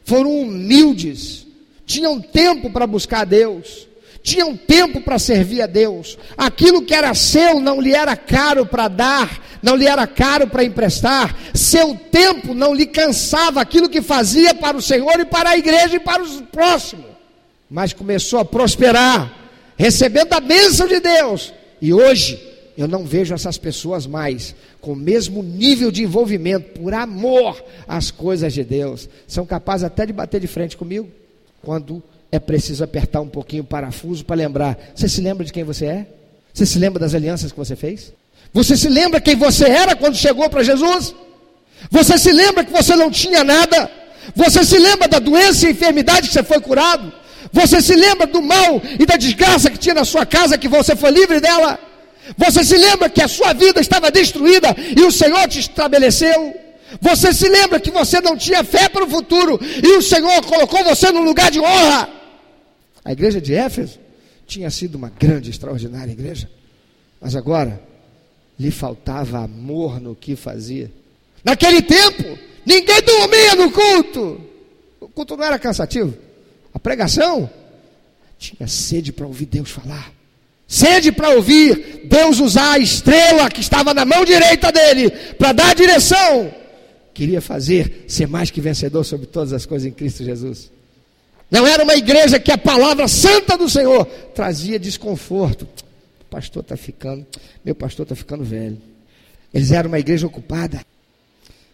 foram 0.04 0.40
humildes, 0.40 1.48
tinham 1.84 2.20
tempo 2.20 2.70
para 2.70 2.86
buscar 2.86 3.24
Deus, 3.24 3.88
tinham 4.24 4.56
tempo 4.56 5.02
para 5.02 5.18
servir 5.18 5.60
a 5.60 5.66
Deus, 5.66 6.16
aquilo 6.34 6.80
que 6.80 6.94
era 6.94 7.12
seu 7.12 7.60
não 7.60 7.78
lhe 7.78 7.94
era 7.94 8.16
caro 8.16 8.64
para 8.64 8.88
dar, 8.88 9.58
não 9.62 9.76
lhe 9.76 9.86
era 9.86 10.06
caro 10.06 10.48
para 10.48 10.64
emprestar, 10.64 11.36
seu 11.52 11.94
tempo 11.94 12.54
não 12.54 12.74
lhe 12.74 12.86
cansava 12.86 13.60
aquilo 13.60 13.86
que 13.86 14.00
fazia 14.00 14.54
para 14.54 14.78
o 14.78 14.82
Senhor 14.82 15.20
e 15.20 15.26
para 15.26 15.50
a 15.50 15.58
igreja 15.58 15.96
e 15.96 16.00
para 16.00 16.22
os 16.22 16.40
próximos, 16.40 17.04
mas 17.68 17.92
começou 17.92 18.38
a 18.38 18.46
prosperar, 18.46 19.30
recebendo 19.76 20.32
a 20.32 20.40
bênção 20.40 20.88
de 20.88 21.00
Deus, 21.00 21.52
e 21.78 21.92
hoje, 21.92 22.40
eu 22.78 22.88
não 22.88 23.04
vejo 23.04 23.34
essas 23.34 23.58
pessoas 23.58 24.06
mais 24.06 24.54
com 24.80 24.94
o 24.94 24.96
mesmo 24.96 25.42
nível 25.42 25.90
de 25.90 26.02
envolvimento, 26.02 26.80
por 26.80 26.94
amor 26.94 27.62
às 27.86 28.10
coisas 28.10 28.54
de 28.54 28.64
Deus. 28.64 29.08
São 29.26 29.46
capazes 29.46 29.84
até 29.84 30.04
de 30.06 30.12
bater 30.12 30.40
de 30.40 30.46
frente 30.46 30.76
comigo, 30.76 31.08
quando 31.62 32.02
é 32.34 32.38
preciso 32.40 32.82
apertar 32.82 33.20
um 33.20 33.28
pouquinho 33.28 33.62
o 33.62 33.66
parafuso 33.66 34.24
para 34.24 34.36
lembrar. 34.36 34.76
Você 34.94 35.08
se 35.08 35.20
lembra 35.20 35.44
de 35.44 35.52
quem 35.52 35.62
você 35.62 35.86
é? 35.86 36.06
Você 36.52 36.66
se 36.66 36.78
lembra 36.78 37.00
das 37.00 37.14
alianças 37.14 37.52
que 37.52 37.58
você 37.58 37.76
fez? 37.76 38.12
Você 38.52 38.76
se 38.76 38.88
lembra 38.88 39.20
quem 39.20 39.36
você 39.36 39.68
era 39.68 39.96
quando 39.96 40.16
chegou 40.16 40.48
para 40.48 40.62
Jesus? 40.62 41.14
Você 41.90 42.18
se 42.18 42.32
lembra 42.32 42.64
que 42.64 42.72
você 42.72 42.96
não 42.96 43.10
tinha 43.10 43.42
nada? 43.44 43.90
Você 44.34 44.64
se 44.64 44.78
lembra 44.78 45.06
da 45.08 45.18
doença 45.18 45.66
e 45.66 45.72
enfermidade 45.72 46.28
que 46.28 46.34
você 46.34 46.42
foi 46.42 46.60
curado? 46.60 47.12
Você 47.52 47.80
se 47.80 47.94
lembra 47.94 48.26
do 48.26 48.42
mal 48.42 48.82
e 48.98 49.06
da 49.06 49.16
desgraça 49.16 49.70
que 49.70 49.78
tinha 49.78 49.94
na 49.94 50.04
sua 50.04 50.24
casa 50.24 50.58
que 50.58 50.68
você 50.68 50.96
foi 50.96 51.10
livre 51.10 51.40
dela? 51.40 51.78
Você 52.36 52.64
se 52.64 52.76
lembra 52.76 53.10
que 53.10 53.22
a 53.22 53.28
sua 53.28 53.52
vida 53.52 53.80
estava 53.80 54.10
destruída 54.10 54.74
e 54.96 55.02
o 55.02 55.12
Senhor 55.12 55.46
te 55.46 55.60
estabeleceu? 55.60 56.54
Você 57.00 57.32
se 57.32 57.48
lembra 57.48 57.78
que 57.78 57.90
você 57.90 58.20
não 58.20 58.36
tinha 58.36 58.64
fé 58.64 58.88
para 58.88 59.04
o 59.04 59.10
futuro 59.10 59.60
e 59.82 59.96
o 59.96 60.02
Senhor 60.02 60.44
colocou 60.46 60.82
você 60.84 61.12
num 61.12 61.22
lugar 61.22 61.50
de 61.50 61.60
honra? 61.60 62.23
A 63.04 63.12
igreja 63.12 63.40
de 63.40 63.54
Éfeso 63.54 63.98
tinha 64.46 64.70
sido 64.70 64.94
uma 64.94 65.10
grande, 65.10 65.50
extraordinária 65.50 66.12
igreja, 66.12 66.50
mas 67.20 67.36
agora 67.36 67.80
lhe 68.58 68.70
faltava 68.70 69.38
amor 69.38 70.00
no 70.00 70.14
que 70.14 70.36
fazia. 70.36 70.90
Naquele 71.42 71.82
tempo, 71.82 72.38
ninguém 72.64 73.02
dormia 73.02 73.54
no 73.56 73.70
culto. 73.70 74.40
O 75.00 75.08
culto 75.08 75.36
não 75.36 75.44
era 75.44 75.58
cansativo. 75.58 76.14
A 76.72 76.78
pregação 76.78 77.50
tinha 78.38 78.66
sede 78.66 79.12
para 79.12 79.26
ouvir 79.26 79.46
Deus 79.46 79.70
falar. 79.70 80.12
Sede 80.66 81.12
para 81.12 81.30
ouvir 81.30 82.02
Deus 82.04 82.40
usar 82.40 82.72
a 82.72 82.78
estrela 82.78 83.50
que 83.50 83.60
estava 83.60 83.92
na 83.92 84.04
mão 84.04 84.24
direita 84.24 84.72
dele 84.72 85.10
para 85.38 85.52
dar 85.52 85.74
direção. 85.74 86.52
Queria 87.12 87.40
fazer 87.40 88.06
ser 88.08 88.26
mais 88.26 88.50
que 88.50 88.60
vencedor 88.60 89.04
sobre 89.04 89.26
todas 89.26 89.52
as 89.52 89.66
coisas 89.66 89.86
em 89.86 89.92
Cristo 89.92 90.24
Jesus. 90.24 90.72
Não 91.54 91.68
era 91.68 91.84
uma 91.84 91.94
igreja 91.94 92.40
que 92.40 92.50
a 92.50 92.58
palavra 92.58 93.06
santa 93.06 93.56
do 93.56 93.70
Senhor 93.70 94.04
trazia 94.34 94.76
desconforto. 94.76 95.68
O 96.20 96.24
pastor 96.28 96.62
está 96.62 96.76
ficando, 96.76 97.24
meu 97.64 97.76
pastor 97.76 98.02
está 98.02 98.16
ficando 98.16 98.42
velho. 98.42 98.76
Eles 99.52 99.70
eram 99.70 99.86
uma 99.86 100.00
igreja 100.00 100.26
ocupada. 100.26 100.84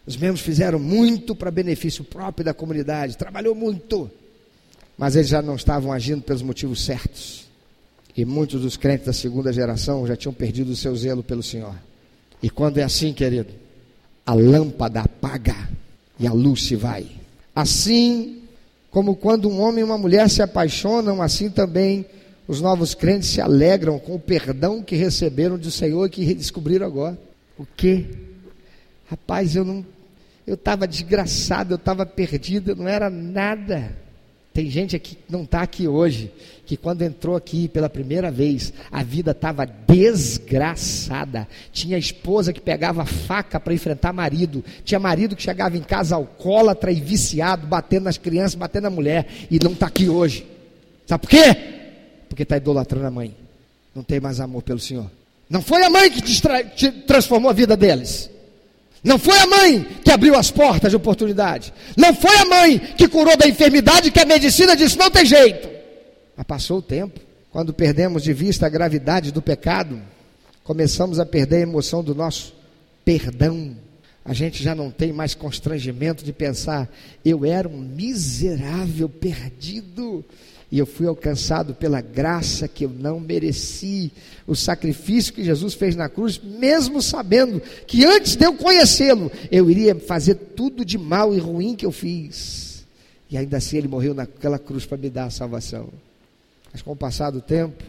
Os 0.07 0.18
membros 0.18 0.43
fizeram 0.43 0.78
muito 0.78 1.35
para 1.35 1.51
benefício 1.51 2.05
próprio 2.05 2.45
da 2.45 2.53
comunidade, 2.53 3.16
trabalhou 3.16 3.55
muito, 3.55 4.11
mas 4.99 5.16
eles 5.16 5.31
já 5.31 5.41
não 5.41 5.57
estavam 5.57 5.91
agindo 5.91 6.20
pelos 6.20 6.43
motivos 6.43 6.85
certos. 6.85 7.47
E 8.14 8.22
muitos 8.26 8.61
dos 8.61 8.76
crentes 8.76 9.07
da 9.07 9.14
segunda 9.14 9.51
geração 9.51 10.07
já 10.07 10.14
tinham 10.14 10.35
perdido 10.35 10.72
o 10.72 10.76
seu 10.76 10.95
zelo 10.95 11.22
pelo 11.22 11.43
Senhor. 11.43 11.74
E 12.43 12.51
quando 12.51 12.76
é 12.76 12.83
assim, 12.83 13.14
querido, 13.14 13.49
a 14.26 14.35
lâmpada 14.35 15.01
apaga 15.01 15.70
e 16.18 16.26
a 16.26 16.33
luz 16.35 16.64
se 16.64 16.76
vai. 16.76 17.07
Assim 17.55 18.39
como 18.91 19.14
quando 19.14 19.49
um 19.49 19.61
homem 19.61 19.80
e 19.80 19.84
uma 19.84 19.99
mulher 19.99 20.28
se 20.28 20.43
apaixonam, 20.43 21.22
assim 21.22 21.49
também 21.49 22.05
os 22.49 22.61
novos 22.61 22.95
crentes 22.95 23.28
se 23.28 23.41
alegram 23.41 23.99
com 23.99 24.16
o 24.16 24.20
perdão 24.20 24.82
que 24.82 24.97
receberam 24.97 25.57
do 25.57 25.70
Senhor 25.70 26.07
e 26.07 26.11
que 26.11 26.24
redescobriram 26.24 26.86
agora. 26.86 27.16
O 27.57 27.64
quê? 27.64 28.07
Rapaz, 29.09 29.55
eu 29.55 29.64
não. 29.64 29.86
Eu 30.47 30.55
estava 30.55 30.88
desgraçado, 30.88 31.74
eu 31.74 31.76
estava 31.76 32.05
perdido, 32.05 32.72
eu 32.72 32.76
não 32.76 32.88
era 32.88 33.09
nada. 33.09 33.97
Tem 34.53 34.68
gente 34.68 34.96
aqui 34.96 35.14
que 35.14 35.32
não 35.32 35.44
está 35.44 35.62
aqui 35.62 35.86
hoje, 35.86 36.32
que 36.66 36.76
quando 36.76 37.03
entrou 37.03 37.36
aqui 37.36 37.68
pela 37.68 37.88
primeira 37.88 38.32
vez, 38.32 38.72
a 38.90 39.03
vida 39.03 39.30
estava 39.30 39.64
desgraçada. 39.64 41.46
Tinha 41.72 41.96
esposa 41.96 42.53
que 42.53 42.61
pegava 42.61 43.05
faca 43.05 43.61
para 43.61 43.72
enfrentar 43.72 44.12
marido, 44.12 44.64
tinha 44.84 44.98
marido 44.98 45.36
que 45.36 45.42
chegava 45.42 45.76
em 45.76 45.82
casa 45.82 46.16
alcoólatra 46.16 46.90
e 46.90 47.01
viciado, 47.01 47.66
batendo 47.66 48.05
nas 48.05 48.18
crianças, 48.18 48.57
batendo 48.57 48.84
na 48.84 48.90
mulher, 48.90 49.26
e 49.51 49.59
não 49.62 49.72
está 49.72 49.86
aqui 49.86 50.09
hoje. 50.09 50.44
Sabe 51.07 51.22
por 51.22 51.30
quê? 51.30 51.57
Porque 52.28 52.42
está 52.42 52.57
idolatrando 52.57 53.07
a 53.07 53.11
mãe. 53.11 53.34
Não 53.94 54.03
tem 54.03 54.18
mais 54.18 54.40
amor 54.40 54.62
pelo 54.62 54.80
Senhor. 54.80 55.11
Não 55.48 55.62
foi 55.62 55.82
a 55.84 55.90
mãe 55.90 56.11
que 56.11 56.22
te 56.22 56.92
transformou 57.07 57.51
a 57.51 57.55
vida 57.55 57.76
deles. 57.76 58.30
Não 59.03 59.18
foi 59.18 59.38
a 59.38 59.46
mãe 59.46 59.86
que 60.05 60.11
abriu 60.11 60.34
as 60.36 60.51
portas 60.51 60.90
de 60.90 60.96
oportunidade. 60.96 61.72
Não 61.96 62.14
foi 62.14 62.36
a 62.36 62.44
mãe 62.44 62.78
que 62.78 63.09
curou 63.09 63.36
da 63.36 63.48
enfermidade 63.48 64.11
que 64.11 64.20
a 64.20 64.26
medicina 64.26 64.76
disse 64.76 64.98
não 64.98 65.11
tem 65.11 65.24
jeito. 65.24 65.68
Mas 66.36 66.46
passou 66.46 66.78
o 66.78 66.82
tempo. 66.82 67.18
Quando 67.51 67.72
perdemos 67.72 68.22
de 68.22 68.32
vista 68.32 68.66
a 68.66 68.68
gravidade 68.68 69.32
do 69.32 69.42
pecado, 69.42 70.01
começamos 70.62 71.18
a 71.18 71.26
perder 71.26 71.57
a 71.57 71.61
emoção 71.61 72.05
do 72.05 72.14
nosso 72.14 72.55
perdão. 73.05 73.76
A 74.24 74.32
gente 74.34 74.62
já 74.62 74.74
não 74.74 74.90
tem 74.90 75.12
mais 75.12 75.34
constrangimento 75.34 76.22
de 76.22 76.32
pensar, 76.32 76.88
eu 77.24 77.44
era 77.44 77.66
um 77.66 77.78
miserável 77.78 79.09
perdido 79.09 80.24
e 80.71 80.79
eu 80.79 80.87
fui 80.87 81.07
alcançado 81.07 81.75
pela 81.75 82.01
graça 82.01 82.68
que 82.68 82.85
eu 82.85 82.91
não 82.91 83.18
mereci, 83.18 84.12
o 84.47 84.55
sacrifício 84.55 85.33
que 85.33 85.43
Jesus 85.43 85.75
fez 85.75 85.97
na 85.97 86.09
cruz, 86.09 86.41
mesmo 86.43 87.03
sabendo 87.03 87.61
que 87.87 88.05
antes 88.05 88.37
de 88.37 88.45
eu 88.45 88.55
conhecê-lo, 88.55 89.33
eu 89.51 89.68
iria 89.68 89.97
fazer 89.97 90.37
tudo 90.37 90.85
de 90.85 90.97
mal 90.97 91.35
e 91.35 91.39
ruim 91.39 91.75
que 91.75 91.85
eu 91.85 91.91
fiz. 91.91 92.85
E 93.29 93.37
ainda 93.37 93.57
assim 93.57 93.79
ele 93.79 93.89
morreu 93.89 94.14
naquela 94.14 94.59
cruz 94.59 94.87
para 94.87 94.97
me 94.97 95.11
dar 95.11 95.25
a 95.25 95.31
salvação. 95.31 95.89
Mas 96.73 96.83
com 96.83 96.93
o 96.93 96.97
passar 96.97 97.31
do 97.31 97.41
tempo, 97.41 97.83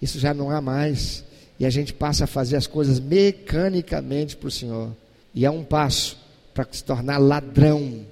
isso 0.00 0.20
já 0.20 0.32
não 0.32 0.48
há 0.48 0.60
mais, 0.60 1.24
e 1.58 1.66
a 1.66 1.70
gente 1.70 1.92
passa 1.92 2.24
a 2.24 2.28
fazer 2.28 2.56
as 2.56 2.68
coisas 2.68 3.00
mecanicamente 3.00 4.36
para 4.36 4.46
o 4.46 4.50
Senhor. 4.50 4.92
E 5.34 5.44
é 5.44 5.50
um 5.50 5.64
passo 5.64 6.16
para 6.54 6.68
se 6.70 6.84
tornar 6.84 7.18
ladrão 7.18 8.06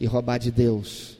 e 0.00 0.06
roubar 0.06 0.38
de 0.38 0.50
Deus 0.50 1.14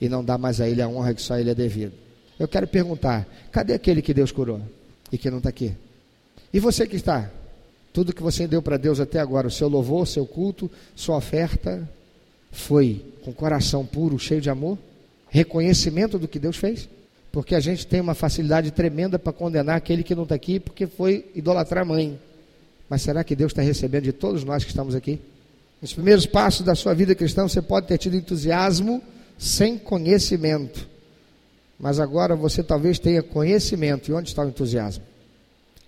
e 0.00 0.08
não 0.08 0.24
dá 0.24 0.38
mais 0.38 0.60
a 0.60 0.68
ele 0.68 0.80
a 0.80 0.88
honra 0.88 1.14
que 1.14 1.20
só 1.20 1.38
ele 1.38 1.50
é 1.50 1.54
devido. 1.54 1.92
Eu 2.38 2.48
quero 2.48 2.66
perguntar: 2.66 3.26
cadê 3.52 3.74
aquele 3.74 4.00
que 4.00 4.14
Deus 4.14 4.32
curou 4.32 4.60
e 5.12 5.18
que 5.18 5.30
não 5.30 5.38
está 5.38 5.50
aqui? 5.50 5.74
E 6.52 6.58
você 6.58 6.86
que 6.86 6.96
está? 6.96 7.30
Tudo 7.92 8.14
que 8.14 8.22
você 8.22 8.46
deu 8.46 8.62
para 8.62 8.76
Deus 8.76 9.00
até 9.00 9.18
agora, 9.18 9.48
o 9.48 9.50
seu 9.50 9.68
louvor, 9.68 10.06
seu 10.06 10.24
culto, 10.24 10.70
sua 10.94 11.16
oferta, 11.16 11.88
foi 12.50 13.04
com 13.24 13.32
coração 13.32 13.84
puro, 13.84 14.18
cheio 14.18 14.40
de 14.40 14.48
amor? 14.48 14.78
Reconhecimento 15.28 16.18
do 16.18 16.26
que 16.26 16.38
Deus 16.38 16.56
fez? 16.56 16.88
Porque 17.30 17.54
a 17.54 17.60
gente 17.60 17.86
tem 17.86 18.00
uma 18.00 18.14
facilidade 18.14 18.70
tremenda 18.70 19.18
para 19.18 19.32
condenar 19.32 19.76
aquele 19.76 20.02
que 20.02 20.14
não 20.14 20.24
está 20.24 20.34
aqui 20.34 20.58
porque 20.58 20.86
foi 20.86 21.30
idolatrar 21.34 21.82
a 21.82 21.86
mãe. 21.86 22.18
Mas 22.88 23.02
será 23.02 23.22
que 23.22 23.36
Deus 23.36 23.52
está 23.52 23.62
recebendo 23.62 24.04
de 24.04 24.12
todos 24.12 24.42
nós 24.42 24.64
que 24.64 24.70
estamos 24.70 24.94
aqui? 24.94 25.20
Nos 25.80 25.92
primeiros 25.92 26.26
passos 26.26 26.66
da 26.66 26.74
sua 26.74 26.92
vida 26.92 27.14
cristã, 27.14 27.46
você 27.46 27.62
pode 27.62 27.86
ter 27.86 27.98
tido 27.98 28.16
entusiasmo 28.16 29.00
sem 29.40 29.78
conhecimento. 29.78 30.86
Mas 31.78 31.98
agora 31.98 32.36
você 32.36 32.62
talvez 32.62 32.98
tenha 32.98 33.22
conhecimento. 33.22 34.10
E 34.10 34.12
onde 34.12 34.28
está 34.28 34.44
o 34.44 34.48
entusiasmo? 34.48 35.02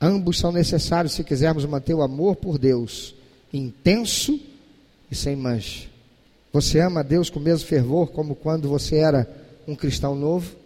Ambos 0.01 0.39
são 0.39 0.51
necessários 0.51 1.13
se 1.13 1.23
quisermos 1.23 1.67
manter 1.67 1.93
o 1.93 2.03
amor 2.03 2.37
por 2.37 2.59
Deus 2.59 3.15
intenso 3.53 4.41
e 5.11 5.15
sem 5.15 5.37
mancha. 5.37 5.87
Você 6.51 6.81
ama 6.81 7.01
a 7.01 7.03
Deus 7.03 7.29
com 7.29 7.39
o 7.39 7.43
mesmo 7.43 7.69
fervor 7.69 8.09
como 8.09 8.35
quando 8.35 8.67
você 8.67 8.97
era 8.97 9.31
um 9.69 9.77
cristão 9.77 10.15
novo, 10.15 10.57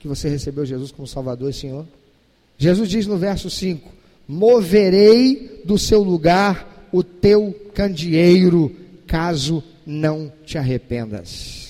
que 0.00 0.08
você 0.08 0.28
recebeu 0.28 0.66
Jesus 0.66 0.90
como 0.90 1.06
Salvador 1.06 1.50
e 1.50 1.54
Senhor? 1.54 1.86
Jesus 2.58 2.88
diz 2.88 3.06
no 3.06 3.16
verso 3.16 3.48
5: 3.48 3.88
Moverei 4.26 5.62
do 5.64 5.78
seu 5.78 6.02
lugar 6.02 6.88
o 6.90 7.04
teu 7.04 7.54
candeeiro, 7.72 8.74
caso 9.06 9.62
não 9.86 10.32
te 10.44 10.58
arrependas. 10.58 11.63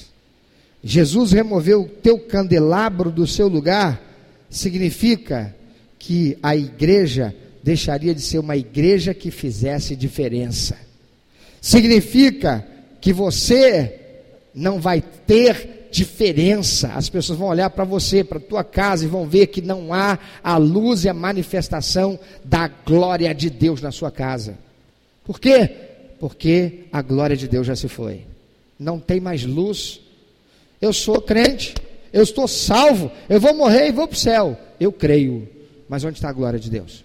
Jesus 0.84 1.32
removeu 1.32 1.82
o 1.82 1.88
teu 1.88 2.18
candelabro 2.18 3.10
do 3.10 3.26
seu 3.26 3.48
lugar, 3.48 4.02
significa 4.50 5.56
que 5.98 6.36
a 6.42 6.54
igreja 6.54 7.34
deixaria 7.62 8.14
de 8.14 8.20
ser 8.20 8.38
uma 8.38 8.54
igreja 8.54 9.14
que 9.14 9.30
fizesse 9.30 9.96
diferença. 9.96 10.76
Significa 11.58 12.66
que 13.00 13.10
você 13.10 13.98
não 14.54 14.78
vai 14.78 15.02
ter 15.26 15.88
diferença. 15.90 16.88
As 16.88 17.08
pessoas 17.08 17.38
vão 17.38 17.48
olhar 17.48 17.70
para 17.70 17.84
você, 17.84 18.22
para 18.22 18.38
tua 18.38 18.62
casa 18.62 19.06
e 19.06 19.08
vão 19.08 19.26
ver 19.26 19.46
que 19.46 19.62
não 19.62 19.94
há 19.94 20.18
a 20.42 20.58
luz 20.58 21.04
e 21.04 21.08
a 21.08 21.14
manifestação 21.14 22.18
da 22.44 22.68
glória 22.68 23.34
de 23.34 23.48
Deus 23.48 23.80
na 23.80 23.90
sua 23.90 24.10
casa. 24.10 24.58
Por 25.24 25.40
quê? 25.40 25.70
Porque 26.20 26.80
a 26.92 27.00
glória 27.00 27.34
de 27.34 27.48
Deus 27.48 27.66
já 27.66 27.74
se 27.74 27.88
foi. 27.88 28.26
Não 28.78 29.00
tem 29.00 29.18
mais 29.18 29.44
luz. 29.44 30.03
Eu 30.84 30.92
sou 30.92 31.18
crente, 31.18 31.74
eu 32.12 32.22
estou 32.22 32.46
salvo, 32.46 33.10
eu 33.26 33.40
vou 33.40 33.54
morrer 33.54 33.88
e 33.88 33.92
vou 33.92 34.06
para 34.06 34.14
o 34.14 34.18
céu. 34.18 34.54
Eu 34.78 34.92
creio. 34.92 35.48
Mas 35.88 36.04
onde 36.04 36.18
está 36.18 36.28
a 36.28 36.32
glória 36.32 36.58
de 36.58 36.68
Deus? 36.68 37.02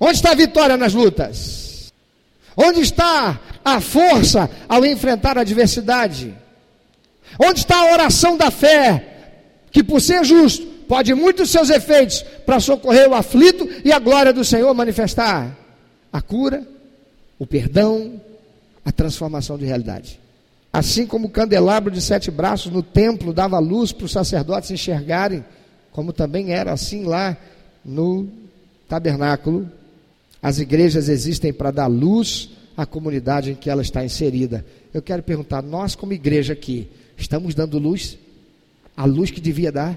Onde 0.00 0.16
está 0.16 0.30
a 0.30 0.34
vitória 0.34 0.74
nas 0.78 0.94
lutas? 0.94 1.92
Onde 2.56 2.80
está 2.80 3.38
a 3.62 3.78
força 3.78 4.48
ao 4.66 4.86
enfrentar 4.86 5.36
a 5.36 5.42
adversidade? 5.42 6.34
Onde 7.38 7.58
está 7.58 7.76
a 7.76 7.92
oração 7.92 8.38
da 8.38 8.50
fé? 8.50 9.34
Que 9.70 9.84
por 9.84 10.00
ser 10.00 10.24
justo, 10.24 10.64
pode 10.88 11.12
muitos 11.12 11.50
seus 11.50 11.68
efeitos 11.68 12.22
para 12.46 12.58
socorrer 12.58 13.06
o 13.10 13.14
aflito 13.14 13.68
e 13.84 13.92
a 13.92 13.98
glória 13.98 14.32
do 14.32 14.46
Senhor 14.46 14.72
manifestar 14.72 15.54
a 16.10 16.22
cura, 16.22 16.66
o 17.38 17.46
perdão, 17.46 18.18
a 18.82 18.90
transformação 18.90 19.58
de 19.58 19.66
realidade. 19.66 20.23
Assim 20.74 21.06
como 21.06 21.28
o 21.28 21.30
candelabro 21.30 21.88
de 21.88 22.00
sete 22.00 22.32
braços 22.32 22.72
no 22.72 22.82
templo 22.82 23.32
dava 23.32 23.60
luz 23.60 23.92
para 23.92 24.06
os 24.06 24.10
sacerdotes 24.10 24.72
enxergarem, 24.72 25.44
como 25.92 26.12
também 26.12 26.50
era 26.50 26.72
assim 26.72 27.04
lá 27.04 27.36
no 27.84 28.26
tabernáculo. 28.88 29.70
As 30.42 30.58
igrejas 30.58 31.08
existem 31.08 31.52
para 31.52 31.70
dar 31.70 31.86
luz 31.86 32.50
à 32.76 32.84
comunidade 32.84 33.52
em 33.52 33.54
que 33.54 33.70
ela 33.70 33.82
está 33.82 34.04
inserida. 34.04 34.66
Eu 34.92 35.00
quero 35.00 35.22
perguntar, 35.22 35.62
nós 35.62 35.94
como 35.94 36.12
igreja 36.12 36.54
aqui, 36.54 36.88
estamos 37.16 37.54
dando 37.54 37.78
luz? 37.78 38.18
A 38.96 39.04
luz 39.04 39.30
que 39.30 39.40
devia 39.40 39.70
dar? 39.70 39.96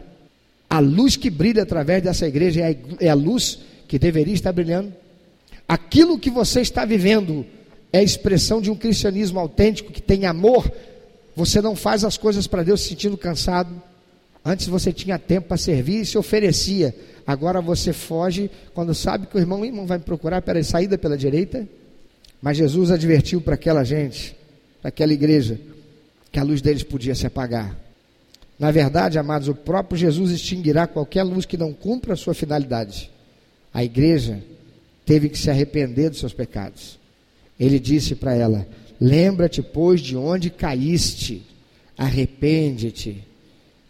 A 0.69 0.77
luz 0.77 1.15
que 1.15 1.31
brilha 1.31 1.63
através 1.63 2.03
dessa 2.03 2.27
igreja 2.27 2.61
é 2.61 2.73
a, 2.73 3.05
é 3.05 3.09
a 3.09 3.15
luz 3.15 3.61
que 3.87 3.97
deveria 3.97 4.35
estar 4.35 4.51
brilhando? 4.51 4.93
Aquilo 5.67 6.19
que 6.19 6.29
você 6.29 6.61
está 6.61 6.85
vivendo 6.85 7.47
é 7.91 7.99
a 7.99 8.03
expressão 8.03 8.61
de 8.61 8.69
um 8.69 8.75
cristianismo 8.75 9.39
autêntico 9.39 9.91
que 9.91 10.01
tem 10.01 10.25
amor. 10.25 10.69
Você 11.35 11.61
não 11.61 11.75
faz 11.75 12.03
as 12.03 12.17
coisas 12.17 12.47
para 12.47 12.63
Deus 12.63 12.81
se 12.81 12.89
sentindo 12.89 13.17
cansado. 13.17 13.81
Antes 14.43 14.67
você 14.67 14.91
tinha 14.91 15.19
tempo 15.19 15.47
para 15.47 15.57
servir 15.57 16.01
e 16.01 16.05
se 16.05 16.17
oferecia. 16.17 16.95
Agora 17.25 17.61
você 17.61 17.91
foge 17.91 18.49
quando 18.73 18.93
sabe 18.93 19.27
que 19.27 19.35
o 19.35 19.39
irmão, 19.39 19.61
o 19.61 19.65
irmão 19.65 19.85
vai 19.85 19.97
me 19.97 20.03
procurar 20.03 20.41
pela 20.41 20.63
saída 20.63 20.97
pela 20.97 21.17
direita. 21.17 21.67
Mas 22.41 22.57
Jesus 22.57 22.91
advertiu 22.91 23.41
para 23.41 23.55
aquela 23.55 23.83
gente, 23.83 24.35
para 24.81 24.89
aquela 24.89 25.13
igreja, 25.13 25.59
que 26.31 26.39
a 26.39 26.43
luz 26.43 26.61
deles 26.61 26.83
podia 26.83 27.15
se 27.15 27.25
apagar. 27.25 27.77
Na 28.59 28.71
verdade, 28.71 29.19
amados, 29.19 29.47
o 29.47 29.55
próprio 29.55 29.97
Jesus 29.97 30.31
extinguirá 30.31 30.87
qualquer 30.87 31.23
luz 31.23 31.45
que 31.45 31.57
não 31.57 31.73
cumpra 31.73 32.13
a 32.13 32.17
sua 32.17 32.33
finalidade. 32.33 33.11
A 33.73 33.83
igreja 33.83 34.43
teve 35.05 35.29
que 35.29 35.37
se 35.37 35.49
arrepender 35.49 36.09
dos 36.09 36.19
seus 36.19 36.33
pecados. 36.33 36.97
Ele 37.59 37.79
disse 37.79 38.15
para 38.15 38.35
ela: 38.35 38.67
Lembra-te, 38.99 39.61
pois, 39.61 40.01
de 40.01 40.15
onde 40.15 40.49
caíste, 40.49 41.43
arrepende-te 41.97 43.23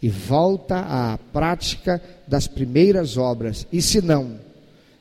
e 0.01 0.09
volta 0.09 0.79
à 0.79 1.17
prática 1.17 2.01
das 2.27 2.47
primeiras 2.47 3.17
obras. 3.17 3.65
E 3.71 3.81
se 3.81 4.01
não, 4.01 4.39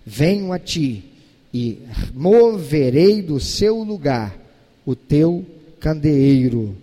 venho 0.05 0.53
a 0.53 0.59
ti 0.59 1.05
e 1.53 1.83
moverei 2.15 3.23
do 3.23 3.39
seu 3.39 3.83
lugar 3.83 4.37
o 4.85 4.95
teu 4.95 5.45
candeeiro, 5.81 6.77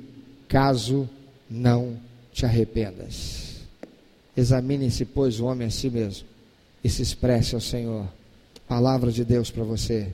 caso 0.47 1.09
não 1.49 1.97
te 2.31 2.45
arrependas. 2.45 3.61
Examine-se, 4.35 5.05
pois, 5.05 5.39
o 5.39 5.45
homem 5.45 5.67
a 5.67 5.71
si 5.71 5.89
mesmo 5.89 6.27
e 6.83 6.89
se 6.89 7.01
expresse 7.01 7.55
ao 7.55 7.61
Senhor. 7.61 8.07
Palavra 8.67 9.11
de 9.11 9.23
Deus 9.23 9.49
para 9.51 9.63
você. 9.63 10.09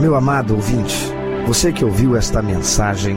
Meu 0.00 0.16
amado 0.16 0.54
ouvinte, 0.54 0.96
você 1.46 1.70
que 1.70 1.84
ouviu 1.84 2.16
esta 2.16 2.42
mensagem, 2.42 3.16